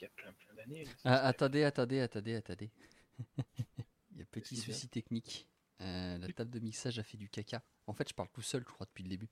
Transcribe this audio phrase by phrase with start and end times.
[0.00, 0.84] il y a plein, plein d'années.
[0.84, 2.70] ça Ah, attendez, attendez, attendez, attendez.
[4.12, 5.48] Il y a petit souci technique.
[5.82, 7.62] Euh, la table de mixage a fait du caca.
[7.86, 9.28] En fait, je parle tout seul, je crois, depuis le début.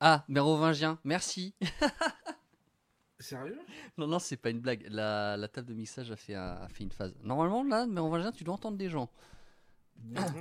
[0.00, 1.54] Ah, mérovingien, merci.
[3.20, 3.58] Sérieux?
[3.96, 4.86] Non, non, c'est pas une blague.
[4.90, 7.14] La, la table de mixage a fait, un- a fait une phase.
[7.22, 9.10] Normalement, là, mérovingien, tu dois entendre des gens.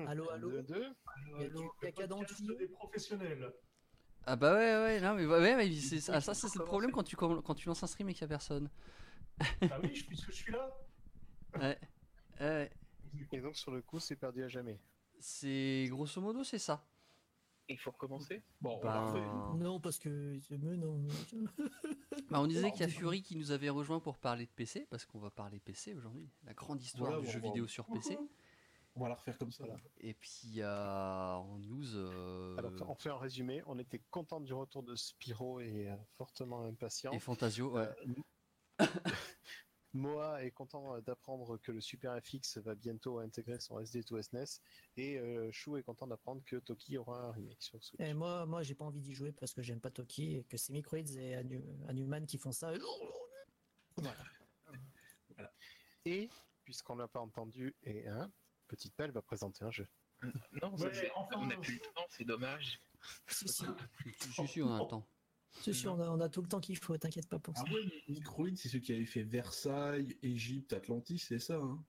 [0.08, 0.86] Allô, allô Deux, deux.
[1.38, 3.52] Il y a du caca dans le des professionnels.
[4.28, 5.70] Ah bah ouais, ouais, non, mais, ouais, mais
[6.10, 8.26] ah, ça, c'est le problème quand tu, quand tu lances un stream et qu'il y
[8.26, 8.70] a personne.
[9.40, 10.70] Ah oui, puisque je suis là.
[11.60, 11.78] Ouais.
[12.40, 12.72] Ouais.
[13.32, 14.80] Et donc sur le coup, c'est perdu à jamais.
[15.20, 16.86] C'est grosso modo, c'est ça.
[17.70, 18.44] Il faut recommencer.
[18.62, 19.56] Bon, on Ben.
[19.58, 20.40] Non, parce que.
[20.52, 21.06] Mais non.
[22.30, 24.86] Bah, on disait qu'il y a Fury qui nous avait rejoint pour parler de PC,
[24.90, 26.30] parce qu'on va parler PC aujourd'hui.
[26.44, 27.48] La grande histoire Voilà, du bon, jeu bon.
[27.52, 28.18] vidéo sur PC.
[28.96, 29.76] On va la refaire comme ça là.
[30.00, 31.96] Et puis euh, en news.
[31.96, 33.62] euh, Alors on fait un résumé.
[33.68, 37.12] On était content du retour de Spyro et euh, fortement impatient.
[37.12, 37.88] et Fantasio, ouais.
[39.94, 44.22] Moa est content euh, d'apprendre que le Super FX va bientôt intégrer son SD to
[44.22, 44.60] SNES
[44.98, 48.00] et euh, Chou est content d'apprendre que Toki aura un remake sur Switch.
[48.02, 50.58] Et moi, moi j'ai pas envie d'y jouer parce que j'aime pas Toki et que
[50.58, 52.74] c'est Microids et Anu- Anuman qui font ça.
[56.06, 56.30] Et
[56.64, 58.32] puisqu'on l'a pas entendu, et hein,
[58.68, 59.88] Petite Pelle va présenter un jeu.
[60.62, 62.80] Non, Ouais, ça, c'est- enfin, on n'a plus le temps, c'est dommage.
[63.28, 63.66] Si, si,
[64.20, 65.08] Si, si, on a un temps.
[65.62, 67.64] Si, si, on, a, on a tout le temps qu'il faut, t'inquiète pas pour ça.
[67.68, 71.56] Ah ouais, Microïd, c'est ceux qui avaient fait Versailles, Égypte, Atlantis, c'est ça.
[71.58, 71.84] Hein.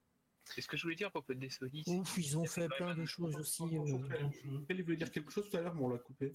[0.45, 1.83] C'est ce que je voulais dire à propos des Sony.
[1.85, 3.63] c'est- Ouf, ils ont fait plein de choses aussi.
[3.77, 4.29] euh,
[4.69, 6.33] Elle voulait dire quelque chose tout à l'heure, mais on l'a coupé.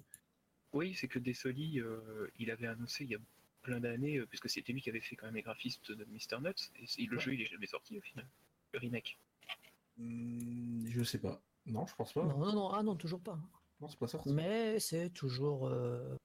[0.71, 3.19] Oui, c'est que Desoli, euh, il avait annoncé il y a
[3.63, 6.41] plein d'années, euh, puisque c'était lui qui avait fait quand même les graphistes de Mr.
[6.41, 7.23] Nuts, et c'est- le Ouais.
[7.23, 8.27] jeu il est jamais sorti au final.
[8.73, 9.17] Le remake.
[9.97, 11.41] Hmm, je sais pas.
[11.65, 12.23] Non, je pense pas.
[12.25, 13.39] Non, non, non, ah non, toujours pas.
[13.79, 14.31] Non, c'est pas sorti.
[14.33, 16.15] Mais c'est toujours, euh,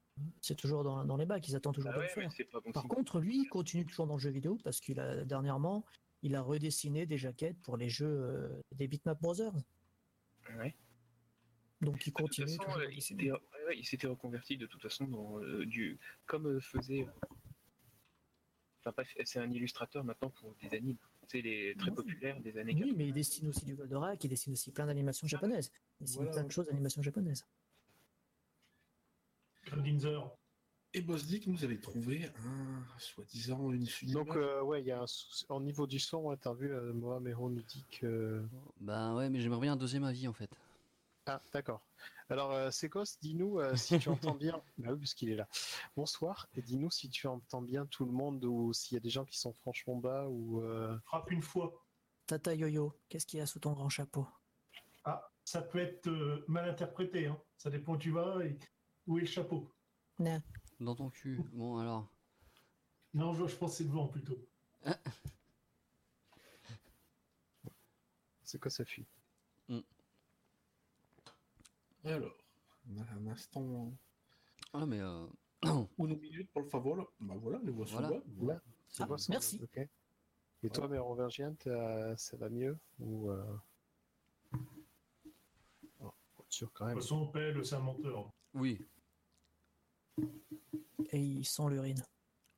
[0.41, 2.61] c'est toujours dans, dans les bacs, ils attendent toujours Ah de ouais, le faire.
[2.65, 2.91] bon Par signe.
[2.91, 5.85] contre, lui, il continue toujours dans le jeu vidéo parce qu'il a dernièrement,
[6.23, 9.55] il a redessiné des jaquettes pour les jeux euh, des Bitmap Brothers.
[10.57, 10.75] Ouais.
[11.81, 12.57] Donc il toute continue.
[12.57, 17.07] façon, euh, il s'était ouais, reconverti de toute façon dans euh, du comme faisait.
[18.81, 20.97] Enfin bref, c'est un illustrateur maintenant pour des animes.
[21.29, 22.95] C'est les très populaires des années Oui, 80.
[22.97, 25.71] mais il dessine aussi du Goldorak, il dessine aussi plein d'animations japonaises.
[26.01, 26.33] Il dessine Voilà.
[26.39, 27.45] plein de choses d'animations japonaises.
[29.77, 30.31] Grinzer.
[30.95, 34.11] Et Boss Dick nous avait trouvé un, soi-disant, une suite.
[34.13, 36.73] Donc euh, ouais, il y a un souci- au niveau du son, ouais, t'as vu,
[36.73, 38.43] euh, Moa Mero nous dit que...
[38.81, 40.51] Bah ouais, mais j'aimerais bien un deuxième avis en fait.
[41.27, 41.83] Ah, d'accord.
[42.31, 44.63] Alors, euh, Sekos, dis-nous euh, si tu entends bien.
[44.79, 45.47] Bah oui, parce qu'il est là.
[45.95, 46.49] Bonsoir.
[46.55, 49.27] Et dis-nous si tu entends bien tout le monde ou s'il y a des gens
[49.27, 50.63] qui sont franchement bas ou.
[50.63, 51.85] euh, Frappe une fois.
[52.27, 54.27] Tata Yo-Yo, qu'est-ce qu'il y a sous ton grand chapeau?
[55.05, 57.27] Ah, ça peut être euh, mal interprété.
[57.27, 57.39] Hein.
[57.59, 58.59] Ça dépend où tu vas et
[59.09, 59.69] où est le chapeau?
[60.21, 60.41] Non.
[60.81, 61.41] Dans ton cul.
[61.53, 62.07] Bon alors.
[63.15, 64.39] Non, je, je pense que c'est devant plutôt.
[68.45, 69.07] C'est quoi ça fuit
[72.05, 72.37] Et alors,
[72.89, 73.93] on a un instant.
[74.73, 75.27] Ah mais euh...
[75.99, 77.13] Une minute pour le favor.
[77.21, 78.61] Bah voilà, les voix sont Voilà.
[79.01, 79.61] Ah, ça merci.
[80.63, 83.59] Et toi, Mérovingien, t'as- ça va mieux ou euh...
[86.01, 86.13] oh,
[86.49, 86.99] sûr quand De même.
[86.99, 88.33] toute façon, Pelle, c'est un menteur.
[88.55, 88.87] oui.
[91.13, 92.03] Et il sent l'urine.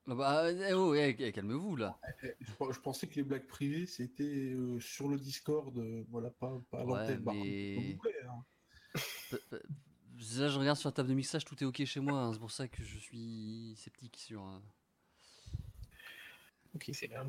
[0.06, 1.98] Ah Bah, eh oh, eh, eh, calmez-vous là.
[2.22, 2.28] Je,
[2.72, 6.80] je pensais que les blagues privées c'était euh, sur le Discord, euh, voilà, pas, pas
[6.80, 7.22] à Ouais, l'antenne.
[7.24, 8.44] Mais- hein.
[10.36, 12.18] Là, je regarde sur la table de mixage, tout est ok chez moi.
[12.20, 14.46] hein, C'est pour ça que je suis sceptique sur.
[14.46, 14.58] euh,
[16.92, 17.24] C'est Et un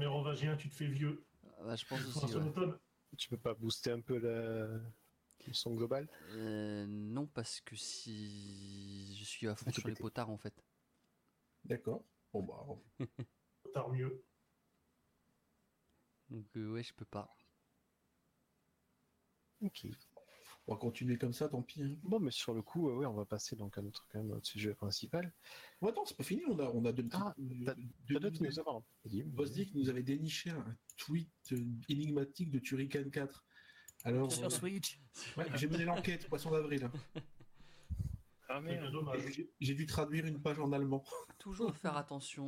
[0.58, 1.24] tu te fais vieux.
[1.58, 2.36] ah bah, je pense aussi.
[2.36, 2.74] ouais.
[3.18, 4.80] Tu peux pas booster un peu la...
[5.48, 10.30] le son global Euh, non, parce que si je suis à fond sur les potards
[10.30, 10.54] en fait.
[11.66, 12.04] D'accord.
[12.34, 12.66] Bon bah,
[13.74, 14.24] Tard mieux.
[16.30, 17.36] Donc euh, ouais, je peux pas.
[19.62, 19.86] Ok.
[20.68, 21.84] on va continuer comme ça, tant pis.
[21.84, 21.96] hein.
[22.04, 24.30] Bon, mais sur le coup, euh, oui, on va passer donc à notre quand même
[24.30, 25.32] notre sujet principal.
[25.82, 27.22] Bon, attends, c'est pas fini, on a, on a deux petites.
[27.24, 28.58] Ah, deux- t'as- d'autres minutes.
[28.58, 29.24] news avant Vas-y.
[29.24, 31.30] Boss Dick nous avait déniché un tweet
[31.90, 33.46] énigmatique de Turrican 4.
[34.04, 35.00] Alors, Sur euh, Switch.
[35.38, 36.90] ouais, j'ai mené l'enquête, poisson d'avril.
[38.50, 38.92] Ah C'est merde.
[38.92, 39.22] dommage.
[39.60, 41.04] J'ai- dû traduire une page en allemand.
[41.40, 42.46] Toujours faire attention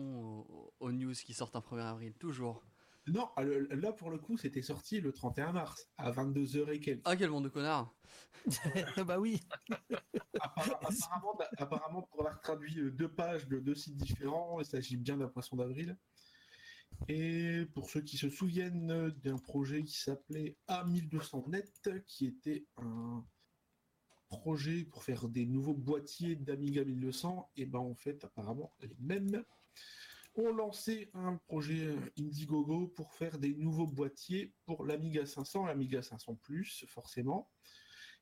[0.49, 2.63] aux, aux news qui sortent un 1er avril, toujours.
[3.07, 7.01] Non, ah, là pour le coup, c'était sorti le 31 mars, à 22h et quelques.
[7.05, 7.93] Ah, quel monde de connards
[9.07, 9.39] bah oui.
[10.39, 15.17] Apparemment, apparemment, pour avoir traduit euh, deux pages de deux sites différents, il s'agit bien
[15.17, 15.97] d'un poisson d'avril.
[17.07, 23.25] Et pour ceux qui se souviennent d'un projet qui s'appelait A1200net, qui était un
[24.29, 29.43] projet pour faire des nouveaux boîtiers d'Amiga 1200, et ben en fait, apparemment, les mêmes
[30.35, 36.35] ont lancé un projet Indiegogo pour faire des nouveaux boîtiers pour l'Amiga 500, l'Amiga 500
[36.35, 37.51] Plus, forcément.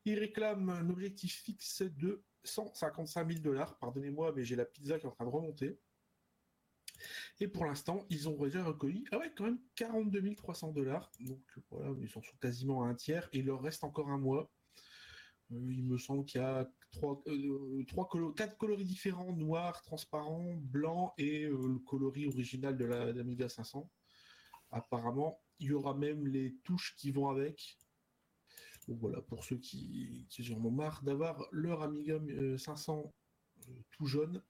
[0.03, 3.77] Ils réclament un objectif fixe de 155 000 dollars.
[3.77, 5.79] Pardonnez-moi, mais j'ai la pizza qui est en train de remonter.
[7.39, 11.11] Et pour l'instant, ils ont déjà recueilli, ah ouais, quand même 42 300 dollars.
[11.19, 13.27] Donc voilà, ils sont sur quasiment à un tiers.
[13.33, 14.51] Et il leur reste encore un mois.
[15.51, 20.55] Euh, il me semble qu'il y a trois, euh, trois quatre coloris différents, noir, transparent,
[20.55, 23.89] blanc et euh, le coloris original de la d'Amiga 500.
[24.71, 27.77] Apparemment, il y aura même les touches qui vont avec.
[28.87, 33.13] Donc voilà, pour ceux qui, qui en ont marre d'avoir leur Amiga euh, 500
[33.69, 34.41] euh, tout jaune.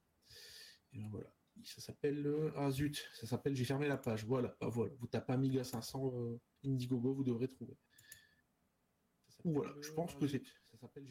[0.93, 1.33] Et ben voilà,
[1.63, 4.25] ça s'appelle euh, ah zut, ça s'appelle j'ai fermé la page.
[4.25, 7.77] Voilà, bah voilà, vous tapez Amiga 500 euh, Indiegogo, vous devrez trouver.
[9.43, 11.07] Voilà, je pense que c'est ça s'appelle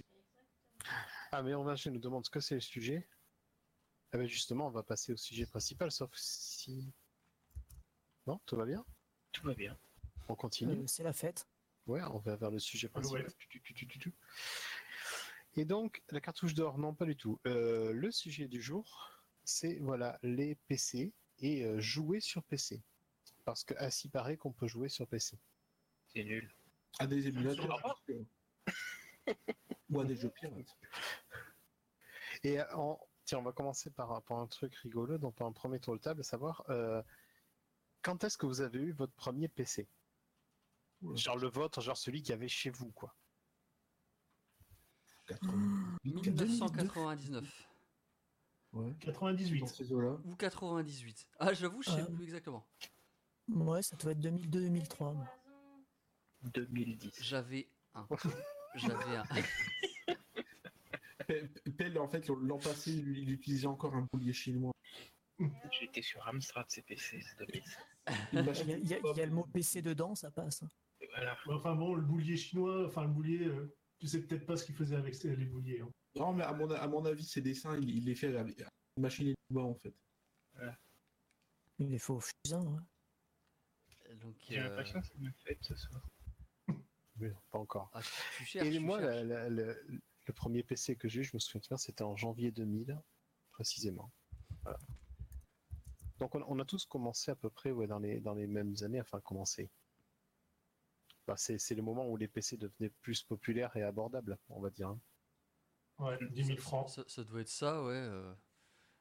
[1.32, 3.08] Ah, mais on va, je nous demande ce que c'est le sujet.
[4.12, 6.92] Ah ben justement, on va passer au sujet principal, sauf si...
[8.26, 8.84] Non, tout va bien?
[9.32, 9.78] Tout va bien.
[10.28, 10.82] On continue?
[10.82, 11.46] Euh, c'est la fête.
[11.87, 13.22] Ouais, on va vers le sujet principal.
[13.22, 14.12] Ouais.
[15.54, 17.40] Et donc, la cartouche d'or, non, pas du tout.
[17.46, 19.19] Euh, le sujet du jour,
[19.50, 22.82] c'est voilà les PC et euh, jouer sur PC.
[23.44, 25.38] Parce que ainsi paraît qu'on peut jouer sur PC.
[26.08, 26.55] C'est nul.
[26.99, 28.05] à des émulateurs.
[29.91, 30.76] Ou à des jeux pirates.
[32.44, 33.00] Et euh, en...
[33.25, 36.00] tiens, on va commencer par, par un truc rigolo, donc par un premier tour de
[36.00, 37.02] table, à savoir euh,
[38.02, 39.88] quand est-ce que vous avez eu votre premier PC
[41.02, 41.17] Oula.
[41.17, 43.14] Genre le vôtre, genre celui qu'il y avait chez vous, quoi.
[46.05, 47.69] 1999
[48.72, 49.61] Ouais, 98.
[49.61, 50.17] dans ces eaux-là.
[50.25, 51.28] ou 98.
[51.38, 52.06] Ah, j'avoue, je sais Euh.
[52.06, 52.64] plus exactement.
[53.49, 55.14] Ouais, ça doit être 2002-2003.
[55.14, 55.26] moi.
[56.55, 57.11] 2010.
[57.22, 58.06] J'avais un.
[58.76, 59.25] J'avais un.
[61.26, 64.73] Pe- Pell, en fait, l'an passé, il, il utilisait encore un boulier chinois.
[65.81, 67.78] J'étais sur Amstrad CPC, c'est 2010.
[68.32, 68.38] Une
[68.82, 70.62] Il y, a, il y a- le mot PC dedans, ça passe.
[71.14, 71.37] Voilà.
[71.49, 74.75] Enfin bon, le boulier chinois, enfin le boulier, euh, tu sais peut-être pas ce qu'il
[74.75, 75.81] faisait avec les bouliers.
[75.81, 75.88] hein.
[76.17, 78.59] Non, mais à mon, à mon avis, ces dessins, il, il les fait avec
[78.97, 79.95] une machine Enigma, en fait.
[81.79, 82.62] Il est faux au fusain.
[82.62, 84.15] ouais.
[84.17, 86.03] Donc, J'ai euh, l'impression que c'est ma fête ce soir.
[87.17, 87.91] Mais non, pas encore.
[87.95, 89.83] ah, tu- tu cherches, Et tu moi, la- la- le,
[90.27, 92.99] le premier PC que j'ai eu, je me souviens bien, c'était en janvier 2000,
[93.53, 94.11] précisément.
[94.62, 94.79] Voilà.
[96.19, 98.75] Donc on, on a tous commencé à peu près ouais, dans, les, dans les mêmes
[98.83, 99.71] années, enfin commencé.
[101.27, 104.71] Bah, c'est c'est le moment où les PC devenaient plus populaires et abordables, on va
[104.71, 104.89] dire.
[104.89, 105.01] hein.
[106.00, 106.88] Ouais, 10 000 francs.
[106.91, 107.93] Ça, ça doit être ça, ouais.
[107.94, 108.35] euh.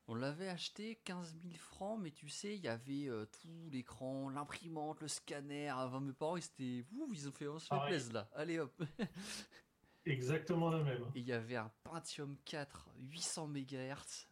[0.08, 4.30] On l'avait acheté 15 000 francs, mais tu sais, il y avait euh, tout l'écran,
[4.30, 5.70] l'imprimante, le scanner.
[5.70, 6.86] Avant mes parents, ils étaient.
[6.94, 7.92] Ouh, ils ont fait on se fait Pareil.
[7.92, 8.30] plaisir là.
[8.34, 8.74] Allez hop.
[10.06, 11.04] Exactement la même.
[11.14, 14.28] Et il y avait un Pentium 4 800 MHz.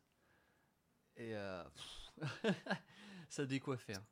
[1.17, 1.63] Et euh,
[3.29, 3.95] ça décoiffait.
[3.97, 4.05] hein.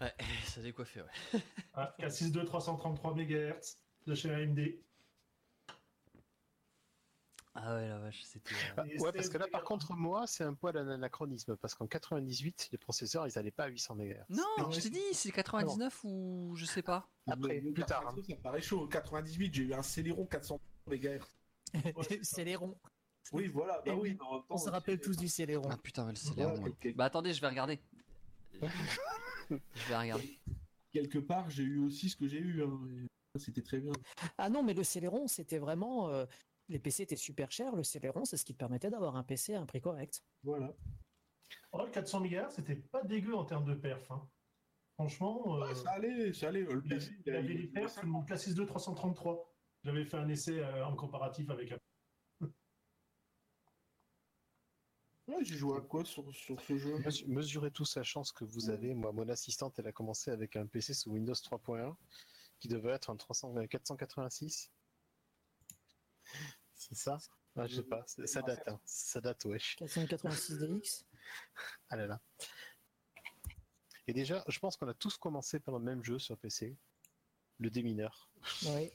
[0.00, 0.12] Ouais,
[0.46, 1.40] ça décoiffait, ouais.
[1.74, 4.58] Ah, K62 333 MHz de chez AMD.
[7.56, 8.52] Ah ouais, la vache, c'était.
[8.54, 11.56] euh, Ah, Et ouais, parce que là, par contre, moi, c'est un poil un anachronisme,
[11.56, 14.24] parce qu'en 98, les processeurs, ils n'allaient pas à 800 MHz.
[14.28, 17.08] Non, Non, je mais t'ai dit, c'est 99 ou je sais pas.
[17.28, 18.88] Après, Le- le plus tard, 98, Ça paraît chaud.
[18.88, 21.20] 98, j'ai eu un Celeron 400 MHz.
[22.56, 22.76] ronds.
[23.32, 23.80] Oui, voilà.
[23.86, 25.68] Bah oui, mais en temps, On se rappelle tous du Céléron.
[25.70, 26.72] Ah putain, l'air, ouais.
[26.80, 27.80] quelque- Bah attendez, je vais regarder.
[28.60, 30.38] Je vais regarder.
[30.92, 32.62] Quelque part, j'ai eu aussi ce que j'ai eu.
[32.62, 32.80] hein,
[33.36, 33.92] C'était très bien.
[34.38, 36.08] Ah non, mais le Céléron, c'était vraiment.
[36.08, 36.24] euh,
[36.68, 37.74] les PC étaient super chers.
[37.76, 40.22] Le Céléron, c'est ce qui te permettait d'avoir un PC à un prix correct.
[40.42, 40.72] Voilà.
[41.72, 44.10] Oh, le 400 MHz, c'était pas dégueu en termes de perf.
[44.10, 44.28] hein.
[44.94, 46.62] Franchement, euh, Ouais, ça allait, ça allait.
[46.62, 49.52] Le PC, avait- il avait les perfs, mon K62 333.
[49.82, 51.78] J'avais fait un essai euh, en comparatif avec un.
[55.26, 56.98] Ouais, j'ai joué à quoi sur, sur ce jeu?
[56.98, 58.92] Mesu- Mesurez tous la chance que vous avez.
[58.94, 61.96] Moi, mon assistante, elle a commencé avec un PC sous Windows 3.1
[62.60, 64.70] qui devait être un 300, euh, 486.
[66.74, 67.18] C'est ça
[67.56, 68.80] ah, Je sais pas, ça date, hein.
[68.84, 69.76] ça date, wesh.
[69.76, 71.06] 486 DX.
[71.88, 72.20] Ah là là.
[74.06, 76.76] Et déjà, je pense qu'on a tous commencé par le même jeu sur PC,
[77.58, 78.30] le démineur.
[78.66, 78.90] Oui.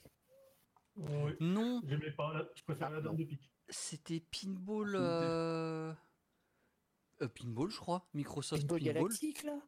[0.96, 3.50] Oui, Non, j'aimais pas, la- je préfère Ah, la dame de pique.
[3.68, 4.94] c'était Pinball.
[4.96, 5.92] euh,
[7.22, 8.06] euh, Pinball, je crois.
[8.14, 8.94] Microsoft Pinball Pinball.
[8.94, 9.58] Galactique, là.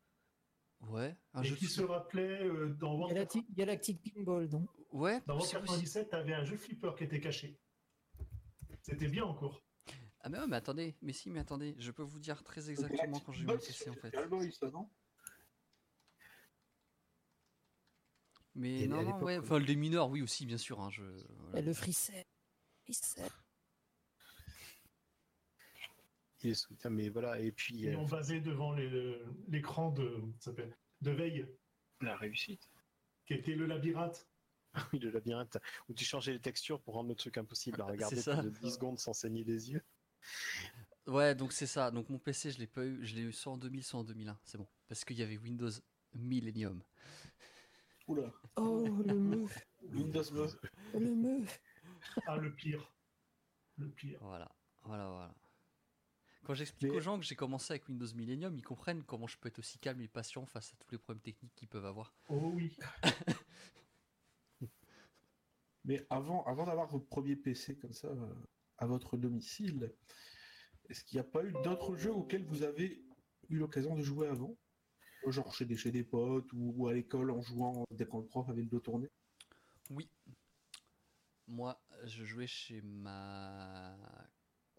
[0.82, 4.68] Ouais, un Et jeu qui de- se rappelait euh, dans War Galactic, Galactic Pinball, donc.
[4.90, 5.60] Ouais, Dans possible.
[5.62, 7.58] 97, t'avais un jeu flipper qui était caché.
[8.82, 9.62] C'était bien en cours.
[10.24, 13.18] Ah mais ouais, mais attendez, mais si, mais attendez, je peux vous dire très exactement
[13.20, 14.12] quand j'ai eu mon PC en fait.
[14.14, 14.88] Hellboy, ça, non?
[18.54, 19.44] Mais non, non, ouais, oui.
[19.44, 20.80] enfin le mineurs, oui aussi, bien sûr.
[20.80, 21.02] Hein, je...
[21.38, 21.58] voilà.
[21.58, 21.72] Et le
[22.88, 22.94] il
[26.50, 30.50] est sous- mais voilà, et puis Ils euh, l'ont basé devant les- l'écran de, ça
[30.50, 31.46] s'appelle, de veille,
[32.00, 32.70] La réussite.
[33.26, 34.28] qui était le labyrinthe.
[34.92, 35.58] oui, le labyrinthe
[35.88, 38.98] où tu changeais les textures pour rendre le truc impossible à regarder de 10 secondes
[38.98, 39.82] sans saigner les yeux.
[41.06, 41.90] Ouais, donc c'est ça.
[41.90, 44.04] Donc mon PC, je l'ai pas eu, je l'ai eu soit en 2000, soit en
[44.04, 44.38] 2001.
[44.44, 44.68] C'est bon.
[44.88, 45.70] Parce qu'il y avait Windows
[46.14, 46.82] Millennium.
[48.06, 50.22] Oula, Oh, le meuf, Windows
[50.94, 51.60] le meuf.
[52.26, 52.92] Ah, le pire.
[53.78, 54.18] Le pire.
[54.22, 55.34] Voilà, voilà, voilà.
[56.44, 59.38] Quand j'explique Mais- aux gens que j'ai commencé avec Windows Millennium, ils comprennent comment je
[59.38, 62.12] peux être aussi calme et patient face à tous les problèmes techniques qu'ils peuvent avoir.
[62.28, 62.76] Oh oui.
[65.84, 68.34] Mais avant, avant d'avoir votre premier PC comme ça euh,
[68.78, 69.92] à votre domicile,
[70.88, 73.04] est-ce qu'il n'y a pas eu d'autres jeux auxquels vous avez
[73.48, 74.56] eu l'occasion de jouer avant?
[75.26, 78.26] Genre chez des, chez des potes ou, ou à l'école en jouant dès quand le
[78.26, 79.08] prof avait le dos tourné
[79.90, 80.08] Oui.
[81.46, 83.96] Moi, je jouais chez ma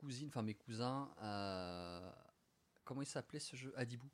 [0.04, 1.10] cousine, enfin mes cousins.
[1.22, 2.12] euh,
[2.84, 3.74] Comment il s'appelait ce jeu?
[3.78, 4.10] Adibou.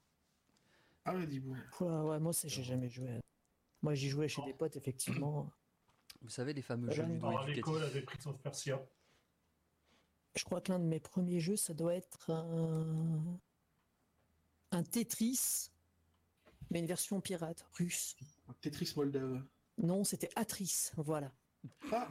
[1.05, 1.57] Ah ouais, dis-moi.
[1.79, 3.19] Oula, ouais, moi, c'est- j'ai jamais joué.
[3.81, 5.51] Moi, j'y jouais chez des potes, effectivement.
[6.21, 7.93] Vous savez, les fameux Ouais, jeux ludo éducatifs.
[7.95, 8.79] l'école Persia.
[10.35, 13.39] Je crois que l'un de mes premiers jeux, ça doit être un,
[14.71, 15.71] un Tetris,
[16.69, 18.15] mais une version pirate russe.
[18.47, 19.43] Un Tetris Moldave.
[19.79, 21.31] Non, c'était Atris, voilà.
[21.89, 22.07] Pas-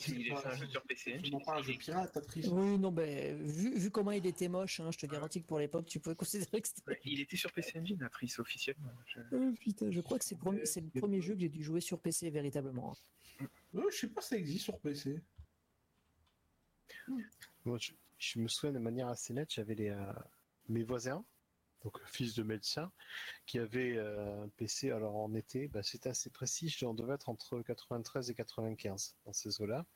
[0.00, 2.46] c'est un jeu sur PC pas un jeu pirate, Atris.
[2.48, 5.58] Oui, non, ben, vu, vu comment il était moche, hein, je te garantis que pour
[5.58, 6.14] l'époque, tu peux
[6.54, 7.00] considérer que c'était.
[7.04, 8.92] Il était sur PC Engine, Atris, officiellement.
[9.06, 11.48] Je- Oh, putain, je crois que c'est le premier, c'est le premier jeu que j'ai
[11.48, 12.94] dû jouer sur PC véritablement.
[13.74, 15.20] Euh, je sais pas si ça existe sur PC.
[17.64, 20.12] Moi, je, je me souviens de manière assez nette, j'avais les, euh,
[20.68, 21.24] mes voisins,
[21.82, 22.90] donc fils de médecin,
[23.46, 24.90] qui avaient euh, un PC.
[24.90, 29.32] Alors en été, bah, c'était assez précis, on devait être entre 93 et 95 dans
[29.32, 29.86] ces eaux-là.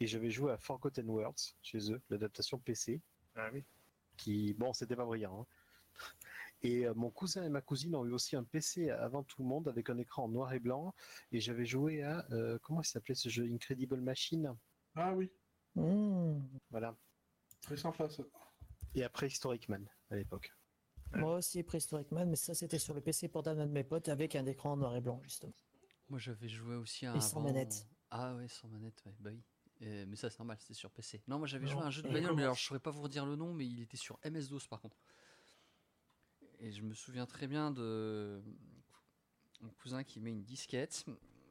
[0.00, 3.00] Et j'avais joué à Forgotten Worlds chez eux, l'adaptation PC,
[3.36, 3.64] Ah oui.
[4.16, 5.42] qui, bon, c'était pas brillant.
[5.42, 5.46] hein.
[6.62, 9.48] Et euh, mon cousin et ma cousine ont eu aussi un PC avant tout le
[9.48, 10.94] monde avec un écran en noir et blanc.
[11.32, 13.44] Et j'avais joué à, euh, comment il s'appelait ce jeu?
[13.52, 14.56] Incredible Machine
[14.94, 15.30] Ah oui,
[15.74, 16.40] Mmh.
[16.70, 16.96] Voilà.
[17.62, 18.22] très sympa ça.
[18.94, 20.52] Et après Historic Man à l'époque.
[21.16, 24.08] Moi aussi, Prehistoric Man, mais ça, c'était sur le PC portable d'un de mes potes
[24.08, 25.54] avec un écran en noir et blanc, justement.
[26.08, 27.86] Moi, j'avais joué aussi à Et sans manette.
[28.10, 29.42] Ah ouais, sans manette, ouais, bah oui.
[29.82, 31.22] Euh, mais ça, c'est normal, c'était sur PC.
[31.26, 33.02] Non, moi, j'avais joué à un jeu de bagnole, mais alors je saurais pas vous
[33.02, 34.96] redire le nom, mais il était sur MS-DOS par contre.
[36.60, 38.40] Et je me souviens très bien de
[39.60, 41.04] mon cousin qui met une disquette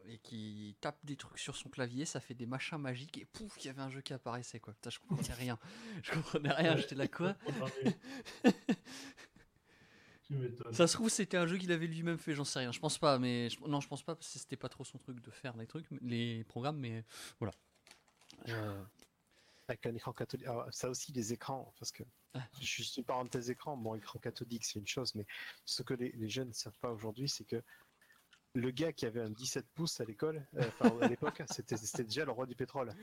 [0.05, 3.55] et qui tape des trucs sur son clavier, ça fait des machins magiques et pouf,
[3.59, 4.73] il y avait un jeu qui apparaissait quoi.
[4.73, 5.59] Putain, je comprenais rien.
[6.01, 7.35] Je comprenais rien, j'étais là quoi
[10.31, 10.73] Tu m'étonnes.
[10.73, 12.71] Ça se trouve, c'était un jeu qu'il avait lui-même fait, j'en sais rien.
[12.71, 14.97] Je pense pas, mais je- non, je pense pas parce que c'était pas trop son
[14.97, 17.03] truc de faire les trucs, les programmes, mais
[17.39, 17.53] voilà.
[18.47, 18.83] Euh,
[19.67, 20.47] Avec un écran cathodique.
[20.47, 22.47] Alors, ça aussi, les écrans, parce que Ah.
[22.61, 25.25] je suis une parenthèse écran, bon, écran cathodique, c'est une chose, mais
[25.65, 27.61] ce que les, les jeunes ne savent pas aujourd'hui, c'est que
[28.53, 32.03] le gars qui avait un 17 pouces à l'école, euh, enfin, à l'époque, c'était c'était
[32.03, 32.93] déjà le roi du pétrole.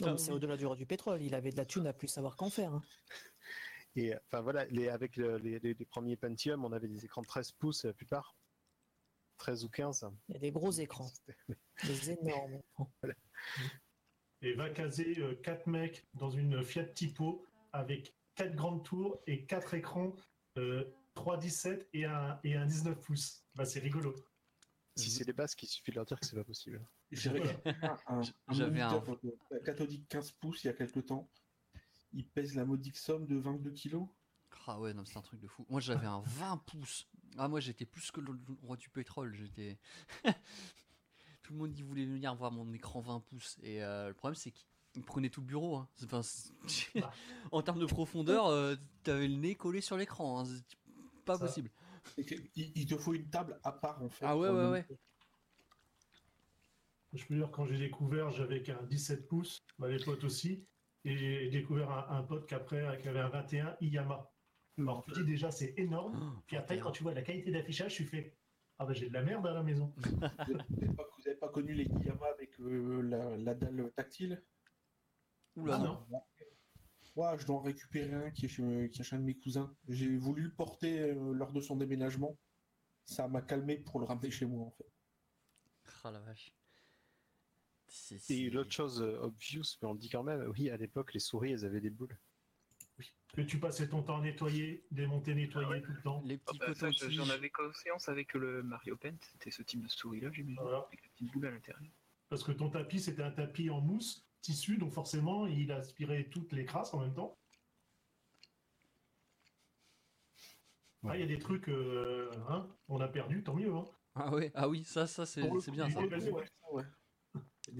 [0.00, 1.22] Non, mais c'est au-delà du roi du pétrole.
[1.22, 2.72] Il avait de la thune à plus savoir qu'en faire.
[2.74, 2.82] hein.
[3.94, 7.22] Et enfin voilà, les, avec le- les, les- les premiers Pentium, on avait des écrans
[7.22, 8.36] de 13 pouces la plupart.
[9.38, 10.08] 13 ou 15.
[10.28, 11.10] Il y a des gros écrans,
[11.84, 12.92] des énormes écrans.
[14.40, 19.74] Et va caser 4 mecs dans une Fiat Tipo avec 4 grandes tours et 4
[19.74, 20.14] écrans,
[20.58, 20.84] euh,
[21.14, 23.44] 3 17 et un, et un 19 pouces.
[23.54, 24.14] Bah, c'est rigolo.
[24.96, 26.84] Si c'est les basques, il suffit de leur dire que c'est pas possible.
[27.10, 29.18] J'ai récupéré un, un, un J'avais un- moniteur
[29.52, 31.30] euh, cathodique 15 pouces il y a quelques temps.
[32.14, 34.06] Il pèse la modique somme de 22 kilos.
[34.66, 35.66] Ah ouais, non, c'est un truc de fou.
[35.68, 37.08] Moi, j'avais un 20 pouces.
[37.36, 39.34] Ah, moi, j'étais plus que le roi du pétrole.
[39.34, 39.78] J'étais.
[41.42, 43.58] tout le monde il voulait venir voir mon écran 20 pouces.
[43.62, 45.76] Et euh, le problème, c'est qu'il prenait tout le bureau.
[45.76, 45.88] hein.
[46.04, 46.20] Enfin,
[46.94, 47.12] Bah.
[47.52, 50.40] en termes de profondeur, euh, t'avais le nez collé sur l'écran.
[50.40, 50.44] hein.
[50.44, 50.62] C'est
[51.24, 51.46] pas Ça.
[51.46, 51.70] possible.
[52.56, 54.24] Il, te faut une table à part en fait.
[54.26, 54.86] Ah ouais, ouais, ouais.
[57.12, 60.64] Je peux dire, quand j'ai découvert, j'avais qu'un 17 pouces, bah, les potes aussi.
[61.04, 64.30] Et j'ai découvert un, un pote qu'après, qui avait un 21 Iyama.
[64.78, 66.16] Alors, tu dis déjà, c'est énorme.
[66.16, 68.36] Oh, Puis après, quand tu vois la qualité d'affichage, tu fais
[68.78, 69.92] Ah bah j'ai de la merde à la maison.
[69.98, 70.54] Vous
[71.24, 74.42] n'avez pas, connu les Yama avec euh, la, la dalle tactile?
[75.56, 76.06] Oula, Ah, non.
[76.10, 76.22] non.
[77.16, 79.34] Ouais, je dois en récupérer un qui est chez, qui est chez un de mes
[79.36, 79.76] cousins.
[79.88, 82.38] J'ai voulu le porter euh, lors de son déménagement.
[83.04, 84.90] Ça m'a calmé pour le ramener chez moi en fait.
[86.04, 86.54] Ah la vache.
[87.94, 91.20] C'est- l'autre chose euh, obvious, mais on le dit quand même, oui, à l'époque, les
[91.20, 92.16] souris, elles avaient des boules.
[93.34, 95.82] Que tu passais ton temps à nettoyer, démonter, nettoyer Ah ouais.
[95.82, 96.22] tout le temps.
[96.24, 97.10] Les petits bah, je- cotons-tiges.
[97.14, 100.78] J'en avais conscience avec le Mario Paint, c'était ce type de souris-là, j'imagine, Voilà.
[100.86, 101.82] avec la petite boule à l'intérieur.
[102.28, 106.52] Parce que ton tapis, c'était un tapis en mousse, tissu, donc forcément, il aspirait toutes
[106.52, 107.38] les crasses en même temps.
[111.04, 113.74] Ah, il y a des trucs, euh, hein, on a perdu, tant mieux.
[113.74, 113.84] Hein.
[114.14, 115.40] Ah oui, ah oui, ça, ça c'est
[115.72, 116.00] bien ça.
[116.00, 116.84] ouais,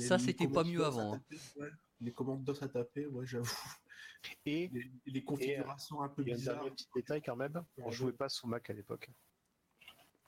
[0.01, 1.19] ça, c'était pas mieux avant, hein.
[1.29, 1.71] taper, ouais.
[2.01, 3.51] Les commandes DOS à taper, ouais, j'avoue.
[4.47, 6.55] Et Les, les configurations un peu a un bizarres.
[6.57, 7.93] dernier petit détail quand même, on Ouais.
[7.93, 9.11] jouait pas sous Mac à l'époque.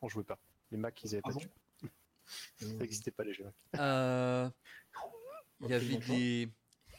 [0.03, 0.39] On jouait pas.
[0.71, 1.91] Les Mac, ils avaient Ah pas bon de jeux.
[2.57, 3.53] Ça n'existait pas les jeux.
[3.77, 4.51] Euh,
[5.61, 6.49] Il y avait des.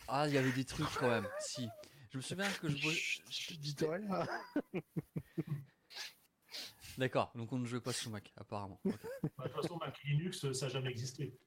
[0.07, 1.27] Ah, il y avait des trucs quand même.
[1.39, 1.67] Si.
[2.11, 2.89] Je me souviens que je.
[3.29, 3.75] Je dis.
[6.97, 8.79] D'accord, donc on ne jouait pas sous Mac, apparemment.
[8.85, 8.91] Bah,
[9.39, 11.37] De toute façon, Mac Linux, ça n'a jamais existé.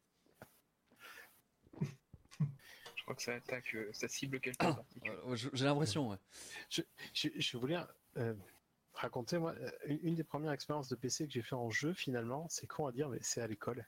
[1.81, 5.17] Je crois que ça attaque, euh, ça cible quelqu'un en particulier.
[5.35, 6.19] Je- J'ai l'impression, ouais.
[6.69, 6.83] Je,
[7.15, 7.79] je voulais
[8.19, 8.35] euh,
[8.93, 11.95] raconter, moi, euh, une, une des premières expériences de PC que j'ai fait en jeu,
[11.95, 13.87] finalement, c'est con à dire, mais c'est à l'école.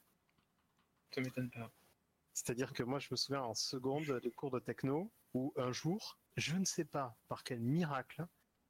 [1.14, 1.70] Ça m'étonne pas.
[2.32, 6.18] C'est-à-dire que moi, je me souviens en seconde des cours de techno où un jour,
[6.38, 8.24] je ne sais pas par quel miracle,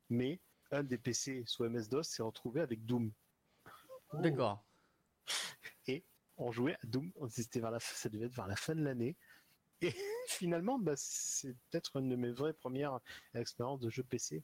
[0.08, 0.40] mais
[0.72, 3.12] un des PC sous MS-DOS s'est retrouvé avec Doom.
[4.14, 4.64] D'accord.
[6.42, 9.14] On jouait à Doom, c'était vers la, ça devait être vers la fin de l'année.
[9.82, 9.94] Et
[10.30, 12.98] finalement, bah, c'est peut-être une de mes vraies premières
[13.34, 14.42] expériences de jeu PC.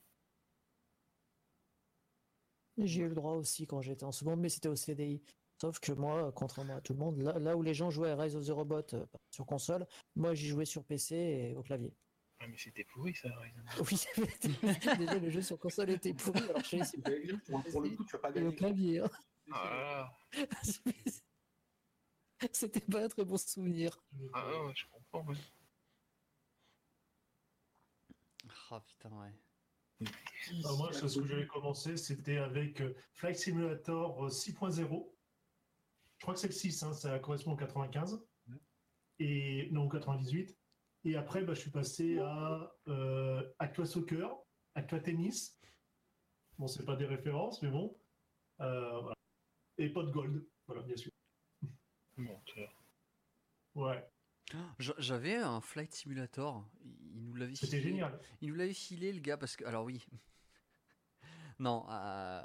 [2.79, 5.23] J'ai eu le droit aussi quand j'étais en seconde, mais c'était au CDI.
[5.59, 8.17] Sauf que moi, contrairement à tout le monde, là, là où les gens jouaient à
[8.17, 11.95] Rise of the Robot euh, sur console, moi j'y jouais sur PC et au clavier.
[12.39, 13.31] Ah, mais c'était pourri ça,
[13.79, 13.81] Horizon.
[13.81, 13.97] Oui,
[14.99, 16.99] déjà le jeu sur console était pourri, alors je sais
[17.47, 18.57] Pour, pour le coup, tu vas pas et au gagner.
[18.57, 19.01] clavier.
[19.01, 19.11] hein.
[19.53, 20.13] Ah,
[22.53, 23.99] C'était pas un très bon souvenir.
[24.35, 25.25] ah, ouais, je comprends.
[25.31, 25.37] ouais.
[28.71, 29.33] Ah putain, ouais.
[30.65, 35.13] Ah, moi, ce que j'avais commencé, c'était avec euh, Flight Simulator euh, 6.0.
[36.19, 38.23] Je crois que c'est le 6, hein, ça correspond au 95.
[39.19, 40.57] Et, non, au 98.
[41.05, 44.37] Et après, bah, je suis passé à euh, Actua Soccer,
[44.75, 45.59] Actua Tennis.
[46.59, 47.97] Bon, c'est pas des références, mais bon.
[48.61, 49.15] Euh, voilà.
[49.79, 51.13] Et Pot Gold, voilà, bien sûr.
[52.17, 52.83] Menteur.
[53.75, 54.09] Ouais,
[54.79, 56.65] J'avais un flight simulator.
[57.15, 57.91] Il nous l'avait c'était filé.
[57.91, 58.21] génial.
[58.41, 59.65] Il nous l'avait filé, le gars, parce que.
[59.65, 60.05] Alors, oui.
[61.59, 62.43] non, euh,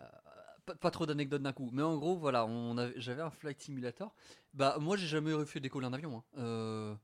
[0.66, 1.70] pas, pas trop d'anecdotes d'un coup.
[1.72, 4.16] Mais en gros, voilà, on avait- j'avais un flight simulator.
[4.54, 6.18] Bah, moi, j'ai jamais refait décoller un avion.
[6.18, 6.24] hein.
[6.38, 6.96] Euh,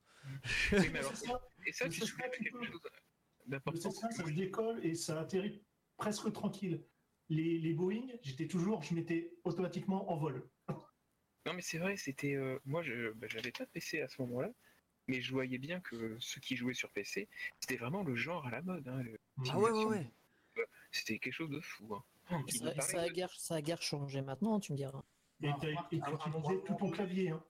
[0.73, 2.81] Oui, mais alors, C'est ça, et ça, Mais tu soulèves ça, quelque chose
[3.45, 3.89] d'important.
[3.89, 5.63] C5, ça se décolle et ça atterrit
[5.95, 6.83] presque tranquille.
[7.29, 10.49] Les, les Boeing, j'étais toujours, je mettais automatiquement en vol.
[11.45, 12.36] Non, mais c'est vrai, c'était.
[12.36, 14.49] euh, moi, je bah, j'avais pas de PC à ce moment-là,
[15.07, 17.27] mais je voyais bien que ceux qui jouaient sur PC,
[17.59, 18.87] c'était vraiment le genre à la mode.
[18.87, 19.03] hein,
[19.49, 20.11] Ah ouais, ouais, ouais.
[20.91, 21.93] C'était quelque chose de fou.
[21.95, 22.03] hein.
[22.47, 25.03] Il Ça, a guère, ça a guère changé maintenant, tu me diras.
[25.41, 27.29] Et et tu utilisais moment tout ton clavier.
[27.29, 27.43] Hein.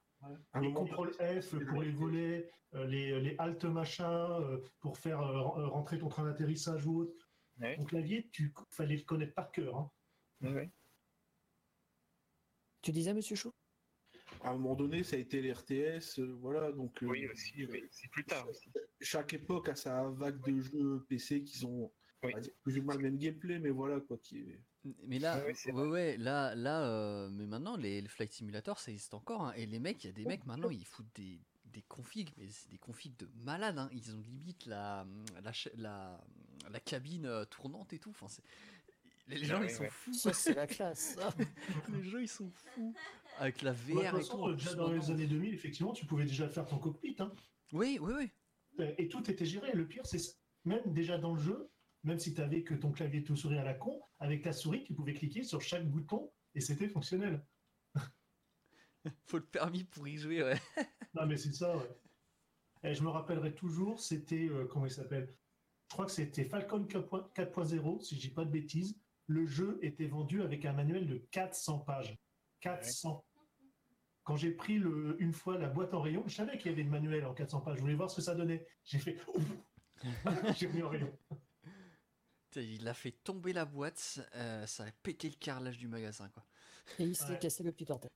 [0.61, 5.41] Les donné, F pour les volets, euh, les, les alt machins euh, pour faire euh,
[5.41, 7.29] ren- euh, rentrer ton train d'atterrissage ou autre.
[7.59, 7.75] Ouais.
[7.75, 9.75] Ton clavier, tu fallait le connaître par cœur.
[9.77, 9.91] hein.
[10.41, 10.69] Ouais.
[12.81, 13.53] Tu disais, monsieur Chou?
[14.43, 17.53] À un moment donné, ça a été les RTS, euh, voilà, donc euh, Oui, aussi,
[17.71, 18.69] mais c'est plus tard aussi.
[19.01, 21.91] chaque époque a sa vague de jeux PC qui ont
[22.23, 22.41] on Oui.
[22.41, 24.59] dire, plus ou moins le même gameplay, mais voilà quoi, qui est...
[25.05, 28.31] Mais là, Ouais, ouais, c'est ouais, ouais, là, là, euh, mais maintenant, les, les flight
[28.31, 29.41] simulators, ça existe encore.
[29.45, 29.53] hein.
[29.55, 32.47] Et les mecs, il y a des mecs maintenant, ils foutent des, des configs, mais
[32.49, 33.77] c'est des configs de malades.
[33.77, 33.89] hein.
[33.91, 35.05] Ils ont limite la,
[35.43, 36.23] la, la,
[36.71, 38.09] la cabine euh, tournante et tout.
[38.11, 38.41] Enfin, c'est-
[39.27, 39.89] les, les gens, ils sont ouais.
[39.89, 40.13] fous.
[40.13, 41.17] Ça, c'est la classe.
[41.89, 42.95] les gens, ils sont fous.
[43.39, 44.45] Avec la Bah, VR de toute et tout.
[44.47, 47.15] euh, déjà dans les années 2000, effectivement, tu pouvais déjà faire ton cockpit.
[47.19, 47.31] hein.
[47.71, 48.31] Oui, oui, oui.
[48.79, 49.71] Euh, Et tout était géré.
[49.73, 50.21] Le pire, c'est
[50.65, 51.69] même déjà dans le jeu,
[52.03, 54.83] même si tu avais que ton clavier tout souris à la con, avec la souris,
[54.83, 57.45] tu pouvais cliquer sur chaque bouton et c'était fonctionnel.
[59.27, 60.59] Faut le permis pour y jouer, ouais.
[61.13, 61.89] Non, mais c'est ça, ouais.
[62.83, 65.35] Et je me rappellerai toujours, c'était, euh, comment il s'appelle?
[65.89, 68.99] Je crois que c'était Falcon 4.0, si je dis pas de bêtises.
[69.27, 72.17] Le jeu était vendu avec un manuel de 400 pages.
[72.61, 73.25] 400.
[74.27, 76.83] Quand j'ai pris le, une fois la boîte en rayon, je savais qu'il y avait
[76.83, 77.77] le manuel en 400 pages.
[77.77, 78.67] Je voulais voir ce que ça donnait.
[78.83, 79.17] J'ai fait.
[80.57, 81.17] J'ai mis en rayon.
[82.57, 86.45] Il a fait tomber la boîte, euh, ça a pété le carrelage du magasin, quoi.
[86.99, 87.39] Et il s'est Ouais.
[87.39, 88.09] cassé le petit orteil.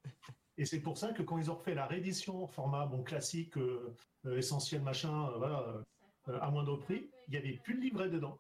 [0.58, 3.96] Et c'est pour ça que quand ils ont refait la réédition format bon, classique, euh,
[4.26, 5.82] euh, essentiel, machin, euh, voilà,
[6.42, 8.38] à moindre prix, il n'y avait plus de livret dedans.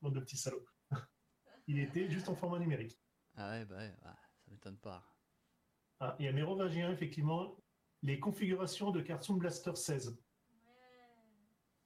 [0.00, 0.64] Bande de petits salauds.
[1.66, 2.98] il était juste en format numérique.
[3.36, 5.04] Ah ouais, bah ouais, bah, ça m'étonne pas.
[6.00, 7.56] Ah, et à Mérovingien, effectivement,
[8.02, 10.18] les configurations de Cartoon Blaster 16.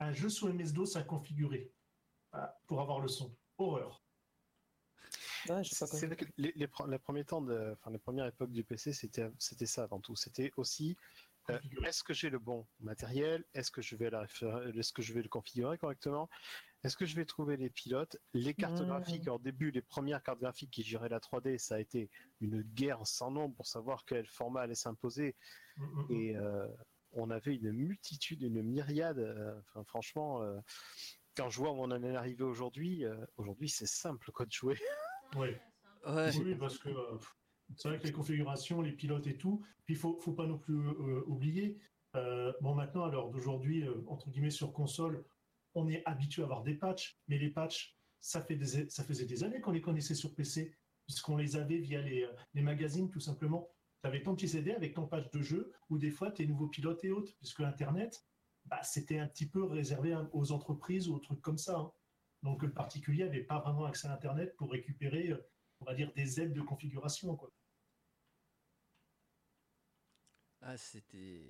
[0.00, 1.72] Un jeu sous MS-DOS à configurer
[2.32, 3.34] Ah, pour avoir le son.
[3.58, 4.02] Horreur.
[5.48, 5.62] Ouais.
[5.64, 6.06] C'est
[6.38, 9.66] les, les, pre- les premiers temps de, enfin les premières époques du PC, c'était c'était
[9.66, 10.16] ça avant tout.
[10.16, 10.96] C'était aussi
[11.50, 11.58] Euh.
[11.84, 13.44] Est-ce que j'ai le bon matériel?
[13.54, 16.28] Est-ce que je vais la réfé- Est-ce que je vais le configurer correctement?
[16.82, 18.16] Est-ce que je vais trouver les pilotes?
[18.32, 18.86] Les cartes Mmh.
[18.86, 22.62] graphiques, au début, les premières cartes graphiques qui géraient la 3D, ça a été une
[22.62, 25.36] guerre sans nom pour savoir quel format allait s'imposer.
[25.76, 26.12] Mm, mm, mm.
[26.12, 26.66] Et euh,
[27.12, 29.18] on avait une multitude, une myriade.
[29.18, 30.58] euh, enfin, franchement, euh,
[31.36, 34.52] quand je vois où on en est arrivé aujourd'hui, euh, aujourd'hui c'est simple quoi de
[34.52, 34.78] jouer.
[35.36, 35.60] Ouais.
[36.06, 36.30] Ouais.
[36.38, 37.18] Oui, parce que euh,
[37.76, 40.58] c'est vrai que les configurations, les pilotes et tout, puis il faut, faut pas non
[40.58, 41.78] plus euh, oublier,
[42.16, 45.24] euh, bon maintenant, l'heure d'aujourd'hui, euh, entre guillemets, sur console,
[45.74, 49.72] on est habitué à avoir des patchs, mais les patchs, ça, faisait des années qu'on
[49.72, 50.74] les connaissait sur PC,
[51.06, 53.68] puisqu'on les avait via les, magazines, tout simplement.
[54.02, 56.68] Tu avais ton petit CD avec ton patch de jeu, ou des fois tes nouveaux
[56.68, 58.24] pilotes et autres, puisque Internet,
[58.64, 61.76] bah, c'était un petit peu réservé aux entreprises ou aux trucs comme ça.
[61.76, 61.92] hein.
[62.42, 65.34] Donc le particulier n'avait pas vraiment accès à Internet pour récupérer
[65.80, 67.38] on va dire, des aides de configuration.
[70.66, 71.40] Ah, c'était.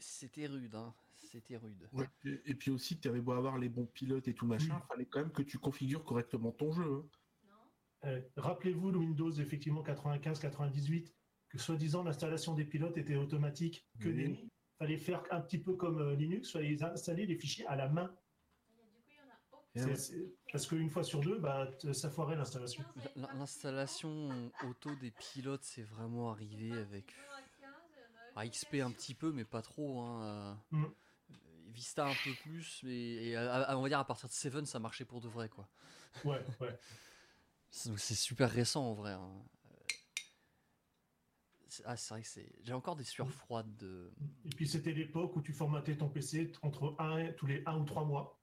[0.00, 0.94] C'était rude, hein.
[1.14, 1.88] C'était rude.
[1.92, 2.06] Ouais.
[2.44, 4.82] Et, puis aussi, tu avais beau avoir les bons pilotes et tout machin, Mm.
[4.88, 6.84] fallait quand même que tu configures correctement ton jeu.
[6.84, 7.08] hein.
[8.04, 11.12] Euh, Rappelez-vous le Windows effectivement 95-98,
[11.48, 14.14] que soi-disant l'installation des pilotes était automatique, que Oui.
[14.16, 14.48] nenni.
[14.78, 18.14] fallait faire un petit peu comme euh, Linux, fallait installer les fichiers à la main.
[19.74, 22.84] C'est- Parce qu'une fois sur deux, bah, t- ça foirait l'installation.
[23.16, 27.14] L'installation auto des pilotes, c'est vraiment arrivé avec.
[28.40, 30.00] Ah, XP un petit peu, mais pas trop.
[30.00, 30.22] Hein.
[30.22, 30.86] euh, Mm.
[31.74, 34.64] Vista un peu plus, mais et, à- à- on va dire à partir de Seven,
[34.64, 35.68] ça marchait pour de vrai, quoi.
[36.24, 36.78] Ouais, ouais.
[37.70, 39.12] C'est super récent en vrai.
[39.12, 39.30] hein.
[41.84, 42.50] Ah, c'est vrai que c'est.
[42.62, 44.10] J'ai encore des sueurs froides de.
[44.46, 47.84] Et puis c'était l'époque où tu formatais ton PC entre un, tous les un ou
[47.84, 48.37] trois mois.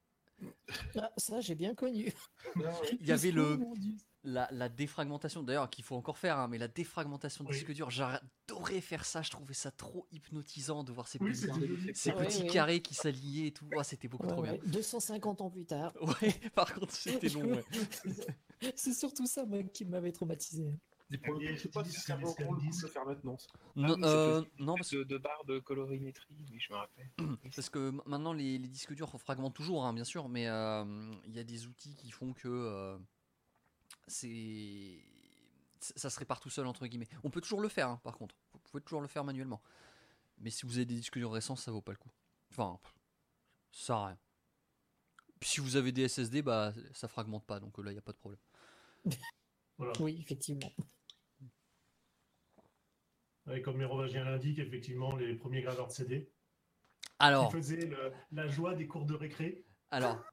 [0.98, 2.12] Ah, ça, j'ai bien connu.
[3.00, 3.74] Il y avait le, Oh,
[4.24, 7.56] la, la défragmentation, d'ailleurs, qu'il faut encore faire, hein, mais la défragmentation de Oui.
[7.58, 11.41] disque dur, j'adorais faire ça, je trouvais ça trop hypnotisant de voir ces Oui, petits,
[11.41, 11.93] c'était joli.
[11.93, 12.48] ces Ah ouais, petits ouais.
[12.48, 13.67] carrés qui s'alignaient et tout.
[13.71, 14.60] Oh, c'était beaucoup Ouais, trop ouais.
[14.65, 15.93] 250 ans plus tard.
[15.93, 16.08] bien.
[16.21, 17.54] Ouais, par contre, c'était long.
[17.54, 17.63] ouais.
[18.76, 20.65] C'est surtout ça moi, qui m'avait traumatisé.
[21.10, 23.38] Le coup, je sais pas si ça vaut le coup de faire maintenant.
[23.76, 27.10] Non, Ah euh, non, parce, de, de barres de colorimétrie, oui, je me rappelle.
[27.56, 31.36] parce que maintenant, les, les disques durs fragmentent toujours, hein, bien sûr, mais euh, il
[31.36, 32.98] y a des outils qui font que euh,
[34.08, 35.00] c'est.
[35.80, 37.08] Ça se répare tout seul, entre guillemets.
[37.24, 38.36] On peut toujours le faire, hein, par contre.
[38.54, 39.62] Vous pouvez toujours le faire manuellement.
[40.39, 42.12] Mais si vous avez des disques durs récents, ça vaut pas le coup.
[42.50, 42.80] Enfin,
[43.72, 44.18] ça sert à rien.
[45.39, 48.00] Puis si vous avez des SSD, bah ça fragmente pas, donc euh, là, il n'y
[48.00, 48.39] a pas de problème.
[49.78, 49.94] Voilà.
[50.00, 50.72] Oui, effectivement.
[53.64, 56.30] Comme Mérovingien l'indique, effectivement, les premiers graveurs de CD
[57.20, 59.64] Alors, qui faisaient le- la joie des cours de récré.
[59.92, 60.24] alors,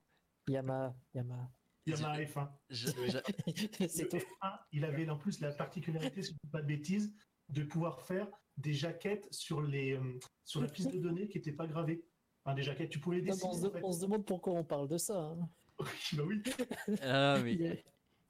[0.49, 1.51] Yamaha, Yamaha.
[1.87, 2.49] Yamaha F1.
[2.71, 4.17] je- je- C'est Le tout.
[4.17, 7.15] F1, il avait en plus la particularité, si je ne dis pas de bêtises,
[7.51, 11.53] de pouvoir faire des jaquettes sur, les, euh, sur la piste de données qui n'étaient
[11.53, 12.05] pas gravées.
[12.45, 13.55] Enfin, des jaquettes, tu pouvais les On, dessiner.
[13.61, 13.81] se, en fait.
[13.85, 15.19] on se demande pourquoi on parle de ça.
[15.21, 15.49] hein.
[16.17, 16.43] bah oui,
[17.03, 17.37] ah,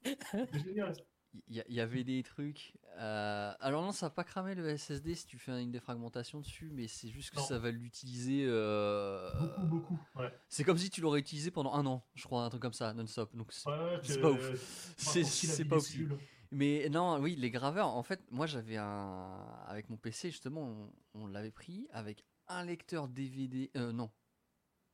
[0.51, 0.93] c'est génial.
[1.47, 2.73] Il y, y avait des trucs.
[2.97, 6.69] euh, Alors non, ça va pas cramer le SSD si tu fais une défragmentation dessus,
[6.73, 7.43] mais c'est juste que Non.
[7.45, 8.45] ça va l'utiliser.
[8.47, 9.99] euh, Beaucoup, beaucoup.
[10.15, 10.31] Ouais.
[10.49, 12.93] C'est comme si tu l'aurais utilisé pendant un an, je crois, un truc comme ça,
[12.93, 13.35] non-stop.
[13.35, 14.93] Donc c'est Ouais, ouais, pas ouf.
[14.97, 15.91] C'est pas ouf.
[16.51, 19.33] Mais non, oui, les graveurs, en fait, moi j'avais un.
[19.67, 20.61] Avec mon PC, justement,
[21.15, 23.71] on, on l'avait pris avec un lecteur DVD.
[23.75, 24.11] Euh, non.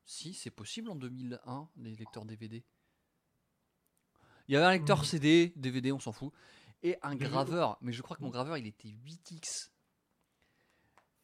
[0.06, 2.64] Si, c'est possible en 2001, les lecteurs DVD.
[4.50, 5.06] Il y avait un lecteur Mhm.
[5.06, 6.34] CD, DVD, on s'en fout.
[6.82, 9.70] Et un graveur, mais je crois que mon graveur il était 8x.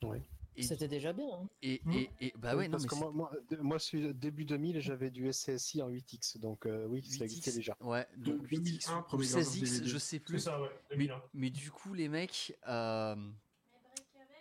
[0.03, 0.21] Ouais.
[0.57, 1.25] Et, C'était déjà bien.
[1.33, 1.49] hein.
[1.63, 1.93] et, Mhm.
[1.93, 5.81] et, et- bah ouais, non, parce mais que moi, moi, début 2000, j'avais du SCSI
[5.81, 7.77] en 8X, donc euh, oui, ça existait 8x, déjà.
[7.81, 9.87] Ouais, donc 8x 2001, ou premier graveur 16x, DVD.
[9.89, 10.39] je sais C'est plus.
[10.39, 10.69] ça, ouais.
[10.91, 11.21] Mais, 2001.
[11.33, 13.15] mais du coup, les mecs, euh,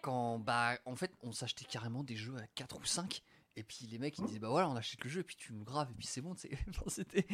[0.03, 3.23] quand bah, en fait, on s'achetait carrément des jeux à 4 ou 5.
[3.57, 5.53] Et puis les mecs ils disaient bah voilà on achète le jeu et puis tu
[5.53, 6.35] nous graves et puis c'est bon
[6.87, 7.25] c'était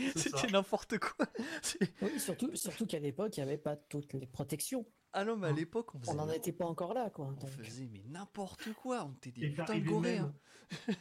[0.53, 1.27] n'importe quoi
[2.03, 4.87] Oui, surtout, surtout qu'à l'époque, il n'y avait pas toutes les protections.
[5.15, 7.27] ah non mais à l'époque on faisait On n'en était pas encore là, quoi.
[7.27, 7.49] on donc.
[7.49, 10.35] faisait mais n'importe quoi on était des Et putains de gorées hein.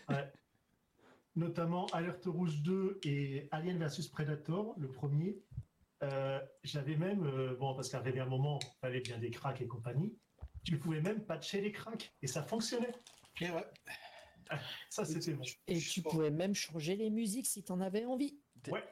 [0.07, 0.31] Ouais.
[1.35, 5.41] Notamment Alerte Rouge 2 et Alien vs Predator, le premier.
[6.03, 9.67] Euh, J'avais même, euh, bon, parce qu'arrivé un moment, il fallait bien des cracks et
[9.67, 10.17] compagnie.
[10.63, 12.91] Tu pouvais même patcher les cracks et ça fonctionnait.
[13.41, 13.65] Et ouais.
[14.89, 15.43] Ça, c'était bon.
[15.67, 18.39] Et tu pouvais même changer les musiques si tu en avais envie.
[18.67, 18.83] Ouais.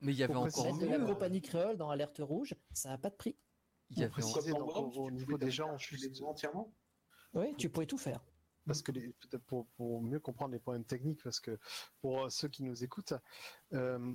[0.00, 2.90] mais il y avait encore Celle de la mieux compagnie créole dans Alerte Rouge, ça
[2.90, 3.36] n'a pas de prix.
[3.90, 5.76] il y avait au, niveau pouvais des gens,
[6.22, 6.74] entièrement.
[7.34, 8.20] Oui, tu pouvais tout faire.
[8.66, 9.14] parce que les-
[9.46, 11.58] pour, pour mieux comprendre les problèmes techniques, parce que
[12.00, 13.14] pour euh, ceux qui nous écoutent,
[13.72, 14.14] euh,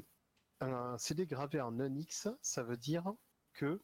[0.61, 3.13] un CD gravé en non-X, ça veut dire
[3.53, 3.81] que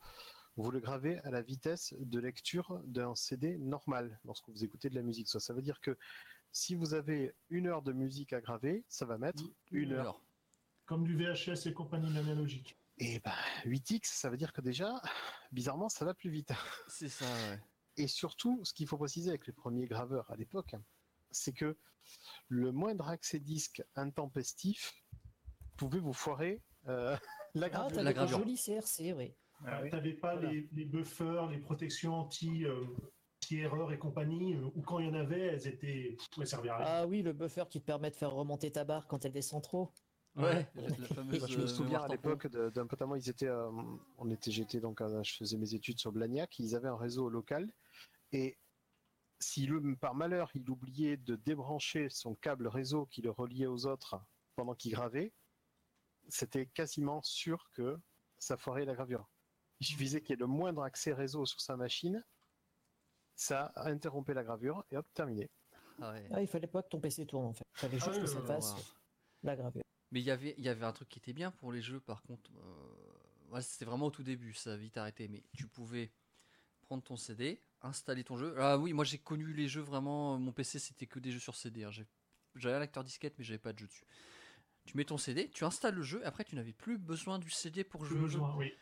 [0.58, 4.96] vous le gravez à la vitesse de lecture d'un CD normal lorsque vous écoutez de
[4.96, 5.30] la musique.
[5.30, 5.98] Ça, ça veut dire que
[6.52, 10.22] si vous avez une heure de musique à graver, ça va mettre une heure.
[10.86, 12.78] Comme du VHS et compagnie analogique.
[12.98, 13.34] Et ben
[13.66, 15.02] 8x, ça veut dire que déjà,
[15.52, 16.52] bizarrement, ça va plus vite.
[16.88, 17.60] c'est ça, ouais.
[17.98, 20.76] Et surtout, ce qu'il faut préciser avec les premiers graveurs à l'époque,
[21.32, 21.78] c'est que
[22.48, 24.94] le moindre accès disque intempestif
[25.78, 27.16] pouvait vous foirer euh,
[27.56, 27.90] la Ah, gravure.
[27.90, 28.40] t'avais La gravure.
[28.40, 29.34] jolis CRC, oui.
[29.66, 29.90] Ah oui.
[29.90, 30.52] T'avais pas Voilà.
[30.52, 32.84] les, les buffers, les protections anti, euh,
[33.42, 36.18] anti-erreur et compagnie, euh, ou quand il y en avait, elles étaient.
[36.38, 36.86] Elles servaient à rien.
[36.88, 39.64] Ah oui, le buffer qui te permet de faire remonter ta barre quand elle descend
[39.64, 39.90] trop.
[40.36, 41.48] Ouais, la fameuse.
[41.48, 43.70] Je me euh, souviens à l'époque de- d'un pote à moi, ils étaient, euh,
[44.18, 47.28] on était, j'étais donc, euh, je faisais mes études sur Blagnac, ils avaient un réseau
[47.30, 47.70] local
[48.32, 48.58] et
[49.42, 53.88] si le, par malheur il oubliait de débrancher son câble réseau qui le reliait aux
[53.88, 54.22] autres
[54.56, 55.34] pendant qu'il gravait,
[56.30, 57.98] c'était quasiment sûr que
[58.38, 59.30] ça foirait la gravure.
[59.82, 62.24] Il suffisait qu'il y ait le moindre accès réseau sur sa machine,
[63.42, 65.50] ça interrompait la gravure et hop, terminé.
[66.00, 66.28] Ah ouais.
[66.32, 67.66] Ah, il fallait pas que ton PC tourne en fait.
[67.76, 68.86] Il fallait Ah juste oui, que ça fasse voilà.
[69.44, 69.84] la gravure.
[70.12, 72.00] Mais il y avait, il y avait un truc qui était bien pour les jeux,
[72.00, 72.52] par contre.
[72.58, 75.28] euh, ouais, c'était vraiment au tout début, ça a vite arrêté.
[75.28, 76.12] Mais tu pouvais
[76.84, 78.54] prendre ton CD, installer ton jeu.
[78.60, 80.38] Ah oui, moi j'ai connu les jeux vraiment.
[80.38, 81.84] Mon PC c'était que des jeux sur CD.
[81.84, 81.92] hein.
[82.56, 84.06] J'avais un lecteur disquette, mais j'avais pas de jeu dessus.
[84.86, 87.84] Tu mets ton CD, tu installes le jeu, après tu n'avais plus besoin du CD
[87.84, 88.40] pour Plus jouer au jeu.
[88.40, 88.74] besoin, oui.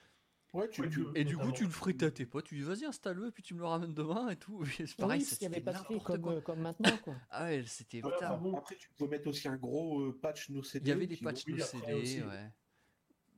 [0.51, 2.55] Ouais, tu, Ouais, tu- tu- Et du coup, tu le frites à tes potes, tu
[2.55, 4.61] dis vas-y, installe-le, et puis tu me le ramènes demain et tout.
[4.87, 6.97] C'est pareil, oui, ça avait c'était pas de comme, euh, comme maintenant.
[7.03, 7.15] Quoi.
[7.29, 10.63] Ah ouais, c'était enfin bon, Après, tu peux mettre aussi un gros euh, patch no
[10.63, 10.85] CD.
[10.85, 12.21] Il y avait des patchs no après CD, aussi.
[12.23, 12.51] ouais.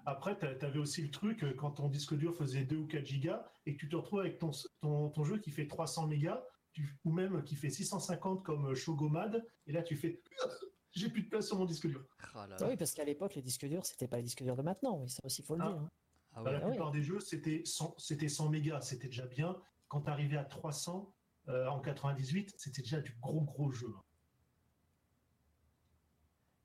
[0.05, 3.05] Après, tu avais aussi le truc, euh, quand ton disque dur faisait 2 ou 4
[3.05, 6.41] gigas, et que tu te retrouves avec ton, ton, ton jeu qui fait 300 mégas,
[6.73, 10.21] tu- ou même qui fait 650 comme Shogomad, et là tu fais
[10.93, 12.03] j'ai plus de place sur mon disque dur.
[12.33, 12.69] Ah là Ah là.
[12.69, 14.97] oui, parce qu'à l'époque, les disques durs, c'était pas les disques durs de maintenant.
[15.01, 15.67] Oui, ça aussi, faut le Ah.
[15.67, 15.77] dire.
[15.81, 15.91] hein.
[16.33, 16.69] Ah Bah, la Ah ouais.
[16.71, 19.61] plupart des jeux, c'était 100, c'était 100 mégas, c'était déjà bien.
[19.87, 21.13] Quand tu arrivais à 300
[21.49, 23.93] euh, en 98, c'était déjà du gros gros jeu.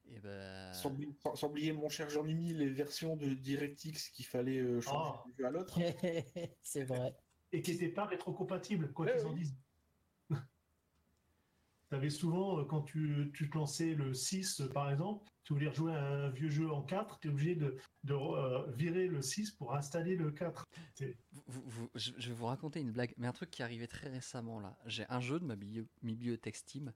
[0.09, 0.73] Et ben.
[0.73, 4.81] Sans, oublier- sans- sans oublier, mon cher Jean-Mimi, les versions de DirectX qu'il fallait euh,
[4.81, 5.79] changer d'un jeu à l'autre.
[6.63, 7.17] c'est vrai.
[7.53, 9.57] Et qui n'étaient pas rétrocompatibles, quoi Ouais, qu'ils en disent.
[11.89, 15.53] Tu avais souvent, euh, quand tu, tu te lançais le 6, euh, par exemple, tu
[15.53, 19.07] voulais rejouer à un vieux jeu en 4, tu es obligé de, de euh, virer
[19.07, 20.67] le 6 pour installer le 4.
[20.95, 23.65] C'est- Vous- vous- je, je vais vous raconter une blague, mais un truc qui est
[23.65, 24.77] arrivé très récemment là.
[24.87, 26.93] J'ai un jeu de ma biblio- bibliothèque Steam.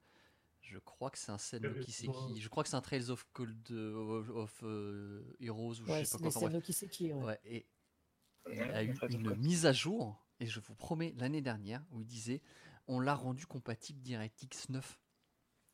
[0.62, 2.40] Je crois que c'est un Euh, qui c'est qui.
[2.40, 6.04] Je crois que c'est un Trails of Cold euh, of euh, Heroes ou Ouais, je
[6.04, 6.48] sais c'est pas quoi.
[6.48, 7.12] enfin, qui c'est qui.
[7.12, 7.22] ouais.
[7.24, 7.66] Ouais, et
[8.50, 12.00] il y a eu une mise à jour, et je vous promets, l'année dernière, où
[12.00, 12.42] il disait
[12.88, 15.00] on l'a rendu compatible DirectX 9.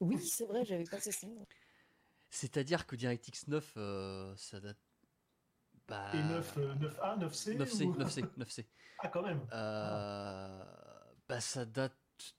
[0.00, 1.26] Oui, c'est vrai, j'avais passé ça.
[2.30, 4.78] C'est-à-dire que DirectX 9, euh, ça date.
[5.88, 8.66] Bah, Et 9, euh, 9A, 9C 9C, ou- 9C, 9C.
[8.98, 9.46] Ah, quand même.
[9.52, 10.64] Euh,
[11.28, 11.94] bah, ça date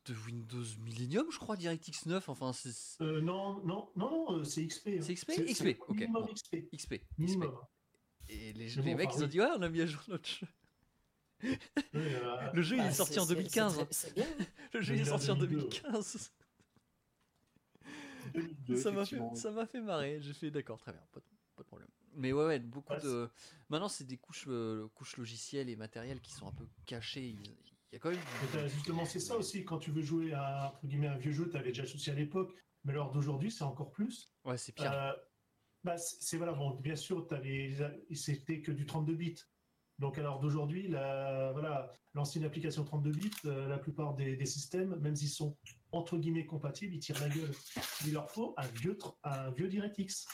[0.08, 2.30] de Windows Millennium, je crois, DirectX 9.
[2.30, 2.72] Enfin, c'est
[3.02, 4.88] Euh, non, non, non, non, c'est XP.
[4.88, 5.02] hein.
[5.02, 5.32] C'est XP?
[5.36, 6.34] C'est- XP, c'est ok, Minimum bon.
[6.34, 6.68] XP.
[6.74, 6.94] XP.
[7.22, 7.44] XP.
[8.30, 10.28] Et les, les bon, mecs, ils ont dit, ouais, on a mis à jour notre
[10.28, 10.48] jeu.
[11.94, 13.86] Le jeu, il est sorti c'est- en c'est- 2015.
[13.92, 14.26] c'est hein.
[14.74, 15.70] Le jeu, il est sorti en 2002.
[15.70, 16.32] 2015.
[18.34, 19.36] 2002, ça m'a fait, effectivement.
[19.36, 20.22] ça m'a fait marrer.
[20.22, 21.90] J'ai fait d'accord, très bien, pas de, pas de problème.
[22.16, 23.30] Mais ouais, ouais, beaucoup Ouais, de.
[23.70, 27.30] Maintenant, c'est des couches, euh, couches logicielles et matérielles qui sont un peu cachées.
[27.30, 28.20] Il y a quand même.
[28.70, 29.64] Justement, c'est ça aussi.
[29.64, 32.16] Quand tu veux jouer à entre guillemets, un vieux jeu, tu avais déjà souci à
[32.16, 32.54] l'époque.
[32.84, 34.34] Mais lors d'aujourd'hui, c'est encore plus.
[34.46, 34.92] Ouais, c'est pire.
[34.94, 35.12] Euh,
[35.84, 37.78] bah, c'est voilà, bon, bien sûr, les-
[38.14, 39.36] c'était que du 32 bits.
[40.00, 44.46] Donc, alors d'aujourd'hui, la- voilà, lancer une application 32 bits, euh, la plupart des, des
[44.46, 45.58] systèmes, même s'ils sont
[45.92, 47.52] entre guillemets compatibles, ils tirent la gueule.
[48.06, 50.28] Il leur faut un vieux, un vieux DirectX.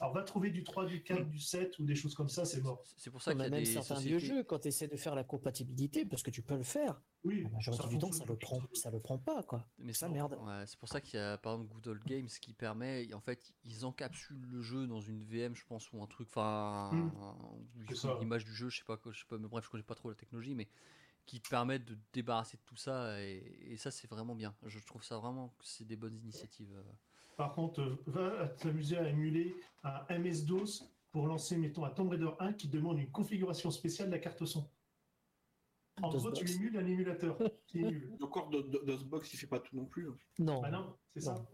[0.00, 2.60] Alors, va trouver du 3, du 4, du 7 ou des choses comme ça, c'est
[2.62, 2.84] mort.
[2.96, 4.16] C'est pour ça qu'il y a même des certains sociétés.
[4.16, 7.02] vieux jeux, quand tu essaies de faire la compatibilité, parce que tu peux le faire,
[7.24, 9.68] Oui, la majorité ça du temps, ça le prend, ça le prend pas, quoi.
[9.76, 10.38] Mais Ça, c'est- merde.
[10.40, 13.20] ouais, c'est pour ça qu'il y a par exemple Good Old Games qui permet, en
[13.20, 17.10] fait, ils encapsulent le jeu dans une VM, je pense, ou un truc, enfin,
[17.92, 18.16] ça.
[18.20, 20.10] l'image du jeu, je sais pas, je sais pas, mais bref, je connais pas trop
[20.10, 20.68] la technologie, mais
[21.28, 23.36] qui permettent de te débarrasser de tout ça, et,
[23.72, 24.54] et ça, c'est vraiment bien.
[24.64, 26.72] Je trouve ça vraiment que c'est des bonnes initiatives.
[26.74, 26.82] euh.
[27.36, 32.30] Par contre, euh, va t'amuser à émuler un MS-DOS pour lancer, mettons, un Tomb Raider
[32.38, 34.68] 1 qui demande une configuration spéciale de la carte son.
[36.00, 37.36] En gros, tu émules un émulateur
[37.66, 40.08] qui Do- Do- DOSBox, il fait pas tout non plus.
[40.08, 40.16] hein.
[40.38, 40.62] Non.
[40.62, 41.34] Bah non, c'est ça.
[41.34, 41.46] Non.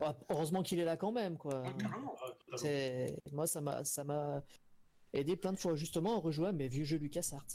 [0.00, 1.62] Ah, heureusement qu'il est là quand même, quoi.
[1.64, 2.56] Ah.
[2.56, 4.42] C'est moi ça m'a ça m'a
[5.12, 7.46] aidé plein de fois justement à rejouer à mes vieux jeux LucasArts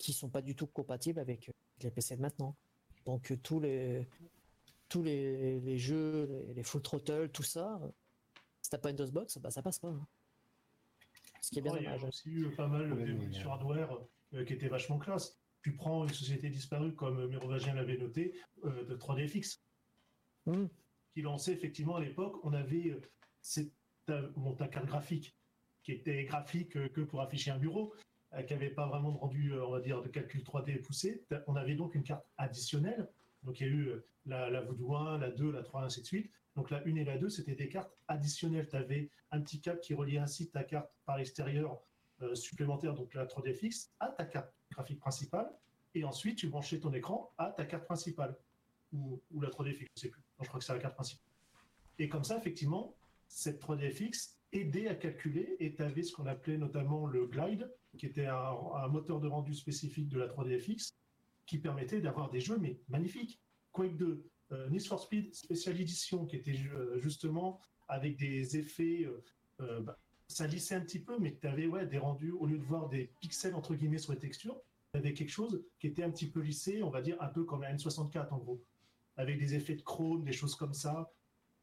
[0.00, 1.50] qui sont pas du tout compatibles avec
[1.82, 2.56] les PC de maintenant.
[3.04, 4.08] Donc euh, tous les
[4.88, 7.88] tous les, les jeux, les, les full throttle, tout ça, euh,
[8.62, 9.88] si t'as pas une DOSBox, bah ça passe pas.
[9.88, 10.06] hein.
[11.42, 12.08] Ce qui est bien Oh, il y a dommage.
[12.08, 13.98] aussi eu pas mal Ouais, d'évolutions euh, hardware
[14.34, 15.38] euh, qui étaient vachement classe.
[15.62, 18.34] Tu prends une société disparue comme Mérovagien l'avait noté,
[18.64, 19.60] euh, de 3DFX,
[20.46, 20.66] Hmm.
[21.14, 23.00] qui lançait effectivement à l'époque, on avait euh,
[23.42, 23.72] cette,
[24.06, 25.36] ta, bon, ta carte graphique
[25.82, 27.94] qui était graphique euh, que pour afficher un bureau,
[28.46, 31.24] qui n'avait pas vraiment de rendu, euh, on va dire, de calcul 3D poussé.
[31.46, 33.08] On avait donc une carte additionnelle.
[33.42, 36.00] Donc il y a eu euh, la, la Voodoo 1, la 2, la 3, ainsi
[36.00, 36.30] de suite.
[36.56, 38.68] Donc la 1 et la 2, c'était des cartes additionnelles.
[38.68, 41.80] Tu avais un petit câble qui reliait ainsi ta carte par l'extérieur
[42.22, 45.50] euh, supplémentaire, donc la 3DFX, à ta carte graphique principale.
[45.94, 48.36] Et ensuite, tu branchais ton écran à ta carte principale.
[48.92, 50.22] Ou, ou la 3DFX, je ne sais plus.
[50.40, 51.24] Je crois que c'est la carte principale.
[51.98, 52.94] Et comme ça, effectivement,
[53.28, 58.06] cette 3DFX aidait à calculer et tu avais ce qu'on appelait notamment le glide, qui
[58.06, 60.94] était un, moteur de rendu spécifique de la 3DFX,
[61.46, 63.40] qui permettait d'avoir des jeux mais magnifiques.
[63.72, 69.04] Quake 2, euh, Need for Speed Special Edition, qui était euh, justement avec des effets,
[69.04, 69.22] euh,
[69.60, 69.98] euh, bah,
[70.28, 72.88] ça lissait un petit peu, mais tu avais ouais, des rendus, au lieu de voir
[72.88, 74.60] des pixels entre guillemets sur les textures,
[74.92, 77.44] tu avais quelque chose qui était un petit peu lissé, on va dire un peu
[77.44, 78.62] comme la N64 en gros,
[79.16, 81.12] avec des effets de chrome, des choses comme ça.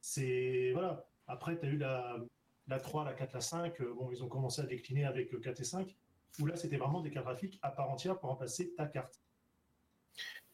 [0.02, 1.06] C'est voilà.
[1.28, 2.24] Après, tu as eu la,
[2.68, 3.82] la 3, la 4, la 5.
[3.82, 5.96] euh, Bon, ils ont commencé à décliner avec euh, 4 et 5,
[6.40, 9.22] où là, c'était vraiment des cartes graphiques à part entière pour remplacer ta carte.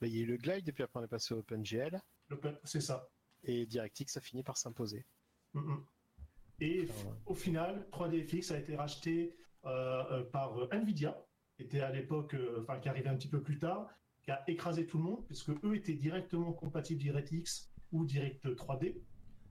[0.02, 2.00] Bah, il y a eu le Glide, et puis après on est passé au OpenGL,
[2.64, 3.08] C'est ça.
[3.44, 5.06] et DirectX a fini par s'imposer.
[5.54, 5.76] Mm.
[6.60, 7.14] Et Ah ouais.
[7.26, 11.18] au final, 3DFX a été racheté euh, euh, par euh, Nvidia,
[11.56, 13.88] qui était à l'époque, euh, enfin qui arrivait un petit peu plus tard,
[14.22, 19.02] qui a écrasé tout le monde, puisque eux étaient directement compatibles DirectX ou Direct 3D.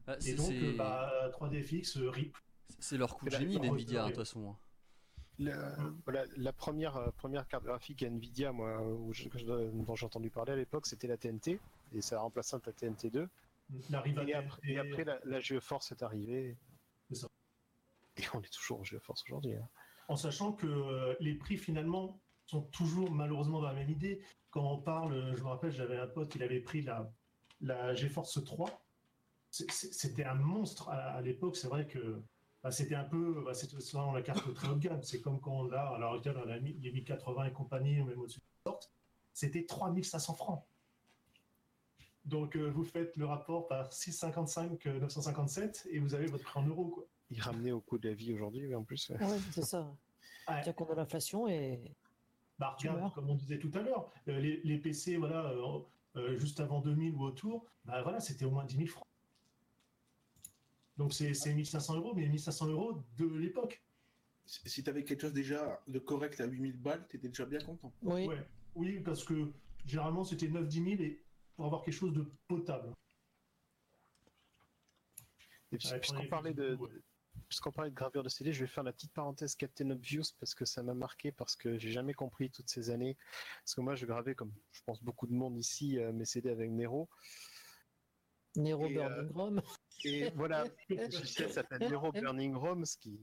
[0.06, 2.36] Ah, Et c'est donc, euh, bah, 3DFX euh, RIP.
[2.78, 4.56] c'est leur coup de génie hein, de toute façon.
[5.44, 10.30] La, voilà, la première, euh, première carte graphique Nvidia, moi, où je- dont j'ai entendu
[10.30, 11.58] parler à l'époque, c'était la TNT,
[11.92, 13.28] et ça a remplacé la TNT2.
[13.90, 14.34] La Et rivalité.
[14.34, 16.56] après, et après, la, la GeForce est arrivée.
[17.08, 17.28] C'est ça.
[18.18, 19.54] Et on est toujours en GeForce aujourd'hui.
[19.54, 19.68] hein.
[20.08, 24.20] en sachant que euh, les prix finalement sont toujours malheureusement dans la même idée.
[24.50, 27.10] Quand on parle, euh, je me rappelle, j'avais un pote, il avait pris la,
[27.62, 28.68] la GeForce 3.
[29.50, 31.56] C'est- c'est- C'était un monstre à, à l'époque.
[31.56, 32.20] C'est vrai que
[32.62, 35.02] bah, c'était un peu, bah, c'était souvent la carte très haut de gamme.
[35.02, 38.38] C'est comme quand on a, alors on a mis- les 1080 et compagnie, même au-dessus
[38.40, 38.90] de sorte,
[39.32, 40.64] c'était 3500 francs.
[42.24, 46.60] Donc euh, vous faites le rapport par 655 euh, 957 et vous avez votre prix
[46.60, 46.86] en euros.
[46.86, 47.04] Quoi.
[47.30, 49.10] Il ramenait au coût de la vie aujourd'hui, mais en plus.
[49.10, 49.92] euh, Ouais, c'est ça.
[50.48, 50.60] Ouais.
[50.64, 51.80] Tiens compte de l'inflation et
[52.58, 55.78] Bah, regarde, comme on disait tout à l'heure, euh, les, les PC, voilà, euh,
[56.16, 59.06] euh, juste avant 2000 ou autour, bah voilà, c'était au moins 10 000 francs.
[60.96, 63.82] Donc c'est c'est 1500 euros, mais 1500 euros de l'époque.
[64.44, 67.92] Si si t'avais quelque chose déjà de correct à 8000 balles, t'étais déjà bien content.
[68.02, 68.26] oui.
[68.26, 68.46] Ouais.
[68.74, 69.52] Oui, parce que
[69.84, 71.22] généralement c'était 9-10 000 et
[71.56, 72.92] pour avoir quelque chose de potable.
[75.72, 76.90] Et puis, Ouais, puisqu'on parlait de, ouais.
[77.48, 80.54] puisqu'on parlait de gravure de CD, je vais faire la petite parenthèse Captain Obvious parce
[80.54, 83.16] que ça m'a marqué parce que j'ai jamais compris toutes ces années.
[83.64, 86.50] Parce que moi, je gravais comme je pense beaucoup de monde ici euh, mes CD
[86.50, 87.08] avec Nero.
[88.56, 89.62] Nero Et, euh, Burning Rome.
[90.04, 93.20] Et voilà, le logiciel s'appelle Nero Burning Rome, ce qui